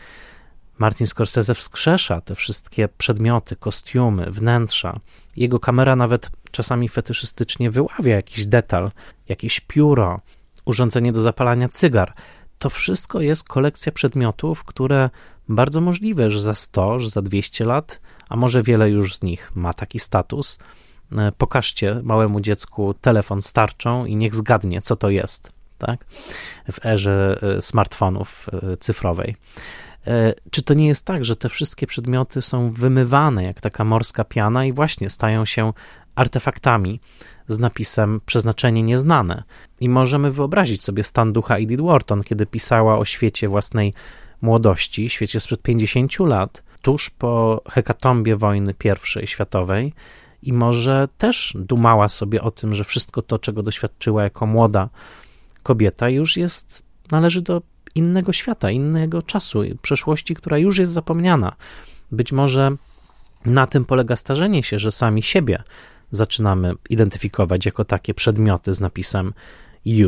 Martin 0.78 1.06
Scorsese 1.06 1.54
wskrzesza 1.54 2.20
te 2.20 2.34
wszystkie 2.34 2.88
przedmioty, 2.88 3.56
kostiumy, 3.56 4.30
wnętrza. 4.30 5.00
Jego 5.36 5.60
kamera 5.60 5.96
nawet 5.96 6.30
czasami 6.50 6.88
fetyszystycznie 6.88 7.70
wyławia 7.70 8.14
jakiś 8.14 8.46
detal, 8.46 8.90
jakieś 9.28 9.60
pióro, 9.60 10.20
urządzenie 10.64 11.12
do 11.12 11.20
zapalania 11.20 11.68
cygar. 11.68 12.12
To 12.58 12.70
wszystko 12.70 13.20
jest 13.20 13.48
kolekcja 13.48 13.92
przedmiotów, 13.92 14.64
które 14.64 15.10
bardzo 15.48 15.80
możliwe, 15.80 16.30
że 16.30 16.40
za 16.40 16.54
100, 16.54 16.98
że 16.98 17.08
za 17.08 17.22
200 17.22 17.64
lat, 17.64 18.00
a 18.28 18.36
może 18.36 18.62
wiele 18.62 18.90
już 18.90 19.14
z 19.14 19.22
nich 19.22 19.52
ma 19.54 19.74
taki 19.74 20.00
status, 20.00 20.58
pokażcie 21.38 22.00
małemu 22.02 22.40
dziecku 22.40 22.94
telefon 23.00 23.42
starczą 23.42 24.04
i 24.04 24.16
niech 24.16 24.34
zgadnie, 24.34 24.82
co 24.82 24.96
to 24.96 25.10
jest, 25.10 25.52
tak? 25.78 26.04
W 26.72 26.86
erze 26.86 27.38
e, 27.42 27.62
smartfonów 27.62 28.46
e, 28.52 28.76
cyfrowej. 28.76 29.36
Czy 30.50 30.62
to 30.62 30.74
nie 30.74 30.86
jest 30.86 31.06
tak, 31.06 31.24
że 31.24 31.36
te 31.36 31.48
wszystkie 31.48 31.86
przedmioty 31.86 32.42
są 32.42 32.70
wymywane 32.70 33.44
jak 33.44 33.60
taka 33.60 33.84
morska 33.84 34.24
piana 34.24 34.64
i 34.64 34.72
właśnie 34.72 35.10
stają 35.10 35.44
się 35.44 35.72
artefaktami 36.14 37.00
z 37.48 37.58
napisem 37.58 38.20
przeznaczenie 38.26 38.82
nieznane? 38.82 39.42
I 39.80 39.88
możemy 39.88 40.30
wyobrazić 40.30 40.84
sobie 40.84 41.02
stan 41.02 41.32
ducha 41.32 41.56
Edith 41.56 41.82
Wharton, 41.82 42.22
kiedy 42.22 42.46
pisała 42.46 42.98
o 42.98 43.04
świecie 43.04 43.48
własnej 43.48 43.94
młodości, 44.42 45.08
świecie 45.10 45.40
sprzed 45.40 45.62
50 45.62 46.18
lat, 46.18 46.62
tuż 46.82 47.10
po 47.10 47.62
hekatombie 47.70 48.36
wojny 48.36 48.74
I 49.22 49.26
światowej, 49.26 49.92
i 50.48 50.52
może 50.52 51.08
też 51.18 51.56
dumała 51.58 52.08
sobie 52.08 52.42
o 52.42 52.50
tym, 52.50 52.74
że 52.74 52.84
wszystko 52.84 53.22
to, 53.22 53.38
czego 53.38 53.62
doświadczyła 53.62 54.22
jako 54.22 54.46
młoda 54.46 54.88
kobieta, 55.62 56.08
już 56.08 56.36
jest, 56.36 56.82
należy 57.10 57.42
do 57.42 57.62
innego 57.94 58.32
świata, 58.32 58.70
innego 58.70 59.22
czasu, 59.22 59.62
przeszłości, 59.82 60.34
która 60.34 60.58
już 60.58 60.78
jest 60.78 60.92
zapomniana. 60.92 61.56
Być 62.12 62.32
może 62.32 62.76
na 63.44 63.66
tym 63.66 63.84
polega 63.84 64.16
starzenie 64.16 64.62
się, 64.62 64.78
że 64.78 64.92
sami 64.92 65.22
siebie 65.22 65.62
zaczynamy 66.10 66.72
identyfikować 66.90 67.66
jako 67.66 67.84
takie 67.84 68.14
przedmioty 68.14 68.74
z 68.74 68.80
napisem 68.80 69.32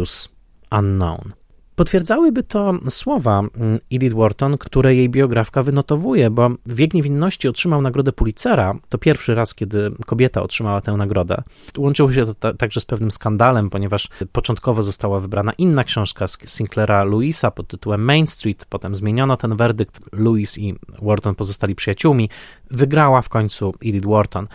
use 0.03 0.29
unknown. 0.71 1.33
Potwierdzałyby 1.77 2.43
to 2.43 2.75
słowa 2.89 3.39
mm, 3.39 3.79
Edith 3.93 4.17
Wharton, 4.17 4.59
które 4.59 4.95
jej 4.95 5.09
biografka 5.09 5.63
wynotowuje, 5.63 6.31
bo 6.31 6.51
Wiek 6.67 6.95
Niewinności 6.95 7.49
otrzymał 7.49 7.83
nagrodę 7.83 8.13
Pulitzera. 8.13 8.75
To 8.89 8.99
pierwszy 8.99 9.35
raz, 9.35 9.55
kiedy 9.55 9.91
kobieta 10.07 10.43
otrzymała 10.43 10.81
tę 10.81 10.93
nagrodę. 10.93 11.43
Łączyło 11.79 12.13
się 12.13 12.35
to 12.35 12.55
także 12.55 12.81
z 12.81 12.85
pewnym 12.85 13.11
skandalem, 13.11 13.71
ponieważ 13.71 14.09
początkowo 14.33 14.83
została 14.83 15.21
wybrana 15.21 15.53
inna 15.53 15.85
książka 15.85 16.29
z 16.29 16.39
Sinclaira 16.47 17.05
Lewisa 17.05 17.51
pod 17.51 17.69
tytułem 17.69 18.05
Main 18.05 18.27
Street, 18.27 18.65
potem 18.65 18.95
zmieniono 18.95 19.37
ten 19.37 19.57
werdykt. 19.57 20.01
Lewis 20.13 20.59
i 20.59 20.75
Wharton 21.03 21.35
pozostali 21.35 21.75
przyjaciółmi. 21.75 22.31
Wygrała 22.71 23.23
w 23.23 23.29
końcu 23.29 23.75
Edith 23.85 24.07
Wharton. 24.07 24.49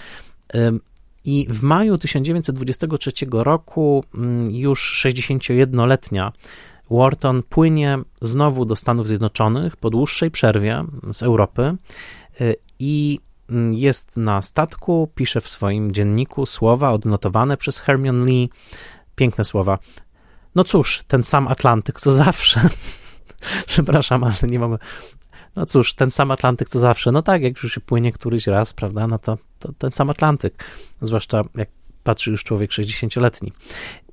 I 1.26 1.48
w 1.50 1.64
maju 1.64 1.98
1923 1.98 3.12
roku 3.32 4.04
mm, 4.16 4.52
już 4.52 5.04
61-letnia 5.06 6.32
Wharton 6.92 7.44
płynie 7.44 8.00
znowu 8.22 8.66
do 8.66 8.76
Stanów 8.76 9.08
Zjednoczonych 9.08 9.78
po 9.78 9.90
dłuższej 9.90 10.32
przerwie 10.32 10.84
z 11.12 11.24
Europy 11.24 11.76
y, 12.42 12.56
i 12.80 13.20
mm, 13.50 13.74
jest 13.74 14.18
na 14.18 14.42
statku, 14.42 15.10
pisze 15.16 15.42
w 15.42 15.50
swoim 15.50 15.92
dzienniku 15.92 16.46
słowa 16.46 16.92
odnotowane 16.92 17.58
przez 17.58 17.80
Hermione 17.80 18.26
Lee. 18.26 18.50
Piękne 19.16 19.46
słowa. 19.46 19.80
No 20.56 20.64
cóż, 20.64 21.04
ten 21.08 21.24
sam 21.24 21.48
Atlantyk 21.48 22.00
co 22.00 22.12
zawsze. 22.12 22.62
Przepraszam, 23.68 24.24
ale 24.24 24.36
nie 24.44 24.60
mamy. 24.60 24.78
No 25.56 25.66
cóż, 25.66 25.94
ten 25.94 26.12
sam 26.12 26.32
Atlantyk 26.32 26.70
co 26.70 26.80
zawsze. 26.80 27.12
No 27.12 27.22
tak, 27.22 27.42
jak 27.42 27.64
już 27.64 27.74
się 27.74 27.82
płynie 27.82 28.12
któryś 28.12 28.48
raz, 28.48 28.74
prawda, 28.74 29.08
no 29.08 29.20
to, 29.20 29.38
to 29.60 29.74
ten 29.74 29.92
sam 29.92 30.10
Atlantyk. 30.10 30.64
Zwłaszcza 31.02 31.44
jak 31.56 31.70
patrzy 32.04 32.32
już 32.32 32.44
człowiek 32.44 32.72
60-letni. 32.72 33.54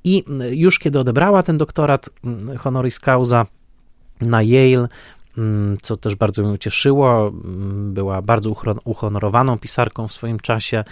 I 0.04 0.24
już 0.50 0.78
kiedy 0.78 0.98
odebrała 0.98 1.42
ten 1.42 1.58
doktorat 1.58 2.10
mm, 2.24 2.56
honoris 2.56 3.00
causa 3.00 3.46
na 4.20 4.42
Yale, 4.42 4.88
mm, 5.38 5.78
co 5.82 5.96
też 5.96 6.14
bardzo 6.14 6.42
mnie 6.42 6.52
ucieszyło, 6.52 7.28
mm, 7.28 7.94
była 7.94 8.22
bardzo 8.22 8.54
uhonorowaną 8.84 9.58
pisarką 9.58 10.08
w 10.08 10.12
swoim 10.12 10.40
czasie. 10.40 10.84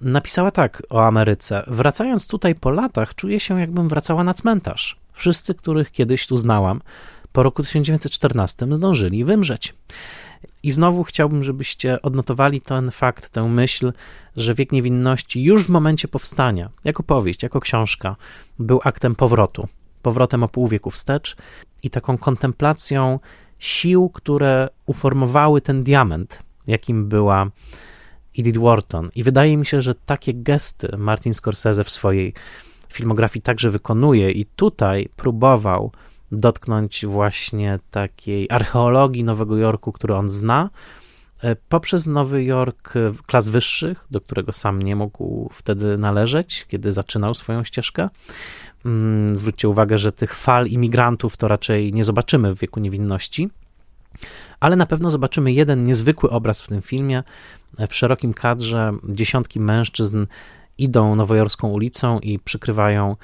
Napisała 0.00 0.50
tak 0.50 0.82
o 0.90 1.06
Ameryce. 1.06 1.64
Wracając 1.66 2.28
tutaj 2.28 2.54
po 2.54 2.70
latach, 2.70 3.14
czuję 3.14 3.40
się, 3.40 3.60
jakbym 3.60 3.88
wracała 3.88 4.24
na 4.24 4.34
cmentarz. 4.34 4.96
Wszyscy, 5.12 5.54
których 5.54 5.90
kiedyś 5.90 6.26
tu 6.26 6.36
znałam, 6.36 6.80
po 7.32 7.42
roku 7.42 7.62
1914 7.62 8.66
zdążyli 8.70 9.24
wymrzeć. 9.24 9.74
I 10.62 10.72
znowu 10.72 11.04
chciałbym, 11.04 11.44
żebyście 11.44 12.02
odnotowali 12.02 12.60
ten 12.60 12.90
fakt, 12.90 13.28
tę 13.28 13.48
myśl, 13.48 13.92
że 14.36 14.54
wiek 14.54 14.72
niewinności 14.72 15.44
już 15.44 15.64
w 15.64 15.68
momencie 15.68 16.08
powstania, 16.08 16.70
jako 16.84 17.02
powieść, 17.02 17.42
jako 17.42 17.60
książka, 17.60 18.16
był 18.58 18.80
aktem 18.84 19.14
powrotu, 19.14 19.68
powrotem 20.02 20.42
o 20.42 20.48
pół 20.48 20.68
wieku 20.68 20.90
wstecz 20.90 21.36
i 21.82 21.90
taką 21.90 22.18
kontemplacją 22.18 23.18
sił, 23.58 24.08
które 24.08 24.68
uformowały 24.86 25.60
ten 25.60 25.82
diament, 25.82 26.42
jakim 26.66 27.08
była 27.08 27.50
Edith 28.38 28.58
Wharton. 28.58 29.10
I 29.14 29.22
wydaje 29.22 29.56
mi 29.56 29.66
się, 29.66 29.82
że 29.82 29.94
takie 29.94 30.34
gesty 30.34 30.96
Martin 30.98 31.34
Scorsese 31.34 31.84
w 31.84 31.90
swojej 31.90 32.34
filmografii 32.88 33.42
także 33.42 33.70
wykonuje 33.70 34.30
i 34.30 34.46
tutaj 34.46 35.08
próbował 35.16 35.92
dotknąć 36.32 37.06
właśnie 37.06 37.78
takiej 37.90 38.46
archeologii 38.50 39.24
Nowego 39.24 39.56
Jorku, 39.56 39.92
który 39.92 40.14
on 40.14 40.28
zna, 40.28 40.70
e, 41.42 41.56
poprzez 41.56 42.06
Nowy 42.06 42.44
Jork 42.44 42.94
klas 43.26 43.48
wyższych, 43.48 44.06
do 44.10 44.20
którego 44.20 44.52
sam 44.52 44.82
nie 44.82 44.96
mógł 44.96 45.50
wtedy 45.52 45.98
należeć, 45.98 46.66
kiedy 46.68 46.92
zaczynał 46.92 47.34
swoją 47.34 47.64
ścieżkę. 47.64 48.08
Mm, 48.84 49.36
zwróćcie 49.36 49.68
uwagę, 49.68 49.98
że 49.98 50.12
tych 50.12 50.34
fal 50.34 50.66
imigrantów 50.66 51.36
to 51.36 51.48
raczej 51.48 51.92
nie 51.92 52.04
zobaczymy 52.04 52.54
w 52.54 52.58
wieku 52.58 52.80
niewinności, 52.80 53.50
ale 54.60 54.76
na 54.76 54.86
pewno 54.86 55.10
zobaczymy 55.10 55.52
jeden 55.52 55.86
niezwykły 55.86 56.30
obraz 56.30 56.60
w 56.60 56.68
tym 56.68 56.82
filmie. 56.82 57.22
W 57.88 57.94
szerokim 57.94 58.34
kadrze 58.34 58.92
dziesiątki 59.08 59.60
mężczyzn 59.60 60.26
idą 60.78 61.14
nowojorską 61.14 61.68
ulicą 61.68 62.18
i 62.18 62.38
przykrywają 62.38 63.10
e, 63.10 63.16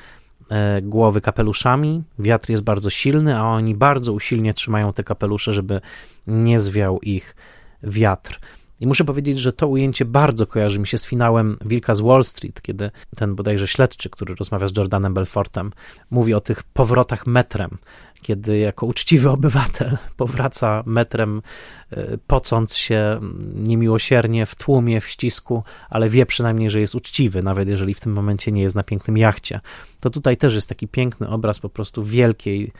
głowy 0.82 1.20
kapeluszami. 1.20 2.02
Wiatr 2.18 2.50
jest 2.50 2.62
bardzo 2.62 2.90
silny, 2.90 3.38
a 3.38 3.42
oni 3.42 3.74
bardzo 3.74 4.12
usilnie 4.12 4.54
trzymają 4.54 4.92
te 4.92 5.04
kapelusze, 5.04 5.52
żeby 5.52 5.80
nie 6.26 6.60
zwiał 6.60 7.00
ich 7.00 7.36
wiatr. 7.82 8.40
I 8.80 8.86
muszę 8.86 9.04
powiedzieć, 9.04 9.38
że 9.38 9.52
to 9.52 9.68
ujęcie 9.68 10.04
bardzo 10.04 10.46
kojarzy 10.46 10.80
mi 10.80 10.86
się 10.86 10.98
z 10.98 11.06
finałem 11.06 11.58
Wilka 11.64 11.94
z 11.94 12.00
Wall 12.00 12.24
Street, 12.24 12.62
kiedy 12.62 12.90
ten 13.16 13.34
bodajże 13.34 13.68
śledczy, 13.68 14.10
który 14.10 14.34
rozmawia 14.34 14.66
z 14.66 14.76
Jordanem 14.76 15.14
Belfortem, 15.14 15.72
mówi 16.10 16.34
o 16.34 16.40
tych 16.40 16.62
powrotach 16.62 17.26
metrem, 17.26 17.78
kiedy 18.22 18.58
jako 18.58 18.86
uczciwy 18.86 19.30
obywatel 19.30 19.98
powraca 20.16 20.82
metrem, 20.86 21.42
e, 21.90 22.18
pocąc 22.26 22.76
się 22.76 23.20
niemiłosiernie 23.54 24.46
w 24.46 24.54
tłumie, 24.54 25.00
w 25.00 25.08
ścisku, 25.08 25.62
ale 25.90 26.08
wie 26.08 26.26
przynajmniej, 26.26 26.70
że 26.70 26.80
jest 26.80 26.94
uczciwy, 26.94 27.42
nawet 27.42 27.68
jeżeli 27.68 27.94
w 27.94 28.00
tym 28.00 28.12
momencie 28.12 28.52
nie 28.52 28.62
jest 28.62 28.76
na 28.76 28.82
pięknym 28.82 29.16
jachcie. 29.16 29.60
To 30.00 30.10
tutaj 30.10 30.36
też 30.36 30.54
jest 30.54 30.68
taki 30.68 30.88
piękny 30.88 31.28
obraz 31.28 31.60
po 31.60 31.68
prostu 31.68 32.04
wielkiej 32.04 32.72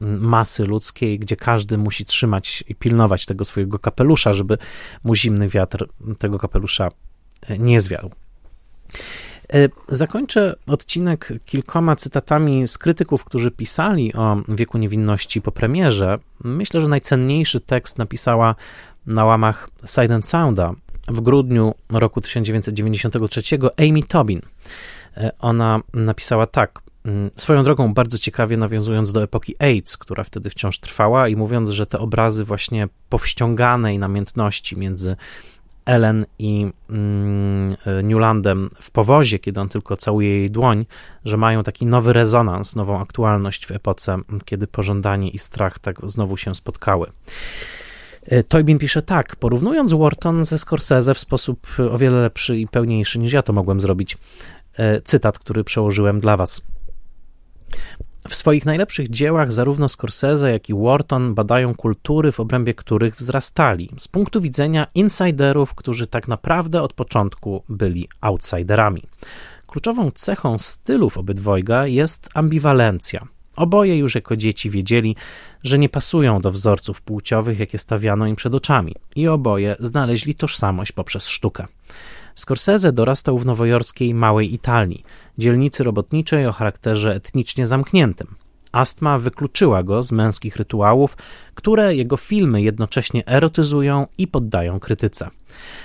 masy 0.00 0.64
ludzkiej, 0.64 1.18
gdzie 1.18 1.36
każdy 1.36 1.78
musi 1.78 2.04
trzymać 2.04 2.64
i 2.68 2.74
pilnować 2.74 3.26
tego 3.26 3.44
swojego 3.44 3.78
kapelusza, 3.78 4.34
żeby 4.34 4.58
mu 5.04 5.14
zimny 5.14 5.48
wiatr 5.48 5.88
tego 6.18 6.38
kapelusza 6.38 6.88
e, 7.40 7.58
nie 7.58 7.80
zwiał. 7.80 8.10
E, 9.52 9.68
zakończę 9.88 10.56
odcinek 10.66 11.32
kilkoma 11.46 11.96
cytatami 11.96 12.66
z 12.66 12.78
krytyków, 12.78 13.24
którzy 13.24 13.50
pisali 13.50 14.14
o 14.14 14.36
wieku 14.48 14.78
niewinności 14.78 15.42
po 15.42 15.52
premierze. 15.52 16.18
Myślę, 16.44 16.80
że 16.80 16.88
najcenniejszy 16.88 17.60
tekst 17.60 17.98
napisała 17.98 18.54
na 19.06 19.24
łamach 19.24 19.70
Silent 19.86 20.26
Sounda 20.26 20.72
w 21.08 21.20
grudniu 21.20 21.74
roku 21.90 22.20
1993 22.20 23.42
Amy 23.76 24.02
Tobin. 24.02 24.40
E, 25.16 25.30
ona 25.38 25.80
napisała 25.94 26.46
tak. 26.46 26.80
Mm, 27.04 27.30
swoją 27.36 27.64
drogą, 27.64 27.94
bardzo 27.94 28.18
ciekawie 28.18 28.56
nawiązując 28.56 29.12
do 29.12 29.22
epoki 29.22 29.54
AIDS, 29.58 29.96
która 29.96 30.24
wtedy 30.24 30.50
wciąż 30.50 30.78
trwała, 30.78 31.28
i 31.28 31.36
mówiąc, 31.36 31.70
że 31.70 31.86
te 31.86 31.98
obrazy 31.98 32.44
właśnie 32.44 32.88
powściąganej 33.08 33.98
namiętności 33.98 34.78
między 34.78 35.16
Ellen 35.84 36.24
i 36.38 36.66
mm, 36.90 37.76
Newlandem 38.02 38.70
w 38.80 38.90
powozie, 38.90 39.38
kiedy 39.38 39.60
on 39.60 39.68
tylko 39.68 39.96
całuje 39.96 40.28
jej 40.28 40.50
dłoń, 40.50 40.86
że 41.24 41.36
mają 41.36 41.62
taki 41.62 41.86
nowy 41.86 42.12
rezonans, 42.12 42.76
nową 42.76 43.00
aktualność 43.00 43.66
w 43.66 43.70
epoce, 43.70 44.18
kiedy 44.44 44.66
pożądanie 44.66 45.28
i 45.28 45.38
strach 45.38 45.78
tak 45.78 45.96
znowu 46.04 46.36
się 46.36 46.54
spotkały. 46.54 47.12
E, 48.22 48.42
Toybin 48.42 48.78
pisze 48.78 49.02
tak, 49.02 49.36
porównując 49.36 49.92
Wharton 49.92 50.44
ze 50.44 50.58
Scorsese 50.58 51.14
w 51.14 51.18
sposób 51.18 51.66
o 51.90 51.98
wiele 51.98 52.22
lepszy 52.22 52.58
i 52.58 52.66
pełniejszy 52.66 53.18
niż 53.18 53.32
ja 53.32 53.42
to 53.42 53.52
mogłem 53.52 53.80
zrobić. 53.80 54.18
E, 54.76 55.00
cytat, 55.00 55.38
który 55.38 55.64
przełożyłem 55.64 56.20
dla 56.20 56.36
Was. 56.36 56.62
W 58.28 58.34
swoich 58.34 58.66
najlepszych 58.66 59.10
dziełach 59.10 59.52
zarówno 59.52 59.88
Scorsese, 59.88 60.52
jak 60.52 60.68
i 60.68 60.74
Wharton 60.74 61.34
badają 61.34 61.74
kultury, 61.74 62.32
w 62.32 62.40
obrębie 62.40 62.74
których 62.74 63.16
wzrastali, 63.16 63.90
z 63.98 64.08
punktu 64.08 64.40
widzenia 64.40 64.86
insiderów, 64.94 65.74
którzy 65.74 66.06
tak 66.06 66.28
naprawdę 66.28 66.82
od 66.82 66.92
początku 66.92 67.62
byli 67.68 68.08
outsiderami. 68.20 69.02
Kluczową 69.66 70.10
cechą 70.10 70.58
stylów 70.58 71.18
obydwojga 71.18 71.86
jest 71.86 72.28
ambiwalencja. 72.34 73.26
Oboje 73.56 73.98
już 73.98 74.14
jako 74.14 74.36
dzieci 74.36 74.70
wiedzieli, 74.70 75.16
że 75.64 75.78
nie 75.78 75.88
pasują 75.88 76.40
do 76.40 76.50
wzorców 76.50 77.00
płciowych, 77.00 77.58
jakie 77.58 77.78
stawiano 77.78 78.26
im 78.26 78.36
przed 78.36 78.54
oczami, 78.54 78.94
i 79.16 79.28
oboje 79.28 79.76
znaleźli 79.80 80.34
tożsamość 80.34 80.92
poprzez 80.92 81.28
sztukę. 81.28 81.66
Scorsese 82.34 82.92
dorastał 82.92 83.38
w 83.38 83.46
nowojorskiej 83.46 84.14
Małej 84.14 84.54
Italii, 84.54 85.02
dzielnicy 85.38 85.84
robotniczej 85.84 86.46
o 86.46 86.52
charakterze 86.52 87.14
etnicznie 87.14 87.66
zamkniętym. 87.66 88.34
Astma 88.72 89.18
wykluczyła 89.18 89.82
go 89.82 90.02
z 90.02 90.12
męskich 90.12 90.56
rytuałów, 90.56 91.16
które 91.54 91.94
jego 91.94 92.16
filmy 92.16 92.62
jednocześnie 92.62 93.26
erotyzują 93.26 94.06
i 94.18 94.28
poddają 94.28 94.80
krytyce. 94.80 95.30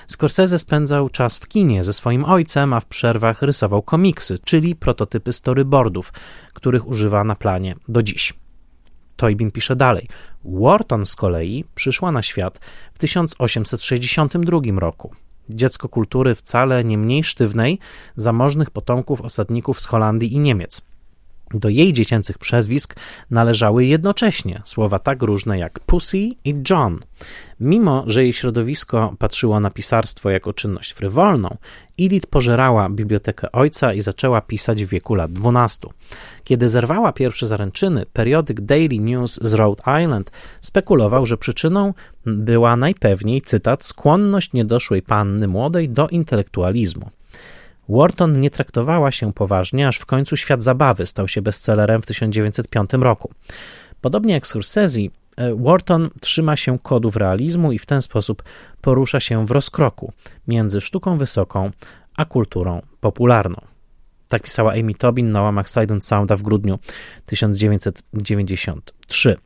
Scorsese 0.07 0.59
spędzał 0.59 1.09
czas 1.09 1.37
w 1.37 1.47
kinie 1.47 1.83
ze 1.83 1.93
swoim 1.93 2.25
ojcem, 2.25 2.73
a 2.73 2.79
w 2.79 2.85
przerwach 2.85 3.41
rysował 3.41 3.81
komiksy, 3.81 4.39
czyli 4.39 4.75
prototypy 4.75 5.33
storyboardów, 5.33 6.13
których 6.53 6.87
używa 6.87 7.23
na 7.23 7.35
planie 7.35 7.75
do 7.87 8.03
dziś. 8.03 8.33
Toybin 9.15 9.51
pisze 9.51 9.75
dalej. 9.75 10.07
Wharton 10.45 11.05
z 11.05 11.15
kolei 11.15 11.65
przyszła 11.75 12.11
na 12.11 12.23
świat 12.23 12.59
w 12.93 12.99
1862 12.99 14.59
roku 14.79 15.11
dziecko 15.49 15.89
kultury 15.89 16.35
wcale 16.35 16.83
nie 16.83 16.97
mniej 16.97 17.23
sztywnej, 17.23 17.79
zamożnych 18.15 18.71
potomków 18.71 19.21
osadników 19.21 19.81
z 19.81 19.85
Holandii 19.85 20.33
i 20.33 20.39
Niemiec. 20.39 20.81
Do 21.53 21.69
jej 21.69 21.93
dziecięcych 21.93 22.37
przezwisk 22.37 22.95
należały 23.31 23.85
jednocześnie 23.85 24.61
słowa 24.65 24.99
tak 24.99 25.21
różne 25.21 25.57
jak 25.57 25.79
Pussy 25.79 26.17
i 26.17 26.55
John. 26.69 26.99
Mimo, 27.59 28.03
że 28.07 28.23
jej 28.23 28.33
środowisko 28.33 29.15
patrzyło 29.19 29.59
na 29.59 29.71
pisarstwo 29.71 30.29
jako 30.29 30.53
czynność 30.53 30.91
frywolną, 30.91 31.57
Edith 31.99 32.27
pożerała 32.27 32.89
bibliotekę 32.89 33.51
ojca 33.51 33.93
i 33.93 34.01
zaczęła 34.01 34.41
pisać 34.41 34.85
w 34.85 34.89
wieku 34.89 35.15
lat 35.15 35.33
12. 35.33 35.87
Kiedy 36.43 36.69
zerwała 36.69 37.11
pierwsze 37.11 37.47
zaręczyny, 37.47 38.05
periodyk 38.13 38.61
Daily 38.61 38.99
News 38.99 39.39
z 39.41 39.53
Rhode 39.53 40.01
Island 40.03 40.31
spekulował, 40.61 41.25
że 41.25 41.37
przyczyną 41.37 41.93
była 42.25 42.75
najpewniej, 42.75 43.41
cytat, 43.41 43.85
skłonność 43.85 44.53
niedoszłej 44.53 45.01
panny 45.01 45.47
młodej 45.47 45.89
do 45.89 46.07
intelektualizmu. 46.07 47.09
Wharton 47.89 48.41
nie 48.41 48.51
traktowała 48.51 49.11
się 49.11 49.33
poważnie, 49.33 49.87
aż 49.87 49.97
w 49.97 50.05
końcu 50.05 50.37
Świat 50.37 50.63
Zabawy 50.63 51.05
stał 51.05 51.27
się 51.27 51.41
bestsellerem 51.41 52.01
w 52.01 52.05
1905 52.05 52.89
roku. 52.93 53.31
Podobnie 54.01 54.33
jak 54.33 54.47
Scorsese, 54.47 54.99
e, 55.37 55.55
Wharton 55.55 56.09
trzyma 56.21 56.55
się 56.55 56.79
kodów 56.79 57.15
realizmu 57.15 57.71
i 57.71 57.79
w 57.79 57.85
ten 57.85 58.01
sposób 58.01 58.43
porusza 58.81 59.19
się 59.19 59.45
w 59.45 59.51
rozkroku 59.51 60.13
między 60.47 60.81
sztuką 60.81 61.17
wysoką 61.17 61.71
a 62.17 62.25
kulturą 62.25 62.81
popularną. 62.99 63.61
Tak 64.27 64.43
pisała 64.43 64.73
Amy 64.73 64.93
Tobin 64.93 65.31
na 65.31 65.41
łamach 65.41 65.69
Silent 65.69 66.05
Sounda 66.05 66.35
w 66.35 66.41
grudniu 66.41 66.79
1993. 67.25 69.37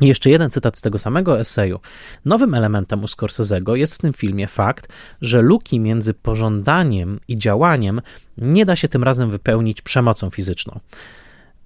I 0.00 0.06
jeszcze 0.06 0.30
jeden 0.30 0.50
cytat 0.50 0.78
z 0.78 0.80
tego 0.80 0.98
samego 0.98 1.40
eseju. 1.40 1.80
Nowym 2.24 2.54
elementem 2.54 3.04
u 3.04 3.06
Scorsese'ego 3.06 3.72
jest 3.72 3.94
w 3.94 3.98
tym 3.98 4.12
filmie 4.12 4.46
fakt, 4.46 4.88
że 5.20 5.42
luki 5.42 5.80
między 5.80 6.14
pożądaniem 6.14 7.20
i 7.28 7.38
działaniem 7.38 8.00
nie 8.38 8.66
da 8.66 8.76
się 8.76 8.88
tym 8.88 9.04
razem 9.04 9.30
wypełnić 9.30 9.82
przemocą 9.82 10.30
fizyczną. 10.30 10.80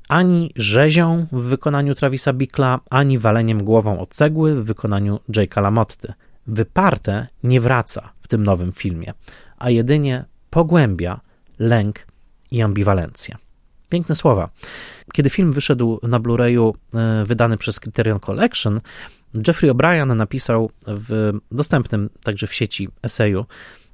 Ani 0.09 0.53
rzezią 0.57 1.27
w 1.33 1.41
wykonaniu 1.43 1.95
Travisa 1.95 2.33
Bickla, 2.33 2.81
ani 2.91 3.19
waleniem 3.19 3.65
głową 3.65 4.01
o 4.01 4.07
cegły 4.07 4.55
w 4.55 4.65
wykonaniu 4.65 5.21
Jake'a 5.29 5.63
LaMotty. 5.63 6.13
Wyparte 6.47 7.27
nie 7.43 7.61
wraca 7.61 8.13
w 8.21 8.29
tym 8.29 8.43
nowym 8.43 8.73
filmie, 8.73 9.13
a 9.59 9.71
jedynie 9.71 10.25
pogłębia 10.51 11.21
lęk 11.59 12.07
i 12.51 12.63
ambiwalencję. 12.63 13.37
Piękne 13.89 14.15
słowa. 14.15 14.49
Kiedy 15.13 15.31
film 15.31 15.53
wyszedł 15.53 16.01
na 16.03 16.21
Blu-rayu 16.21 16.73
e, 16.95 17.25
wydany 17.25 17.57
przez 17.57 17.81
Criterion 17.81 18.21
Collection, 18.21 18.81
Jeffrey 19.47 19.71
O'Brien 19.71 20.17
napisał 20.17 20.71
w 20.87 21.33
dostępnym 21.51 22.11
także 22.23 22.47
w 22.47 22.55
sieci 22.55 22.89
eseju 23.03 23.45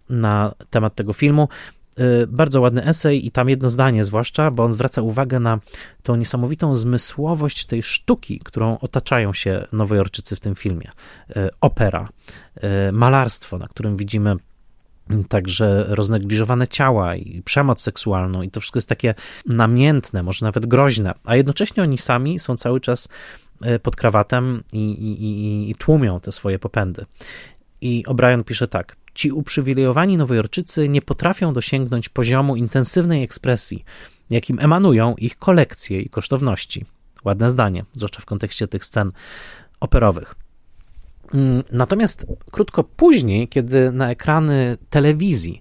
na 0.09 0.55
temat 0.71 0.95
tego 0.95 1.13
filmu 1.13 1.49
e, 1.97 2.27
bardzo 2.27 2.61
ładny 2.61 2.85
esej 2.85 3.27
i 3.27 3.31
tam 3.31 3.49
jedno 3.49 3.71
zdanie 3.71 4.05
zwłaszcza, 4.05 4.51
bo 4.51 4.65
on 4.65 4.73
zwraca 4.73 5.03
uwagę 5.03 5.41
na 5.41 5.59
tą 6.03 6.17
niesamowitą 6.17 6.75
zmysłowość 6.75 7.65
tej 7.65 7.83
sztuki, 7.83 8.41
którą 8.45 8.79
otaczają 8.79 9.33
się 9.33 9.67
Nowojorczycy 9.73 10.37
w 10.37 10.41
tym 10.41 10.55
filmie. 10.55 10.91
E, 11.37 11.49
opera, 11.61 12.09
malarstwo, 12.93 13.59
na 13.59 13.69
którym 13.69 13.97
widzimy 13.97 14.37
także 15.29 15.85
roznegliżowane 15.89 16.69
ciała 16.69 17.17
i 17.17 17.43
przemoc 17.43 17.81
seksualną, 17.81 18.43
i 18.43 18.51
to 18.51 18.61
wszystko 18.61 18.79
jest 18.79 18.89
takie 18.89 19.15
namiętne, 19.47 20.23
może 20.23 20.47
nawet 20.47 20.67
groźne, 20.67 21.13
a 21.25 21.37
jednocześnie 21.37 21.83
oni 21.83 21.99
sami 21.99 22.39
są 22.39 22.57
cały 22.57 22.81
czas 22.81 23.09
e, 23.63 23.79
pod 23.79 23.97
krawatem 23.97 24.63
i, 24.73 24.79
i, 24.79 25.23
i, 25.23 25.71
i 25.71 25.75
tłumią 25.75 26.21
te 26.21 26.33
swoje 26.33 26.59
popędy. 26.59 27.07
I 27.81 28.05
O'Brien 28.09 28.45
pisze 28.45 28.69
tak: 28.69 28.97
Ci 29.15 29.33
uprzywilejowani 29.33 30.17
Nowojorczycy 30.17 30.89
nie 30.89 31.03
potrafią 31.03 31.53
dosięgnąć 31.53 32.09
poziomu 32.09 32.57
intensywnej 32.57 33.23
ekspresji, 33.23 33.85
jakim 34.31 34.59
emanują 34.59 35.15
ich 35.15 35.39
kolekcje 35.39 36.01
i 36.01 36.11
kosztowności. 36.11 36.85
Ładne 37.25 37.51
zdanie, 37.51 37.85
zwłaszcza 37.93 38.21
w 38.21 38.27
kontekście 38.27 38.69
tych 38.69 38.85
scen 38.85 39.13
operowych. 39.81 40.35
Mm, 41.35 41.63
natomiast 41.73 42.27
krótko 42.51 42.85
później, 42.85 43.49
kiedy 43.49 43.93
na 43.93 44.11
ekrany 44.11 44.79
telewizji 44.91 45.61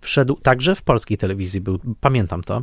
wszedł, 0.00 0.36
także 0.42 0.74
w 0.74 0.82
polskiej 0.82 1.18
telewizji 1.18 1.60
był, 1.60 1.78
pamiętam 2.00 2.42
to, 2.42 2.62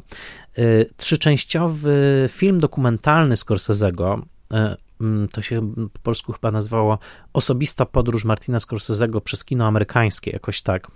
y, 0.57 0.89
trzyczęściowy 0.97 2.25
film 2.31 2.59
dokumentalny 2.59 3.35
Scorsese'ego, 3.35 4.21
y, 4.21 4.55
mm, 5.01 5.27
to 5.27 5.41
się 5.41 5.73
po 5.93 5.99
polsku 5.99 6.33
chyba 6.33 6.51
nazywało 6.51 6.99
Osobista 7.33 7.85
podróż 7.85 8.25
Martina 8.25 8.57
Scorsese'ego 8.57 9.21
przez 9.21 9.45
kino 9.45 9.67
amerykańskie, 9.67 10.31
jakoś 10.31 10.61
tak. 10.61 10.87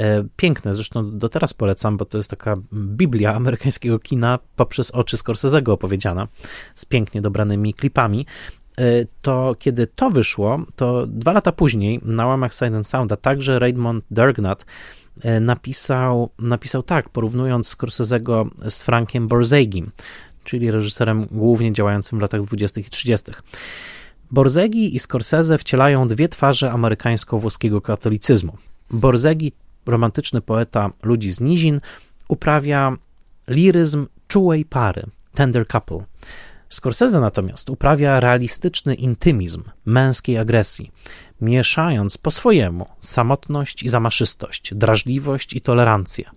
Y, 0.00 0.02
piękne, 0.36 0.74
zresztą 0.74 1.18
do 1.18 1.28
teraz 1.28 1.54
polecam, 1.54 1.96
bo 1.96 2.04
to 2.04 2.18
jest 2.18 2.30
taka 2.30 2.56
biblia 2.72 3.34
amerykańskiego 3.34 3.98
kina 3.98 4.38
poprzez 4.56 4.90
oczy 4.90 5.16
Scorsese'ego 5.16 5.70
opowiedziana, 5.70 6.28
z 6.74 6.84
pięknie 6.84 7.20
dobranymi 7.20 7.74
klipami 7.74 8.26
to 9.22 9.54
kiedy 9.58 9.86
to 9.86 10.10
wyszło, 10.10 10.60
to 10.76 11.06
dwa 11.06 11.32
lata 11.32 11.52
później 11.52 12.00
na 12.04 12.26
łamach 12.26 12.54
Silent 12.54 12.86
Sounda 12.86 13.16
także 13.16 13.58
Raymond 13.58 14.04
Dergnat 14.10 14.64
E, 15.20 15.40
napisał, 15.40 16.30
napisał 16.38 16.82
tak, 16.82 17.08
porównując 17.08 17.76
Scorsese'ego 17.76 18.48
z 18.68 18.82
Frankiem 18.82 19.28
Borzegim, 19.28 19.90
czyli 20.44 20.70
reżyserem 20.70 21.26
głównie 21.30 21.72
działającym 21.72 22.18
w 22.18 22.22
latach 22.22 22.42
20. 22.42 22.80
i 22.80 22.84
30. 22.84 23.32
Borzegi 24.30 24.96
i 24.96 24.98
Scorsese 24.98 25.58
wcielają 25.58 26.08
dwie 26.08 26.28
twarze 26.28 26.72
amerykańsko-włoskiego 26.72 27.80
katolicyzmu. 27.80 28.56
Borzegi, 28.90 29.52
romantyczny 29.86 30.40
poeta 30.40 30.90
ludzi 31.02 31.32
z 31.32 31.40
nizin, 31.40 31.80
uprawia 32.28 32.96
liryzm 33.48 34.06
czułej 34.28 34.64
pary, 34.64 35.02
tender 35.34 35.66
couple. 35.66 36.00
Scorsese 36.68 37.20
natomiast 37.20 37.70
uprawia 37.70 38.20
realistyczny 38.20 38.94
intymizm 38.94 39.62
męskiej 39.84 40.38
agresji, 40.38 40.92
mieszając 41.40 42.18
po 42.18 42.30
swojemu 42.30 42.86
samotność 42.98 43.82
i 43.82 43.88
zamaszystość, 43.88 44.74
drażliwość 44.74 45.52
i 45.52 45.60
tolerancję. 45.60 46.30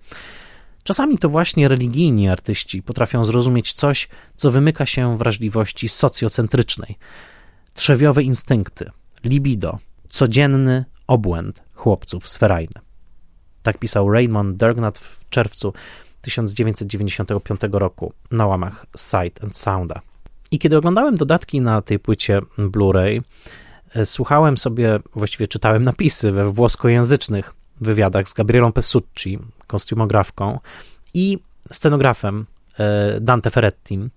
Czasami 0.84 1.18
to 1.18 1.30
właśnie 1.30 1.68
religijni 1.68 2.30
artyści 2.30 2.84
potrafią 2.84 3.26
zrozumieć 3.26 3.74
coś, 3.74 4.08
co 4.36 4.52
wymyka 4.52 4.86
się 4.86 5.18
wrażliwości 5.18 5.90
socjocentrycznej. 5.90 6.98
Trzewiowe 7.74 8.24
instynkty, 8.24 8.92
libido, 9.24 9.78
codzienny 10.10 10.86
obłęd 11.08 11.64
chłopców 11.76 12.30
z. 12.30 12.40
Tak 13.64 13.78
pisał 13.78 14.12
Raymond 14.12 14.58
Dergnat 14.58 14.98
w 14.98 15.30
czerwcu 15.30 15.74
1995 16.22 17.62
roku 17.72 18.14
na 18.32 18.48
łamach 18.48 18.86
Sight 18.98 19.44
and 19.44 19.58
Sounda. 19.58 20.02
I 20.52 20.60
kiedy 20.60 20.78
oglądałem 20.78 21.16
dodatki 21.16 21.62
na 21.62 21.82
tej 21.82 22.00
płycie 22.00 22.40
Blu-ray, 22.58 23.22
e, 23.96 24.06
słuchałem 24.06 24.58
sobie, 24.58 25.00
właściwie 25.16 25.48
czytałem 25.48 25.84
napisy 25.84 26.32
we 26.32 26.52
włoskojęzycznych 26.52 27.54
wywiadach 27.82 28.30
z 28.30 28.34
Gabrielą 28.34 28.72
Pesucci, 28.72 29.40
kostiumografką 29.68 30.60
i 31.14 31.40
scenografem 31.72 32.46
e, 32.80 33.20
Dante 33.22 33.50
Ferrettim, 33.50 34.10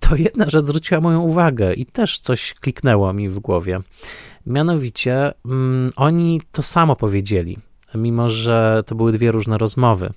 to 0.00 0.16
jedna 0.16 0.50
rzecz 0.50 0.64
zwróciła 0.64 1.00
moją 1.00 1.20
uwagę 1.20 1.74
i 1.74 1.86
też 1.86 2.18
coś 2.18 2.54
kliknęło 2.54 3.12
mi 3.12 3.28
w 3.28 3.38
głowie. 3.38 3.80
Mianowicie 4.46 5.32
mm, 5.46 5.90
oni 5.96 6.40
to 6.52 6.62
samo 6.62 6.96
powiedzieli, 6.96 7.58
mimo 7.94 8.30
że 8.30 8.82
to 8.86 8.94
były 8.94 9.12
dwie 9.12 9.32
różne 9.32 9.58
rozmowy. 9.58 10.12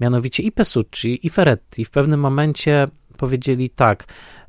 Mianowicie 0.00 0.42
i 0.42 0.52
Pesucci, 0.52 1.26
i 1.26 1.30
Ferretti 1.30 1.84
w 1.84 1.90
pewnym 1.90 2.20
momencie 2.20 2.88
powiedzieli 3.18 3.70
tak. 3.70 4.04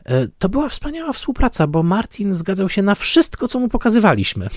E, 0.05 0.28
to 0.39 0.49
była 0.49 0.70
wspaniała 0.70 1.13
współpraca, 1.13 1.67
bo 1.67 1.84
Martin 1.84 2.34
zgadzał 2.34 2.70
się 2.70 2.82
na 2.82 2.95
wszystko, 2.95 3.47
co 3.47 3.59
mu 3.59 3.70
pokazywaliśmy. 3.70 4.47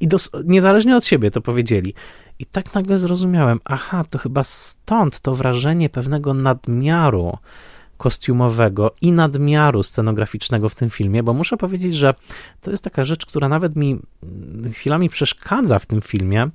I, 0.00 0.08
dos- 0.08 0.30
niezależnie 0.44 0.96
od 0.96 1.04
siebie 1.04 1.30
to 1.30 1.40
powiedzieli. 1.40 1.94
I 2.38 2.46
tak 2.46 2.74
nagle 2.74 2.98
zrozumiałem, 2.98 3.60
aha, 3.64 4.04
to 4.10 4.18
chyba 4.18 4.44
stąd 4.44 5.20
to 5.20 5.34
wrażenie 5.34 5.88
pewnego 5.88 6.34
nadmiaru 6.34 7.38
kostiumowego 8.00 8.94
i 9.00 9.12
nadmiaru 9.12 9.82
scenograficznego 9.82 10.68
w 10.68 10.74
tym 10.74 10.90
filmie, 10.90 11.22
bo 11.22 11.32
muszę 11.32 11.56
powiedzieć, 11.56 11.96
że 11.96 12.14
to 12.60 12.70
jest 12.70 12.84
taka 12.84 13.04
rzecz, 13.04 13.26
która 13.26 13.48
nawet 13.48 13.76
mi 13.76 13.98
chwilami 14.72 15.08
przeszkadza 15.08 15.78
w 15.78 15.86
tym 15.86 16.00
filmie, 16.00 16.50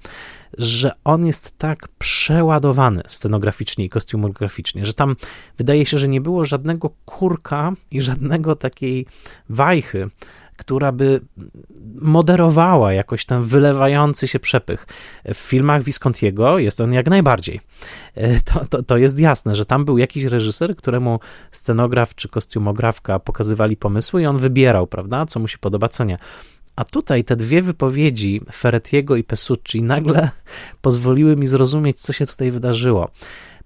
że 0.57 0.91
on 1.03 1.25
jest 1.25 1.57
tak 1.57 1.87
przeładowany 1.87 3.03
scenograficznie 3.07 3.85
i 3.85 3.89
kostiumograficznie, 3.89 4.85
że 4.85 4.93
tam 4.93 5.15
wydaje 5.57 5.85
się, 5.85 5.99
że 5.99 6.07
nie 6.07 6.21
było 6.21 6.45
żadnego 6.45 6.89
kurka 7.05 7.73
i 7.91 8.01
żadnego 8.01 8.55
takiej 8.55 9.05
wajchy, 9.49 10.09
która 10.57 10.91
by 10.91 11.21
moderowała 12.01 12.93
jakoś 12.93 13.25
ten 13.25 13.43
wylewający 13.43 14.27
się 14.27 14.39
przepych. 14.39 14.87
W 15.25 15.37
filmach 15.37 15.83
Viscontiego 15.83 16.59
jest 16.59 16.81
on 16.81 16.93
jak 16.93 17.07
najbardziej. 17.07 17.61
E, 18.15 18.41
to, 18.41 18.65
to, 18.65 18.83
to 18.83 18.97
jest 18.97 19.19
jasne, 19.19 19.55
że 19.55 19.65
tam 19.65 19.85
był 19.85 19.97
jakiś 19.97 20.23
reżyser, 20.23 20.75
któremu 20.75 21.19
scenograf 21.51 22.15
czy 22.15 22.29
kostiumografka 22.29 23.19
pokazywali 23.19 23.77
pomysły 23.77 24.21
i 24.21 24.25
on 24.25 24.37
wybierał, 24.37 24.87
prawda, 24.87 25.25
co 25.25 25.39
mu 25.39 25.47
się 25.47 25.57
podoba, 25.57 25.89
co 25.89 26.03
nie. 26.03 26.17
A 26.75 26.83
tutaj 26.83 27.23
te 27.23 27.35
dwie 27.35 27.61
wypowiedzi 27.61 28.41
Ferretiego 28.51 29.15
i 29.15 29.23
Pesucci 29.23 29.81
nagle 29.81 30.29
pozwoliły 30.81 31.35
mi 31.35 31.47
zrozumieć, 31.47 31.99
co 31.99 32.13
się 32.13 32.25
tutaj 32.25 32.51
wydarzyło. 32.51 33.09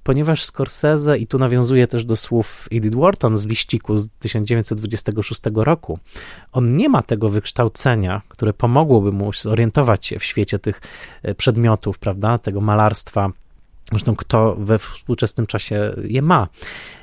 Ponieważ 0.04 0.44
Scorsese, 0.44 1.18
i 1.18 1.28
tu 1.28 1.40
nawiązuje 1.40 1.88
też 1.88 2.06
do 2.06 2.16
słów 2.16 2.68
Edith 2.72 2.98
Wharton 2.98 3.36
z 3.36 3.46
liściku 3.46 3.98
z 3.98 4.10
1926 4.20 5.42
roku, 5.56 6.00
on 6.52 6.74
nie 6.74 6.90
ma 6.90 7.04
tego 7.04 7.30
wykształcenia, 7.30 8.22
które 8.28 8.54
pomogłoby 8.54 9.12
mu 9.12 9.34
zorientować 9.34 10.06
się 10.06 10.20
w 10.20 10.24
świecie 10.24 10.60
tych 10.60 10.82
e, 11.24 11.36
przedmiotów, 11.36 12.00
prawda, 12.00 12.38
tego 12.38 12.62
malarstwa, 12.62 13.32
Zresztą 13.92 14.16
kto 14.16 14.56
we 14.56 14.80
współczesnym 14.80 15.48
czasie 15.48 15.94
je 16.04 16.22
ma. 16.22 16.48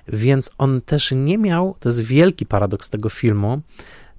Więc 0.08 0.50
on 0.58 0.80
też 0.80 1.12
nie 1.16 1.38
miał, 1.38 1.76
to 1.80 1.88
jest 1.88 2.00
wielki 2.00 2.46
paradoks 2.46 2.90
tego 2.90 3.08
filmu, 3.08 3.60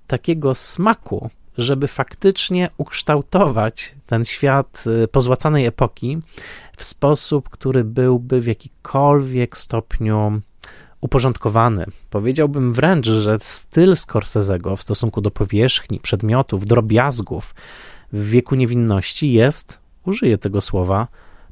takiego 0.07 0.55
smaku 0.55 1.29
żeby 1.57 1.87
faktycznie 1.87 2.69
ukształtować 2.77 3.95
ten 4.05 4.25
świat 4.25 4.83
y, 5.03 5.07
pozłacanej 5.07 5.65
epoki 5.65 6.17
w 6.77 6.83
sposób, 6.83 7.49
który 7.49 7.83
byłby 7.83 8.41
w 8.41 8.47
jakikolwiek 8.47 9.57
stopniu 9.57 10.41
uporządkowany. 11.01 11.85
Powiedziałbym 12.09 12.73
wręcz, 12.73 13.05
że 13.05 13.37
styl 13.41 13.93
Scorsese'ego 13.93 14.77
w 14.77 14.81
stosunku 14.81 15.21
do 15.21 15.31
powierzchni, 15.31 15.99
przedmiotów, 15.99 16.65
drobiazgów 16.65 17.55
w 18.13 18.29
wieku 18.29 18.55
niewinności 18.55 19.33
jest, 19.33 19.79
użyję 20.05 20.37
tego 20.37 20.61
słowa, 20.61 21.07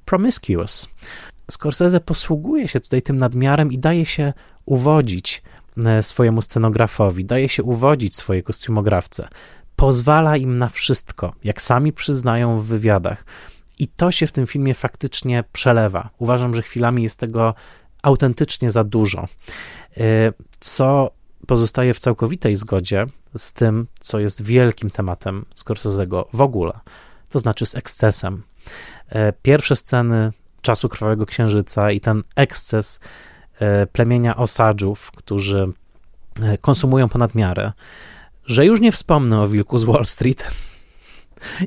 promiscuous. 0.06 0.90
Scorsese 1.52 2.00
posługuje 2.00 2.68
się 2.68 2.80
tutaj 2.80 3.02
tym 3.02 3.18
nadmiarem 3.18 3.72
i 3.72 3.78
daje 3.78 4.06
się 4.06 4.34
uwodzić 4.66 5.44
e, 5.86 6.04
swojemu 6.04 6.42
scenografowi, 6.42 7.26
daje 7.26 7.50
się 7.50 7.64
uwodzić 7.64 8.16
swojej 8.16 8.44
kostiumografce 8.44 9.28
pozwala 9.76 10.38
im 10.38 10.58
na 10.58 10.70
wszystko, 10.70 11.34
jak 11.44 11.62
sami 11.62 11.94
przyznają 11.94 12.58
w 12.58 12.66
wywiadach. 12.66 13.26
I 13.80 13.88
to 13.88 14.12
się 14.12 14.28
w 14.28 14.32
tym 14.32 14.48
filmie 14.48 14.74
faktycznie 14.74 15.44
przelewa. 15.54 16.10
Uważam, 16.18 16.56
że 16.56 16.62
chwilami 16.62 17.04
jest 17.04 17.20
tego 17.20 17.54
autentycznie 18.04 18.72
za 18.72 18.84
dużo, 18.84 19.28
y, 19.98 20.02
co 20.60 21.12
pozostaje 21.48 21.94
w 21.94 22.00
całkowitej 22.00 22.56
zgodzie 22.56 23.06
z 23.38 23.54
tym, 23.54 23.88
co 24.00 24.20
jest 24.20 24.44
wielkim 24.44 24.90
tematem 24.90 25.46
Scorsese'ego 25.56 26.24
w 26.34 26.42
ogóle, 26.42 26.80
to 27.30 27.40
znaczy 27.40 27.66
z 27.66 27.76
ekscesem. 27.76 28.44
Y, 29.12 29.34
pierwsze 29.42 29.76
sceny 29.76 30.32
Czasu 30.62 30.90
Krwawego 30.90 31.26
Księżyca 31.26 31.92
i 31.92 32.00
ten 32.00 32.24
eksces 32.36 33.00
y, 33.84 33.88
plemienia 33.88 34.36
osadżów, 34.36 35.12
którzy 35.12 35.68
konsumują 36.62 37.10
ponad 37.10 37.36
miarę, 37.36 37.72
że 38.46 38.66
już 38.66 38.82
nie 38.82 38.92
wspomnę 38.92 39.42
o 39.42 39.48
Wilku 39.48 39.78
z 39.78 39.84
Wall 39.84 40.06
Street 40.06 40.48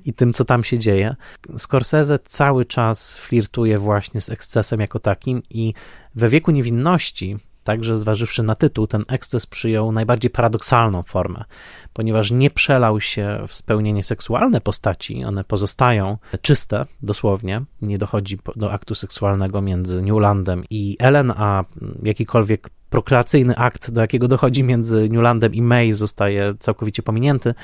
i 0.04 0.12
tym, 0.12 0.32
co 0.32 0.44
tam 0.44 0.64
się 0.64 0.78
dzieje. 0.78 1.16
Scorsese 1.56 2.18
cały 2.18 2.64
czas 2.66 3.16
flirtuje 3.16 3.78
właśnie 3.78 4.20
z 4.20 4.30
ekscesem 4.30 4.80
jako 4.80 4.98
takim 4.98 5.42
i 5.50 5.74
we 6.14 6.28
wieku 6.28 6.50
niewinności, 6.50 7.36
także 7.64 7.96
zważywszy 7.96 8.42
na 8.42 8.54
tytuł, 8.54 8.86
ten 8.86 9.04
eksces 9.08 9.46
przyjął 9.46 9.92
najbardziej 9.92 10.30
paradoksalną 10.30 11.02
formę, 11.02 11.44
ponieważ 11.92 12.30
nie 12.30 12.50
przelał 12.50 13.00
się 13.00 13.44
w 13.48 13.54
spełnienie 13.54 14.04
seksualne 14.04 14.60
postaci, 14.60 15.24
one 15.24 15.44
pozostają 15.44 16.18
czyste, 16.42 16.86
dosłownie, 17.02 17.62
nie 17.82 17.98
dochodzi 17.98 18.38
do 18.56 18.72
aktu 18.72 18.94
seksualnego 18.94 19.62
między 19.62 20.02
Newlandem 20.02 20.64
i 20.70 20.96
Ellen, 20.98 21.32
a 21.36 21.64
jakikolwiek 22.02 22.70
prokreacyjny 22.90 23.56
akt, 23.56 23.90
do 23.90 24.00
jakiego 24.00 24.28
dochodzi 24.28 24.64
między 24.64 25.08
Newlandem 25.08 25.54
i 25.54 25.62
May, 25.62 25.92
zostaje 25.92 26.54
całkowicie 26.58 27.02
pominięty, 27.02 27.54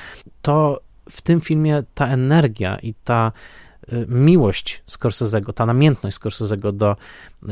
to 0.41 0.81
w 1.09 1.21
tym 1.21 1.41
filmie 1.41 1.83
ta 1.93 2.07
energia 2.07 2.77
i 2.77 2.93
ta 2.93 3.31
y, 3.93 4.05
miłość 4.09 4.83
Scorsese'ego, 4.91 5.53
ta 5.53 5.65
namiętność 5.65 6.17
Scorsese'ego 6.17 6.71
do 6.71 6.95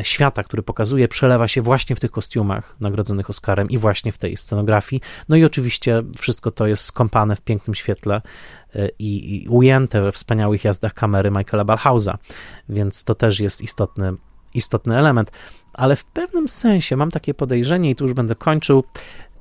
świata, 0.02 0.44
który 0.44 0.64
pokazuje, 0.64 1.08
przelewa 1.08 1.48
się 1.48 1.62
właśnie 1.62 1.96
w 1.96 2.00
tych 2.00 2.12
kostiumach 2.12 2.76
nagrodzonych 2.80 3.30
Oscarem 3.30 3.70
i 3.70 3.78
właśnie 3.78 4.12
w 4.12 4.18
tej 4.18 4.38
scenografii. 4.38 5.02
No 5.30 5.36
i 5.36 5.46
oczywiście 5.46 6.04
wszystko 6.18 6.52
to 6.52 6.68
jest 6.68 6.84
skąpane 6.84 7.36
w 7.36 7.42
pięknym 7.42 7.76
świetle 7.76 8.22
y, 8.76 8.90
i, 9.00 9.44
i 9.44 9.50
ujęte 9.50 10.02
we 10.02 10.12
wspaniałych 10.12 10.64
jazdach 10.64 10.94
kamery 10.94 11.32
Michaela 11.32 11.66
Balhausa, 11.66 12.18
więc 12.70 13.04
to 13.04 13.16
też 13.16 13.40
jest 13.40 13.62
istotny, 13.62 14.14
istotny 14.54 14.98
element. 14.98 15.32
Ale 15.74 15.96
w 15.96 16.06
pewnym 16.06 16.50
sensie 16.50 16.96
mam 16.96 17.12
takie 17.12 17.34
podejrzenie, 17.34 17.90
i 17.90 17.96
tu 17.96 18.04
już 18.04 18.14
będę 18.14 18.36
kończył, 18.36 18.84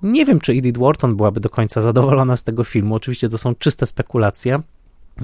nie 0.03 0.25
wiem, 0.25 0.41
czy 0.41 0.53
Edith 0.53 0.79
Wharton 0.79 1.17
byłaby 1.17 1.41
do 1.41 1.51
końca 1.51 1.81
zadowolona 1.81 2.37
z 2.37 2.43
tego 2.43 2.65
filmu. 2.65 2.95
Oczywiście 2.95 3.29
to 3.29 3.39
są 3.39 3.55
czyste 3.55 3.87
spekulacje, 3.87 4.63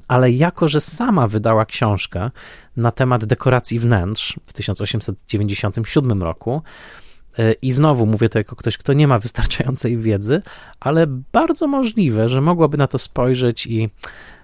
ale 0.09 0.31
jako, 0.31 0.69
że 0.69 0.81
sama 0.81 1.29
wydała 1.29 1.65
książkę 1.65 2.31
na 2.77 2.91
temat 2.93 3.25
dekoracji 3.25 3.79
wnętrz 3.79 4.37
w 4.47 4.53
1897 4.53 6.23
roku, 6.23 6.63
e, 7.39 7.53
i 7.53 7.73
znowu 7.73 8.07
mówię 8.07 8.29
to 8.29 8.39
jako 8.39 8.57
ktoś, 8.57 8.79
kto 8.79 8.93
nie 8.93 9.09
ma 9.09 9.19
wystarczającej 9.19 9.97
wiedzy, 9.97 10.43
ale 10.81 11.07
bardzo 11.33 11.67
możliwe, 11.67 12.29
że 12.29 12.41
mogłaby 12.41 12.79
na 12.79 12.87
to 12.87 12.99
spojrzeć 12.99 13.67
i 13.67 13.91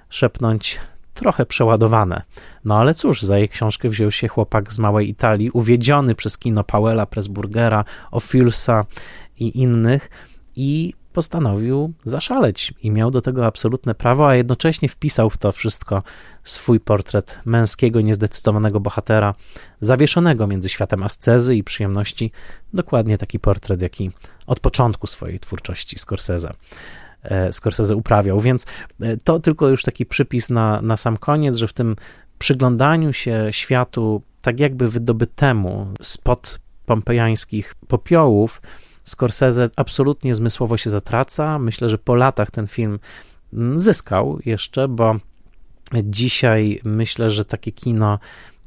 szepnąć 0.08 0.80
trochę 1.14 1.46
przeładowane. 1.46 2.22
No 2.64 2.78
ale 2.78 2.94
cóż, 2.94 3.22
za 3.22 3.38
jej 3.38 3.48
książkę 3.48 3.88
wziął 3.88 4.10
się 4.10 4.28
chłopak 4.28 4.72
z 4.72 4.78
małej 4.78 5.08
Italii, 5.08 5.50
uwiedziony 5.50 6.14
przez 6.14 6.38
kino 6.38 6.64
Pauela 6.64 7.06
Pressburgera, 7.06 7.84
Ofilsa 8.10 8.84
i 9.38 9.58
innych 9.60 10.10
i 10.56 10.94
postanowił 11.12 11.92
zaszaleć 12.04 12.74
i 12.82 12.90
miał 12.90 13.10
do 13.10 13.20
tego 13.20 13.46
absolutne 13.46 13.94
prawo, 13.94 14.28
a 14.28 14.34
jednocześnie 14.34 14.88
wpisał 14.88 15.30
w 15.30 15.38
to 15.38 15.52
wszystko 15.52 16.02
swój 16.44 16.80
portret 16.80 17.38
męskiego, 17.44 18.00
niezdecydowanego 18.00 18.80
bohatera, 18.80 19.34
zawieszonego 19.80 20.46
między 20.46 20.68
światem 20.68 21.02
ascezy 21.02 21.56
i 21.56 21.64
przyjemności, 21.64 22.32
dokładnie 22.72 23.18
taki 23.18 23.38
portret, 23.38 23.82
jaki 23.82 24.10
od 24.46 24.60
początku 24.60 25.06
swojej 25.06 25.40
twórczości 25.40 25.98
Scorsese. 25.98 26.54
E, 27.22 27.52
Scorsese 27.52 27.96
uprawiał, 27.96 28.40
więc 28.40 28.66
e, 29.00 29.16
to 29.16 29.38
tylko 29.38 29.68
już 29.68 29.82
taki 29.82 30.06
przypis 30.06 30.50
na, 30.50 30.82
na 30.82 30.96
sam 30.96 31.16
koniec, 31.16 31.56
że 31.56 31.66
w 31.66 31.72
tym 31.72 31.96
przyglądaniu 32.38 33.12
się 33.12 33.48
światu 33.50 34.22
tak 34.42 34.60
jakby 34.60 34.88
wydobytemu 34.88 35.86
spod 36.02 36.60
pompejańskich 36.86 37.74
popiołów, 37.88 38.60
Scorsese 39.04 39.70
absolutnie 39.76 40.34
zmysłowo 40.34 40.76
się 40.76 40.90
zatraca. 40.90 41.58
Myślę, 41.58 41.88
że 41.88 41.98
po 41.98 42.14
latach 42.14 42.50
ten 42.50 42.66
film 42.66 42.98
zyskał 43.74 44.38
jeszcze, 44.44 44.88
bo 44.88 45.16
dzisiaj 46.02 46.80
myślę, 46.84 47.30
że 47.30 47.44
takie 47.44 47.72
kino 47.72 48.18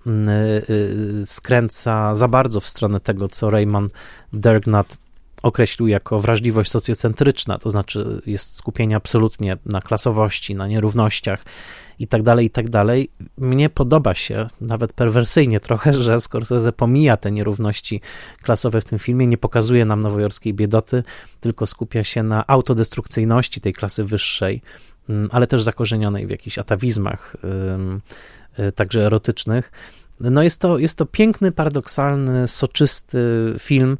mm, 0.06 0.30
y, 0.30 0.64
y, 0.70 1.26
skręca 1.26 2.16
za 2.16 2.28
bardzo 2.28 2.60
w 2.60 2.68
stronę 2.68 3.00
tego, 3.00 3.28
co 3.28 3.50
Raymond 3.50 3.94
Dergnat 4.34 4.98
określił 5.44 5.88
jako 5.88 6.20
wrażliwość 6.20 6.72
socjocentryczna, 6.72 7.58
to 7.58 7.70
znaczy 7.70 8.22
jest 8.26 8.56
skupienie 8.56 8.96
absolutnie 8.96 9.58
na 9.66 9.82
klasowości, 9.82 10.56
na 10.56 10.68
nierównościach 10.68 11.46
i 12.00 12.08
tak 12.08 12.24
dalej, 12.24 12.46
i 12.46 12.50
tak 12.50 12.70
dalej. 12.70 13.10
Mnie 13.38 13.70
podoba 13.70 14.14
się, 14.14 14.48
nawet 14.62 14.94
perwersyjnie 14.94 15.60
trochę, 15.60 15.94
że 15.94 16.22
Scorsese 16.22 16.72
pomija 16.72 17.18
te 17.18 17.32
nierówności 17.32 18.02
klasowe 18.42 18.82
w 18.82 18.86
tym 18.86 19.00
filmie, 19.00 19.28
nie 19.28 19.38
pokazuje 19.38 19.86
nam 19.86 20.00
nowojorskiej 20.00 20.54
biedoty, 20.54 21.04
tylko 21.40 21.66
skupia 21.66 22.04
się 22.04 22.24
na 22.24 22.48
autodestrukcyjności 22.48 23.62
tej 23.62 23.74
klasy 23.74 24.04
wyższej, 24.04 24.62
mm, 25.10 25.30
ale 25.32 25.48
też 25.48 25.64
zakorzenionej 25.64 26.28
w 26.28 26.30
jakichś 26.30 26.58
atawizmach, 26.58 27.36
y, 28.60 28.72
także 28.72 29.06
erotycznych. 29.06 29.72
No 30.20 30.44
jest 30.44 30.62
to, 30.62 30.78
jest 30.78 30.98
to 30.98 31.06
piękny, 31.06 31.52
paradoksalny, 31.52 32.48
soczysty 32.48 33.54
film, 33.60 33.98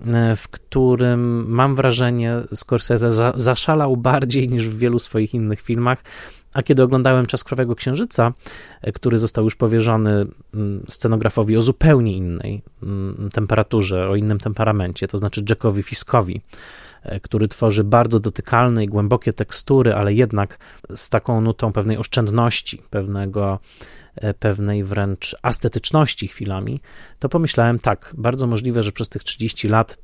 y, 0.00 0.36
w 0.36 0.48
którym 0.48 1.48
mam 1.48 1.76
wrażenie 1.76 2.34
Scorsese 2.54 3.32
zaszalał 3.34 3.96
bardziej 3.96 4.48
niż 4.48 4.68
w 4.68 4.78
wielu 4.78 4.98
swoich 4.98 5.34
innych 5.34 5.60
filmach. 5.60 6.02
A 6.58 6.62
kiedy 6.62 6.82
oglądałem 6.82 7.26
Czas 7.26 7.44
Krwawego 7.44 7.74
Księżyca, 7.74 8.32
e, 8.82 8.92
który 8.92 9.18
został 9.18 9.44
już 9.44 9.56
powierzony 9.56 10.26
mm, 10.54 10.84
scenografowi 10.88 11.56
o 11.56 11.62
zupełnie 11.62 12.12
innej 12.12 12.62
mm, 12.82 13.30
temperaturze, 13.32 14.08
o 14.08 14.16
innym 14.16 14.38
temperamencie, 14.38 15.08
to 15.08 15.18
znaczy 15.18 15.44
Jackowi 15.48 15.82
Fiskowi, 15.82 16.40
e, 17.02 17.20
który 17.20 17.48
tworzy 17.48 17.84
bardzo 17.84 18.20
dotykalne 18.20 18.84
i 18.84 18.86
głębokie 18.86 19.32
tekstury, 19.32 19.94
ale 19.94 20.14
jednak 20.14 20.58
z 20.94 21.08
taką 21.08 21.40
nutą 21.40 21.72
pewnej 21.72 21.96
oszczędności, 21.96 22.82
pewnego, 22.90 23.58
e, 24.16 24.34
pewnej 24.34 24.84
wręcz 24.84 25.36
astetyczności 25.42 26.28
chwilami, 26.28 26.80
to 27.18 27.28
pomyślałem 27.28 27.78
tak, 27.78 28.14
bardzo 28.18 28.46
możliwe, 28.46 28.82
że 28.82 28.92
przez 28.92 29.08
tych 29.08 29.24
30 29.24 29.68
lat 29.68 29.98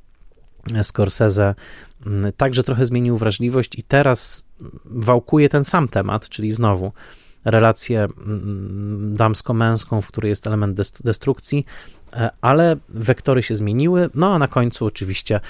Scorsese 0.82 1.54
mm, 2.06 2.32
także 2.36 2.62
trochę 2.62 2.86
zmienił 2.86 3.18
wrażliwość 3.18 3.78
i 3.78 3.82
teraz 3.82 4.46
wałkuje 4.84 5.48
ten 5.48 5.64
sam 5.64 5.88
temat, 5.88 6.28
czyli 6.28 6.52
znowu 6.52 6.92
relację 7.44 7.98
mm, 7.98 9.14
damsko-męską, 9.16 10.00
w 10.00 10.06
której 10.06 10.28
jest 10.28 10.46
element 10.46 10.80
destrukcji, 11.04 11.66
e, 12.12 12.30
ale 12.40 12.76
wektory 12.88 13.42
się 13.42 13.54
zmieniły, 13.54 14.10
no 14.14 14.34
a 14.34 14.38
na 14.38 14.48
końcu 14.48 14.86
oczywiście 14.86 15.40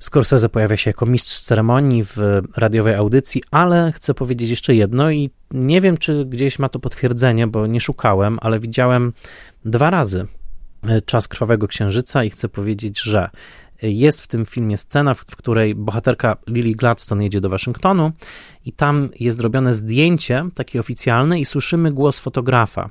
Scorsese 0.00 0.48
pojawia 0.48 0.76
się 0.76 0.90
jako 0.90 1.06
mistrz 1.06 1.40
ceremonii 1.40 2.04
w 2.04 2.16
radiowej 2.56 2.94
audycji, 2.94 3.42
ale 3.50 3.92
chcę 3.92 4.14
powiedzieć 4.14 4.50
jeszcze 4.50 4.74
jedno 4.74 5.10
i 5.10 5.30
nie 5.50 5.80
wiem, 5.80 5.96
czy 5.96 6.24
gdzieś 6.24 6.58
ma 6.58 6.68
to 6.68 6.78
potwierdzenie, 6.78 7.46
bo 7.46 7.66
nie 7.66 7.80
szukałem, 7.80 8.38
ale 8.42 8.58
widziałem 8.58 9.12
dwa 9.64 9.90
razy 9.90 10.26
Czas 11.06 11.28
Krwawego 11.28 11.68
Księżyca 11.68 12.24
i 12.24 12.30
chcę 12.30 12.48
powiedzieć, 12.48 13.00
że 13.00 13.30
jest 13.82 14.22
w 14.22 14.26
tym 14.26 14.46
filmie 14.46 14.76
scena, 14.76 15.14
w, 15.14 15.26
której 15.26 15.74
bohaterka 15.74 16.36
Lily 16.46 16.72
Gladstone 16.72 17.24
jedzie 17.24 17.40
do 17.40 17.48
Waszyngtonu 17.48 18.12
i 18.64 18.72
tam 18.72 19.08
jest 19.20 19.38
zrobione 19.38 19.74
zdjęcie 19.74 20.48
takie 20.54 20.80
oficjalne 20.80 21.40
i 21.40 21.44
słyszymy 21.44 21.92
głos 21.92 22.18
fotografa. 22.18 22.90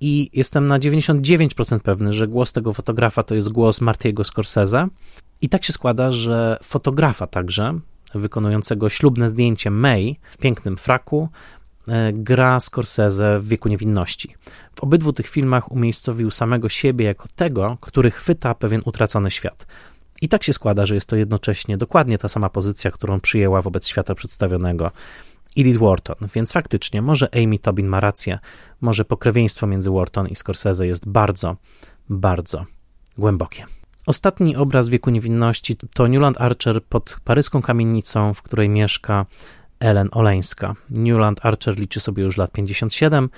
I 0.00 0.30
jestem 0.32 0.66
na 0.66 0.78
99% 0.78 1.80
pewny, 1.80 2.12
że 2.12 2.28
głos 2.28 2.52
tego 2.52 2.72
fotografa 2.72 3.22
to 3.22 3.34
jest 3.34 3.52
głos 3.52 3.80
Martiego 3.80 4.24
Scorsese. 4.24 4.88
I 5.40 5.48
tak 5.48 5.64
się 5.64 5.72
składa, 5.72 6.12
że 6.12 6.58
fotografa 6.62 7.26
także, 7.26 7.80
wykonującego 8.14 8.88
ślubne 8.88 9.28
zdjęcie 9.28 9.70
May 9.70 10.16
w 10.30 10.36
pięknym 10.36 10.76
fraku, 10.76 11.28
gra 12.12 12.60
Scorsese 12.60 13.38
w 13.38 13.48
wieku 13.48 13.68
niewinności. 13.68 14.34
W 14.74 14.80
obydwu 14.80 15.12
tych 15.12 15.28
filmach 15.28 15.72
umiejscowił 15.72 16.30
samego 16.30 16.68
siebie 16.68 17.04
jako 17.04 17.28
tego, 17.36 17.78
który 17.80 18.10
chwyta 18.10 18.54
pewien 18.54 18.82
utracony 18.84 19.30
świat. 19.30 19.66
I 20.22 20.28
tak 20.28 20.42
się 20.42 20.52
składa, 20.52 20.86
że 20.86 20.94
jest 20.94 21.08
to 21.08 21.16
jednocześnie 21.16 21.76
dokładnie 21.76 22.18
ta 22.18 22.28
sama 22.28 22.50
pozycja, 22.50 22.90
którą 22.90 23.20
przyjęła 23.20 23.62
wobec 23.62 23.86
świata 23.86 24.14
przedstawionego 24.14 24.90
Edith 25.56 25.78
Wharton, 25.78 26.16
więc 26.34 26.52
faktycznie 26.52 27.02
może 27.02 27.28
Amy 27.34 27.58
Tobin 27.58 27.86
ma 27.86 28.00
rację, 28.00 28.38
może 28.80 29.04
pokrewieństwo 29.04 29.66
między 29.66 29.90
Wharton 29.90 30.28
i 30.28 30.34
Scorsese 30.34 30.86
jest 30.86 31.08
bardzo, 31.08 31.56
bardzo 32.08 32.64
głębokie. 33.18 33.64
Ostatni 34.06 34.56
obraz 34.56 34.88
wieku 34.88 35.10
niewinności 35.10 35.76
to 35.76 36.06
Newland 36.06 36.40
Archer 36.40 36.84
pod 36.84 37.16
paryską 37.24 37.62
kamienicą, 37.62 38.34
w 38.34 38.42
której 38.42 38.68
mieszka 38.68 39.26
Ellen 39.80 40.08
Oleńska. 40.12 40.74
Newland 40.90 41.46
Archer 41.46 41.78
liczy 41.78 42.00
sobie 42.00 42.22
już 42.22 42.36
lat 42.36 42.52
57, 42.52 43.30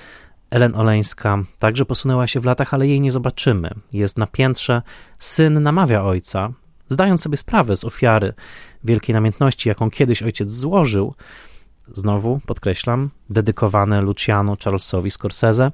Ellen 0.50 0.74
Oleńska 0.74 1.38
także 1.58 1.84
posunęła 1.84 2.26
się 2.26 2.40
w 2.40 2.44
latach, 2.44 2.74
ale 2.74 2.86
jej 2.86 3.00
nie 3.00 3.12
zobaczymy. 3.12 3.70
Jest 3.92 4.18
na 4.18 4.26
piętrze. 4.26 4.82
Syn 5.18 5.62
namawia 5.62 6.04
ojca, 6.04 6.52
zdając 6.88 7.22
sobie 7.22 7.36
sprawę 7.36 7.76
z 7.76 7.84
ofiary 7.84 8.34
wielkiej 8.84 9.14
namiętności, 9.14 9.68
jaką 9.68 9.90
kiedyś 9.90 10.22
ojciec 10.22 10.50
złożył. 10.50 11.14
Znowu 11.92 12.40
podkreślam, 12.46 13.10
dedykowane 13.30 14.00
Luciano 14.00 14.56
Charlesowi 14.64 15.10
Scorsese. 15.10 15.70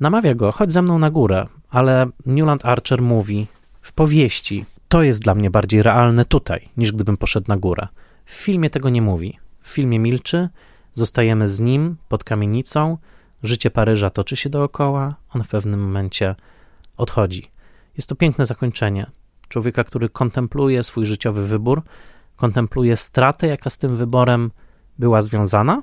Namawia 0.00 0.34
go, 0.34 0.52
chodź 0.52 0.72
ze 0.72 0.82
mną 0.82 0.98
na 0.98 1.10
górę, 1.10 1.46
ale 1.70 2.06
Newland 2.26 2.64
Archer 2.64 3.02
mówi 3.02 3.46
w 3.80 3.92
powieści: 3.92 4.64
To 4.88 5.02
jest 5.02 5.22
dla 5.22 5.34
mnie 5.34 5.50
bardziej 5.50 5.82
realne 5.82 6.24
tutaj, 6.24 6.68
niż 6.76 6.92
gdybym 6.92 7.16
poszedł 7.16 7.46
na 7.48 7.56
górę. 7.56 7.88
W 8.24 8.32
filmie 8.32 8.70
tego 8.70 8.88
nie 8.88 9.02
mówi. 9.02 9.38
W 9.62 9.68
filmie 9.68 9.98
milczy, 9.98 10.48
zostajemy 10.94 11.48
z 11.48 11.60
nim 11.60 11.96
pod 12.08 12.24
kamienicą 12.24 12.98
Życie 13.42 13.70
Paryża 13.70 14.10
toczy 14.10 14.36
się 14.36 14.50
dookoła, 14.50 15.14
on 15.34 15.44
w 15.44 15.48
pewnym 15.48 15.80
momencie 15.80 16.34
odchodzi. 16.96 17.50
Jest 17.96 18.08
to 18.08 18.14
piękne 18.14 18.46
zakończenie. 18.46 19.10
Człowieka, 19.48 19.84
który 19.84 20.08
kontempluje 20.08 20.82
swój 20.82 21.06
życiowy 21.06 21.46
wybór, 21.46 21.82
kontempluje 22.36 22.96
stratę, 22.96 23.46
jaka 23.46 23.70
z 23.70 23.78
tym 23.78 23.96
wyborem 23.96 24.50
była 24.98 25.22
związana, 25.22 25.82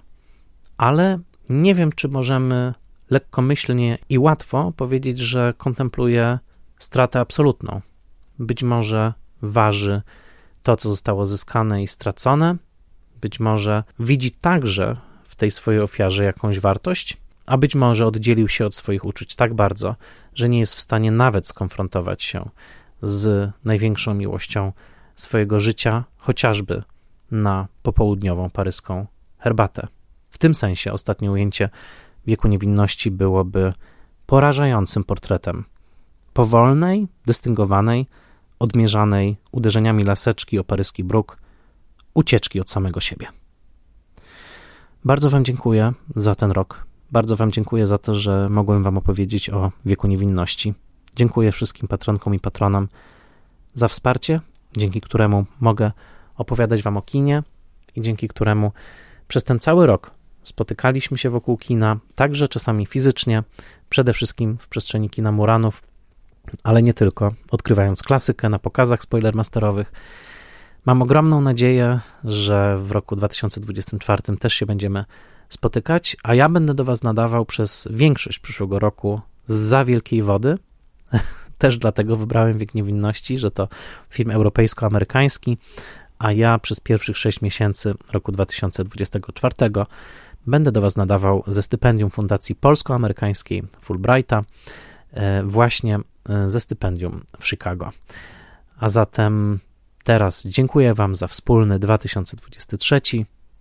ale 0.77 1.19
nie 1.49 1.75
wiem, 1.75 1.91
czy 1.91 2.07
możemy 2.07 2.73
lekkomyślnie 3.09 3.97
i 4.09 4.19
łatwo 4.19 4.73
powiedzieć, 4.77 5.19
że 5.19 5.53
kontempluje 5.57 6.39
stratę 6.79 7.19
absolutną. 7.19 7.81
Być 8.39 8.63
może 8.63 9.13
waży 9.41 10.01
to, 10.63 10.77
co 10.77 10.89
zostało 10.89 11.25
zyskane 11.25 11.83
i 11.83 11.87
stracone, 11.87 12.55
być 13.21 13.39
może 13.39 13.83
widzi 13.99 14.31
także 14.31 14.95
tej 15.39 15.51
swojej 15.51 15.81
ofiarze 15.81 16.23
jakąś 16.23 16.59
wartość, 16.59 17.17
a 17.45 17.57
być 17.57 17.75
może 17.75 18.07
oddzielił 18.07 18.47
się 18.47 18.65
od 18.65 18.75
swoich 18.75 19.05
uczuć 19.05 19.35
tak 19.35 19.53
bardzo, 19.53 19.95
że 20.33 20.49
nie 20.49 20.59
jest 20.59 20.75
w 20.75 20.81
stanie 20.81 21.11
nawet 21.11 21.47
skonfrontować 21.47 22.23
się 22.23 22.49
z 23.01 23.51
największą 23.65 24.13
miłością 24.13 24.71
swojego 25.15 25.59
życia, 25.59 26.03
chociażby 26.17 26.83
na 27.31 27.67
popołudniową 27.83 28.49
paryską 28.49 29.05
herbatę. 29.37 29.87
W 30.29 30.37
tym 30.37 30.55
sensie 30.55 30.93
ostatnie 30.93 31.31
ujęcie 31.31 31.69
wieku 32.27 32.47
niewinności 32.47 33.11
byłoby 33.11 33.73
porażającym 34.25 35.03
portretem 35.03 35.63
powolnej, 36.33 37.07
dystyngowanej, 37.25 38.07
odmierzanej 38.59 39.37
uderzeniami 39.51 40.03
laseczki 40.03 40.59
o 40.59 40.63
paryski 40.63 41.03
bruk, 41.03 41.37
ucieczki 42.19 42.59
od 42.59 42.69
samego 42.69 42.99
siebie. 42.99 43.27
Bardzo 45.05 45.29
Wam 45.29 45.45
dziękuję 45.45 45.93
za 46.15 46.35
ten 46.35 46.51
rok. 46.51 46.85
Bardzo 47.11 47.35
Wam 47.35 47.51
dziękuję 47.51 47.87
za 47.87 47.97
to, 47.97 48.15
że 48.15 48.49
mogłem 48.49 48.83
Wam 48.83 48.97
opowiedzieć 48.97 49.49
o 49.49 49.71
wieku 49.85 50.07
niewinności. 50.07 50.73
Dziękuję 51.15 51.51
wszystkim 51.51 51.87
patronkom 51.87 52.35
i 52.35 52.39
patronom 52.39 52.87
za 53.73 53.87
wsparcie, 53.87 54.41
dzięki 54.77 55.01
któremu 55.01 55.45
mogę 55.59 55.91
opowiadać 56.37 56.81
Wam 56.83 56.97
o 56.97 57.01
kinie 57.01 57.43
i 57.95 58.01
dzięki 58.01 58.27
któremu 58.27 58.71
przez 59.27 59.43
ten 59.43 59.59
cały 59.59 59.85
rok 59.85 60.11
spotykaliśmy 60.43 61.17
się 61.17 61.29
wokół 61.29 61.57
kina, 61.57 61.99
także 62.15 62.47
czasami 62.47 62.85
fizycznie, 62.85 63.43
przede 63.89 64.13
wszystkim 64.13 64.57
w 64.57 64.67
przestrzeni 64.67 65.09
kina 65.09 65.31
Muranów, 65.31 65.81
ale 66.63 66.83
nie 66.83 66.93
tylko, 66.93 67.33
odkrywając 67.51 68.03
klasykę 68.03 68.49
na 68.49 68.59
pokazach 68.59 69.01
spoilermasterowych. 69.03 69.91
Mam 70.89 71.01
ogromną 71.01 71.41
nadzieję, 71.41 71.99
że 72.23 72.77
w 72.77 72.91
roku 72.91 73.15
2024 73.15 74.37
też 74.37 74.53
się 74.53 74.65
będziemy 74.65 75.05
spotykać, 75.49 76.17
a 76.23 76.33
ja 76.33 76.49
będę 76.49 76.73
do 76.73 76.83
Was 76.83 77.03
nadawał 77.03 77.45
przez 77.45 77.87
większość 77.91 78.39
przyszłego 78.39 78.79
roku 78.79 79.21
za 79.45 79.85
wielkiej 79.85 80.21
wody. 80.21 80.57
Też 81.57 81.77
dlatego 81.77 82.15
wybrałem 82.15 82.57
Wiek 82.57 82.75
Niewinności, 82.75 83.37
że 83.37 83.51
to 83.51 83.67
film 84.09 84.31
europejsko-amerykański, 84.31 85.57
a 86.19 86.31
ja 86.31 86.59
przez 86.59 86.79
pierwszych 86.79 87.17
6 87.17 87.41
miesięcy 87.41 87.93
roku 88.13 88.31
2024 88.31 89.55
będę 90.47 90.71
do 90.71 90.81
Was 90.81 90.97
nadawał 90.97 91.43
ze 91.47 91.63
stypendium 91.63 92.09
Fundacji 92.09 92.55
Polsko-Amerykańskiej 92.55 93.63
Fulbrighta, 93.81 94.43
e, 95.13 95.43
właśnie 95.43 95.99
e, 96.29 96.49
ze 96.49 96.59
stypendium 96.59 97.23
w 97.39 97.47
Chicago. 97.47 97.89
A 98.79 98.89
zatem 98.89 99.59
teraz 100.03 100.47
dziękuję 100.47 100.93
Wam 100.93 101.15
za 101.15 101.27
wspólny 101.27 101.79
2023, 101.79 103.01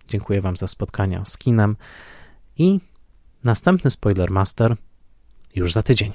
dziękuję 0.07 0.41
Wam 0.41 0.57
za 0.57 0.67
spotkania 0.67 1.25
z 1.25 1.37
kinem 1.37 1.75
i 2.57 2.79
następny 3.43 3.91
Spoiler 3.91 4.31
Master 4.31 4.75
już 5.55 5.73
za 5.73 5.83
tydzień. 5.83 6.11